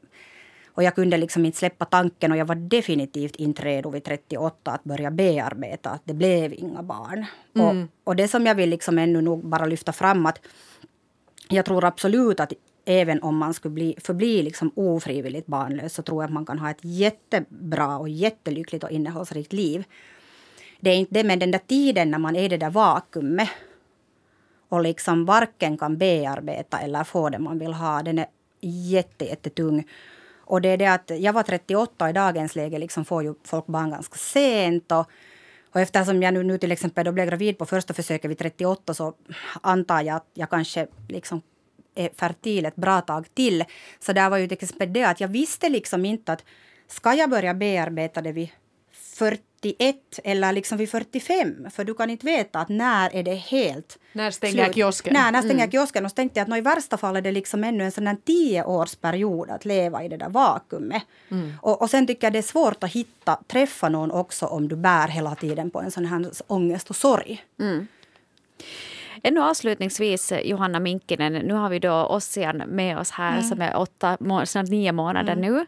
och 0.68 0.84
jag 0.84 0.96
kunde 0.96 1.18
liksom 1.18 1.46
inte 1.46 1.58
släppa 1.58 1.86
tanken 1.86 2.32
och 2.32 2.38
jag 2.38 2.46
var 2.46 2.56
definitivt 2.56 3.36
inte 3.36 3.62
redo 3.62 3.90
vid 3.90 4.04
38 4.04 4.72
att 4.72 4.84
börja 4.84 5.12
bearbeta 5.12 5.90
att 5.90 6.02
det 6.04 6.14
blev 6.14 6.54
inga 6.54 6.84
barn. 6.84 7.26
Mm. 7.56 7.68
Och, 7.68 7.90
och 8.04 8.16
det 8.16 8.28
som 8.28 8.46
jag 8.46 8.56
vill 8.56 8.70
liksom 8.70 8.98
ännu 8.98 9.22
nog 9.22 9.46
bara 9.46 9.66
lyfta 9.66 9.92
fram 9.92 10.26
att 10.26 10.40
jag 11.50 11.66
tror 11.66 11.86
absolut 11.86 12.40
att 12.40 12.54
även 12.86 13.24
om 13.24 13.38
man 13.38 13.54
skulle 13.54 13.74
bli, 13.74 13.96
förbli 14.02 14.44
liksom 14.44 14.72
ofrivilligt 14.76 15.48
barnlös 15.48 15.94
så 15.94 16.02
tror 16.02 16.24
jag 16.24 16.28
att 16.28 16.34
man 16.34 16.46
kan 16.46 16.60
ha 16.60 16.70
ett 16.70 16.82
jättebra 16.82 17.98
och 17.98 18.10
jättelyckligt 18.10 18.84
och 18.84 18.92
innehållsrikt 18.92 19.54
liv. 19.54 19.84
Det 20.80 20.90
är 20.90 20.96
inte 20.96 21.14
det, 21.14 21.24
men 21.24 21.40
den 21.40 21.52
där 21.52 21.62
tiden 21.68 22.12
när 22.12 22.18
man 22.18 22.36
är 22.36 22.44
i 22.44 22.48
det 22.48 22.58
där 22.58 22.70
vakuumet 22.70 23.50
och 24.70 24.82
liksom 24.82 25.26
varken 25.26 25.78
kan 25.78 25.98
bearbeta 25.98 26.80
eller 26.80 27.04
få 27.04 27.30
det 27.30 27.40
man 27.40 27.60
vill 27.60 27.74
ha, 27.74 28.04
den 28.04 28.20
är 28.20 28.28
jätte, 28.62 29.26
jättetung. 29.26 29.88
Och 30.46 30.62
det 30.62 30.70
är 30.70 30.78
det 30.78 30.88
att 30.88 31.12
jag 31.20 31.34
var 31.34 31.44
38 31.44 32.04
och 32.06 32.10
i 32.10 32.14
dagens 32.14 32.56
läge 32.56 32.78
liksom 32.78 33.06
får 33.06 33.24
ju 33.24 33.34
folk 33.44 33.66
barn 33.66 33.92
ganska 33.92 34.16
sent. 34.16 34.92
Och, 34.92 35.10
och 35.72 35.80
eftersom 35.80 36.24
jag 36.24 36.34
nu, 36.34 36.44
nu 36.44 36.58
till 36.58 36.72
exempel 36.72 37.06
då 37.06 37.12
blev 37.12 37.28
gravid 37.28 37.58
på 37.58 37.66
första 37.66 37.94
försöket 37.94 38.32
vid 38.32 38.38
38 38.38 38.94
så 38.94 39.14
antar 39.62 40.02
jag 40.02 40.16
att 40.16 40.28
jag 40.34 40.50
kanske 40.50 40.88
liksom 41.08 41.42
är 41.96 42.10
fertil 42.16 42.66
ett 42.66 42.76
bra 42.76 43.02
tag 43.02 43.28
till. 43.34 43.64
Så 44.00 44.14
där 44.14 44.30
var 44.30 44.38
ju 44.38 44.48
till 44.48 44.58
exempel 44.64 44.94
det 44.94 45.04
att 45.04 45.22
jag 45.22 45.28
visste 45.28 45.70
liksom 45.70 46.06
inte 46.06 46.34
att 46.34 46.44
ska 46.88 47.14
jag 47.14 47.30
börja 47.30 47.54
bearbeta 47.54 48.22
det 48.22 48.32
vid 48.32 48.50
41 48.92 49.96
eller 50.24 50.52
liksom 50.52 50.78
vid 50.78 50.90
45? 50.90 51.68
För 51.72 51.84
du 51.84 51.94
kan 51.94 52.10
inte 52.10 52.26
veta 52.26 52.60
att 52.60 52.70
när 52.70 53.16
är 53.16 53.24
det 53.24 53.36
helt 53.36 54.00
När 54.12 54.32
stänger 54.32 54.64
slut. 54.64 54.76
kiosken? 54.76 55.14
Nej, 55.14 55.32
när 55.32 55.42
stänger 55.42 55.64
mm. 55.64 55.72
kiosken? 55.72 56.06
Och 56.06 56.12
så 56.12 56.16
tänkte 56.16 56.40
jag 56.40 56.52
att 56.52 56.58
i 56.58 56.62
värsta 56.62 56.98
fall 56.98 57.16
är 57.16 57.22
det 57.22 57.32
liksom 57.32 57.64
ännu 57.64 57.84
en 57.84 57.92
sån 57.92 58.08
här 58.08 58.18
tioårsperiod 58.26 59.50
att 59.50 59.66
leva 59.66 60.04
i 60.04 60.08
det 60.08 60.18
där 60.18 60.30
vakuumet. 60.30 61.04
Mm. 61.32 61.54
Och, 61.62 61.82
och 61.82 61.90
sen 61.90 62.08
tycker 62.08 62.26
jag 62.28 62.34
det 62.34 62.40
är 62.40 62.44
svårt 62.44 62.84
att 62.84 62.92
hitta, 62.92 63.40
träffa 63.48 63.90
någon 63.90 64.12
också 64.12 64.46
om 64.46 64.68
du 64.68 64.76
bär 64.76 65.08
hela 65.08 65.36
tiden 65.36 65.72
på 65.72 65.82
en 65.82 65.92
sån 65.92 66.06
här 66.06 66.32
ångest 66.48 66.90
och 66.90 66.96
sorg. 66.96 67.46
Mm. 67.60 67.88
Ännu 69.26 69.42
avslutningsvis, 69.42 70.34
Johanna 70.44 70.80
Minkinen, 70.80 71.34
nu 71.34 71.54
har 71.54 71.70
vi 71.70 71.80
då 71.80 71.94
Ossian 71.94 72.58
med 72.58 72.98
oss 72.98 73.12
här 73.12 73.32
mm. 73.32 73.44
som 73.44 73.62
är 73.62 73.78
åtta, 73.78 74.18
snart 74.46 74.68
nio 74.68 74.92
månader 74.92 75.34
mm. 75.34 75.54
nu. 75.54 75.66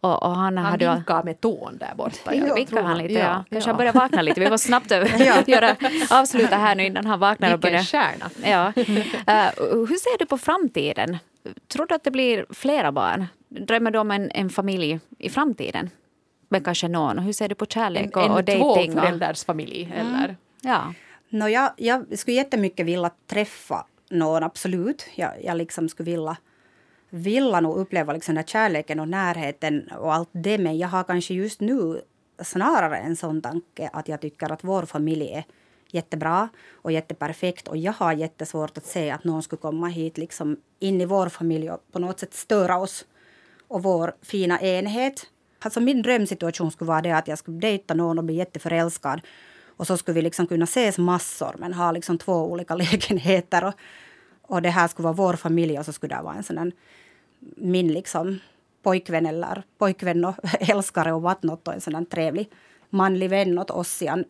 Och, 0.00 0.22
och 0.22 0.36
han, 0.36 0.58
han 0.58 0.78
då... 0.78 0.94
vinkar 0.94 1.22
med 1.22 1.40
tån 1.40 1.78
där 1.78 1.94
borta. 1.94 2.34
Ja, 2.34 2.54
vinkar 2.54 2.82
han 2.82 2.98
lite, 2.98 3.12
ja. 3.14 3.20
ja. 3.20 3.44
Kanske 3.50 3.70
ja. 3.70 3.72
han 3.72 3.76
börjar 3.76 3.92
vakna 3.92 4.22
lite. 4.22 4.40
Vi 4.40 4.50
måste 4.50 4.66
snabbt 4.66 4.90
göra, 5.46 5.76
avsluta 6.10 6.56
här 6.56 6.74
nu 6.74 6.86
innan 6.86 7.06
han 7.06 7.20
vaknar. 7.20 7.50
Vilken 7.50 7.74
och 7.74 7.86
stjärna. 7.86 8.30
Ja. 8.44 8.72
Uh, 9.22 9.86
hur 9.88 9.98
ser 9.98 10.18
du 10.18 10.26
på 10.26 10.38
framtiden? 10.38 11.18
Tror 11.68 11.86
du 11.86 11.94
att 11.94 12.04
det 12.04 12.10
blir 12.10 12.46
flera 12.50 12.92
barn? 12.92 13.26
Drömmer 13.48 13.90
du 13.90 13.98
om 13.98 14.10
en, 14.10 14.30
en 14.30 14.50
familj 14.50 15.00
i 15.18 15.30
framtiden? 15.30 15.90
Men 16.48 16.64
kanske 16.64 16.88
någon. 16.88 17.18
Hur 17.18 17.32
ser 17.32 17.48
du 17.48 17.54
på 17.54 17.66
kärlek 17.66 18.16
och, 18.16 18.22
en, 18.22 18.30
en 18.30 18.36
och 18.36 18.44
dejting? 18.44 18.68
En 18.76 18.92
tvåföräldersfamilj, 18.92 19.92
mm. 19.94 20.14
eller? 20.14 20.36
Ja. 20.60 20.94
No, 21.32 21.48
jag, 21.48 21.72
jag 21.76 22.18
skulle 22.18 22.36
jättemycket 22.36 22.86
vilja 22.86 23.10
träffa 23.26 23.86
någon, 24.10 24.42
absolut. 24.42 25.06
Jag, 25.14 25.44
jag 25.44 25.56
liksom 25.56 25.88
skulle 25.88 26.10
vilja, 26.10 26.36
vilja 27.10 27.60
nog 27.60 27.76
uppleva 27.76 28.12
liksom 28.12 28.34
den 28.34 28.44
kärleken 28.44 29.00
och 29.00 29.08
närheten 29.08 29.90
och 29.98 30.14
allt 30.14 30.28
det. 30.32 30.58
Men 30.58 30.78
jag 30.78 30.88
har 30.88 31.04
kanske 31.04 31.34
just 31.34 31.60
nu 31.60 32.00
snarare 32.42 32.98
en 32.98 33.16
sån 33.16 33.42
tanke 33.42 33.90
att 33.92 34.08
jag 34.08 34.20
tycker 34.20 34.52
att 34.52 34.64
vår 34.64 34.82
familj 34.82 35.32
är 35.32 35.44
jättebra 35.90 36.48
och 36.72 36.92
jätteperfekt. 36.92 37.68
Och 37.68 37.76
jag 37.76 37.92
har 37.92 38.12
jättesvårt 38.12 38.78
att 38.78 38.86
se 38.86 39.10
att 39.10 39.24
någon 39.24 39.42
skulle 39.42 39.60
komma 39.60 39.88
hit 39.88 40.18
liksom 40.18 40.56
in 40.78 41.00
i 41.00 41.04
vår 41.04 41.28
familj 41.28 41.70
och 41.70 41.92
på 41.92 41.98
något 41.98 42.20
sätt 42.20 42.34
störa 42.34 42.78
oss 42.78 43.04
och 43.68 43.82
vår 43.82 44.14
fina 44.22 44.60
enhet. 44.60 45.26
Alltså 45.58 45.80
min 45.80 46.02
drömsituation 46.02 46.70
skulle 46.70 46.88
vara 46.88 47.02
det 47.02 47.12
att 47.12 47.28
jag 47.28 47.38
skulle 47.38 47.58
dejta 47.58 47.94
någon 47.94 48.18
och 48.18 48.24
bli 48.24 48.34
jätteförälskad 48.34 49.20
och 49.76 49.86
så 49.86 49.96
skulle 49.96 50.14
vi 50.14 50.22
liksom 50.22 50.46
kunna 50.46 50.64
ses 50.64 50.98
massor 50.98 51.54
men 51.58 51.72
ha 51.72 51.92
liksom 51.92 52.18
två 52.18 52.32
olika 52.32 52.74
lägenheter. 52.82 53.64
Och, 53.64 53.74
och 54.42 54.62
det 54.62 54.70
här 54.70 54.88
skulle 54.88 55.04
vara 55.04 55.14
vår 55.14 55.34
familj 55.36 55.78
och 55.78 55.84
så 55.84 55.92
skulle 55.92 56.16
det 56.16 56.22
vara 56.22 56.34
en 56.34 56.42
sån 56.42 56.72
min 57.56 57.88
liksom 57.88 58.38
pojkvän 58.82 59.26
eller 59.26 59.62
pojkvän 59.78 60.24
och 60.24 60.34
älskare 60.60 61.12
och 61.12 61.22
whatnot 61.22 61.68
och 61.68 61.74
en 61.74 61.80
sån 61.80 62.06
trevlig, 62.06 62.50
manlig 62.90 63.30
vän 63.30 63.58
åt 63.58 63.70
oss 63.70 64.02
igen. 64.02 64.24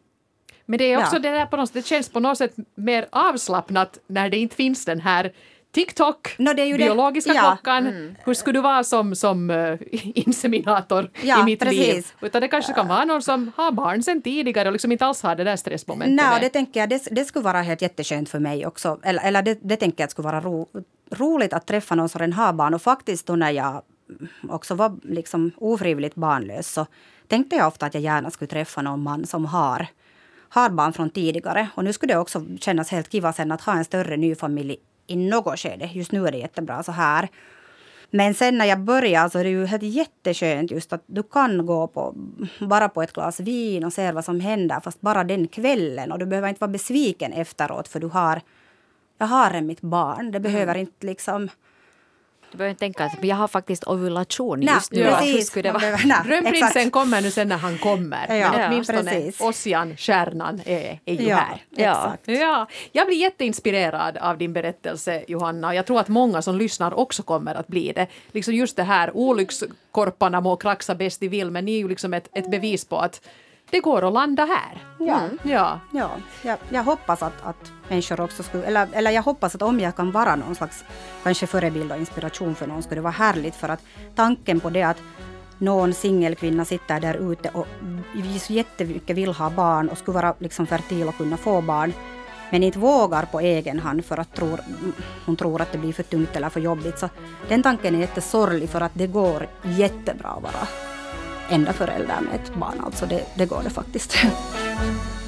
Men 0.67 0.79
det 0.79 0.93
är 0.93 0.99
också 0.99 1.17
Ja. 1.17 1.19
det 1.23 1.31
där 1.31 1.47
på 1.47 1.57
något 1.57 1.73
det 1.73 1.87
känns 1.87 2.09
på 2.09 2.21
något 2.21 2.39
sätt 2.39 2.55
mer 2.75 3.09
avslappnat 3.13 3.99
när 4.07 4.29
det 4.29 4.37
inte 4.37 4.57
finns 4.57 4.85
den 4.85 5.01
här 5.01 5.33
TikTok, 5.73 6.35
Nå, 6.39 6.53
det 6.53 6.77
biologiska 6.79 7.33
Ja. 7.35 7.41
Mm. 7.45 7.57
klockan. 7.57 8.17
Hur 8.25 8.35
skulle 8.35 8.59
du 8.59 8.63
vara 8.63 8.85
som, 8.85 9.15
som 9.17 9.51
eh, 9.51 9.79
inseminator 10.15 11.11
Ja, 11.23 11.41
i 11.41 11.45
mitt 11.45 11.65
liv? 11.65 11.69
precis. 11.71 12.15
Utan 12.21 12.41
det 12.41 12.49
kanske 12.49 12.73
kan 12.73 12.89
vara 12.89 13.05
någon 13.05 13.23
som 13.23 13.53
har 13.57 13.73
barn 13.73 14.03
sedan 14.03 14.23
tidigare 14.23 14.69
och 14.69 14.73
liksom 14.73 14.93
inte 14.93 15.07
alls 15.07 15.23
har 15.23 15.37
det 15.37 15.45
där 15.45 15.57
stressmomentet. 15.57 16.17
Nej, 16.17 16.31
med. 16.31 16.41
det 16.41 16.49
tänker 16.49 16.81
jag, 16.81 16.89
det, 16.89 17.09
det 17.11 17.25
skulle 17.25 17.45
vara 17.45 17.63
helt 17.63 17.83
jätteskönt 17.83 18.29
för 18.29 18.39
mig 18.39 18.67
också. 18.67 18.99
Eller, 19.03 19.23
eller 19.25 19.43
det, 19.43 19.59
det 19.63 19.77
tänker 19.77 20.03
jag 20.03 20.11
skulle 20.11 20.27
vara 20.27 20.41
ro, 20.41 20.69
roligt 21.11 21.53
att 21.53 21.67
träffa 21.67 21.95
någon 21.95 22.09
som 22.09 22.19
redan 22.19 22.33
har 22.33 22.53
barn. 22.53 22.75
Och 22.75 22.83
faktiskt 22.83 23.27
då 23.27 23.37
när 23.37 23.51
jag 23.51 23.83
också 24.49 24.75
var 24.75 24.97
liksom 25.03 25.51
ofrivilligt 25.57 26.15
barnlös 26.15 26.73
så 26.73 26.87
tänkte 27.29 27.57
jag 27.57 27.67
ofta 27.67 27.87
att 27.87 27.95
jag 27.95 28.03
gärna 28.03 28.31
skulle 28.31 28.49
träffa 28.49 28.83
någon 28.83 29.03
man 29.03 29.27
som 29.27 29.45
har, 29.47 29.87
har 30.49 30.71
barn 30.71 30.93
från 30.93 31.11
tidigare. 31.11 31.69
Och 31.75 31.85
nu 31.85 31.93
skulle 31.93 32.15
det 32.15 32.19
också 32.19 32.45
kännas 32.61 32.91
helt 32.91 33.13
kiva 33.13 33.33
sen 33.33 33.53
att 33.53 33.61
ha 33.61 33.73
en 33.73 33.85
större 33.85 34.17
ny 34.17 34.35
familj 34.35 34.77
i 35.07 35.17
något 35.17 35.59
skede. 35.59 35.91
Just 35.93 36.13
nu 36.13 36.27
är 36.27 36.33
det 36.33 36.39
jättebra 36.39 36.83
så 36.83 36.93
här. 36.93 37.29
Men 38.11 38.35
sen 38.35 38.59
när 38.59 38.65
jag 38.65 38.81
började 38.81 39.31
så 39.31 39.39
är 39.39 39.45
det 39.45 39.51
ju 39.51 39.67
helt 39.67 39.83
jätteskönt 39.83 40.71
just 40.71 40.93
att 40.93 41.03
du 41.07 41.23
kan 41.23 41.67
gå 41.67 41.87
på, 41.87 42.15
bara 42.61 42.89
på 42.89 43.03
ett 43.03 43.13
glas 43.13 43.41
vin 43.41 43.85
och 43.85 43.93
se 43.93 44.13
vad 44.13 44.25
som 44.25 44.41
händer 44.41 44.81
fast 44.81 45.01
bara 45.01 45.25
den 45.25 45.49
kvällen 45.49 46.13
och 46.13 46.19
du 46.19 46.27
behöver 46.27 46.49
inte 46.49 46.61
vara 46.61 46.71
besviken 46.71 47.33
efteråt 47.33 47.89
för 47.89 48.01
du 48.01 48.07
har 48.07 48.41
jag 49.23 49.27
har 49.27 49.61
mitt 49.61 49.81
barn. 49.81 50.31
Det 50.31 50.41
behöver 50.41 50.75
inte 50.75 51.07
liksom... 51.07 51.49
Du 52.53 52.59
behöver 52.59 52.71
inte 52.71 52.81
tänka 52.81 53.05
att 53.05 53.25
jag 53.25 53.37
har 53.37 53.49
faktiskt 53.49 53.87
ovulation 53.87 54.61
Nej, 54.61 54.75
just 54.75 54.93
nu. 54.93 55.05
Precis. 55.05 55.47
skulle 55.47 55.69
det 55.69 55.73
vara? 55.73 55.83
nej, 56.05 56.17
Drömprinsen 56.27 56.69
exakt. 56.69 56.93
kommer 56.93 57.21
nu 57.21 57.31
sen 57.31 57.49
när 57.49 57.57
han 57.57 57.79
kommer. 57.79 58.37
Ja, 58.37 58.53
Men 58.53 58.67
åtminstone. 58.73 59.33
Ossian, 59.41 59.97
stjärnan, 59.97 60.61
är, 60.65 61.01
är 61.05 61.15
ju 61.15 61.29
Ja, 61.29 61.37
här. 61.37 61.65
Ja. 61.71 61.91
exakt. 61.91 62.29
Ja, 62.29 62.67
jag 62.93 63.07
blir 63.07 63.17
jätteinspirerad 63.17 64.17
av 64.17 64.39
din 64.39 64.53
berättelse 64.53 65.25
Johanna 65.29 65.69
och 65.69 65.75
jag 65.75 65.87
tror 65.87 66.01
att 66.01 66.09
många 66.09 66.43
som 66.43 66.57
lyssnar 66.59 66.95
också 66.95 67.23
kommer 67.23 67.55
att 67.55 67.67
bli 67.67 67.93
det. 67.93 68.07
Liksom 68.33 68.55
just 68.55 68.77
det 68.77 68.83
här 68.83 69.17
olyckskorparna 69.17 70.41
må 70.41 70.57
kraxa 70.57 70.95
bäst 70.95 71.21
de 71.21 71.29
vill 71.29 71.51
men 71.51 71.65
ni 71.65 71.75
är 71.75 71.79
ju 71.79 71.89
liksom 71.89 72.15
ett, 72.15 72.29
ett 72.33 72.51
bevis 72.51 72.85
på 72.85 72.97
att 72.99 73.21
det 73.73 73.81
går 73.81 74.07
att 74.07 74.13
landa 74.13 74.45
här. 74.45 74.87
Ja. 74.99 75.21
Ja. 75.43 75.81
Ja, 75.91 76.11
jag, 76.43 76.59
jag 76.69 76.85
hoppas 76.85 77.23
att, 77.23 77.43
att 77.43 77.73
människor 77.89 78.21
också 78.21 78.43
skulle... 78.43 78.65
Eller, 78.65 78.89
eller 78.93 79.11
jag 79.11 79.23
hoppas 79.23 79.55
att 79.55 79.63
om 79.63 79.81
jag 79.81 79.97
kan 79.97 80.13
vara 80.13 80.37
någon 80.37 80.55
slags 80.55 80.85
kanske 81.23 81.47
förebild 81.47 81.93
och 81.93 81.99
inspiration 81.99 82.55
för 82.55 82.67
någon 82.67 82.83
skulle 82.83 82.99
det 82.99 83.03
vara 83.03 83.13
härligt 83.13 83.55
för 83.55 83.69
att 83.69 83.83
tanken 84.15 84.61
på 84.61 84.71
det 84.71 84.83
att 84.83 85.03
någon 85.59 85.95
singelkvinna 85.95 86.65
sitter 86.65 87.01
där 87.01 87.33
ute 87.33 87.49
och 87.49 87.67
vi 88.15 88.39
så 88.39 88.53
jättemycket 88.53 89.17
vill 89.17 89.33
ha 89.33 89.51
barn 89.51 89.89
och 89.89 89.99
skulle 89.99 90.15
vara 90.15 90.35
liksom 90.39 90.67
fertil 90.67 91.09
och 91.09 91.17
kunna 91.17 91.37
få 91.37 91.61
barn 91.61 91.93
men 92.51 92.63
inte 92.63 92.79
vågar 92.79 93.25
på 93.25 93.41
egen 93.41 93.79
hand 93.79 94.05
för 94.05 94.19
att 94.21 94.35
tror, 94.35 94.61
hon 95.27 95.37
tror 95.37 95.61
att 95.61 95.73
det 95.73 95.79
blir 95.79 95.93
för 95.93 96.03
tungt 96.03 96.37
eller 96.37 96.49
för 96.49 96.61
jobbigt. 96.61 96.99
Så 96.99 97.09
den 97.49 97.63
tanken 97.63 97.95
är 97.95 97.99
jättesorglig 97.99 98.71
för 98.71 98.81
att 98.81 98.93
det 98.95 99.07
går 99.07 99.47
jättebra 99.63 100.39
vara 100.43 100.92
enda 101.51 101.73
förälder 101.73 102.21
med 102.21 102.41
ett 102.41 102.55
barn. 102.55 102.81
Alltså 102.85 103.07
det, 103.07 103.25
det 103.35 103.47
går 103.47 103.61
det 103.65 103.71
faktiskt. 103.71 104.17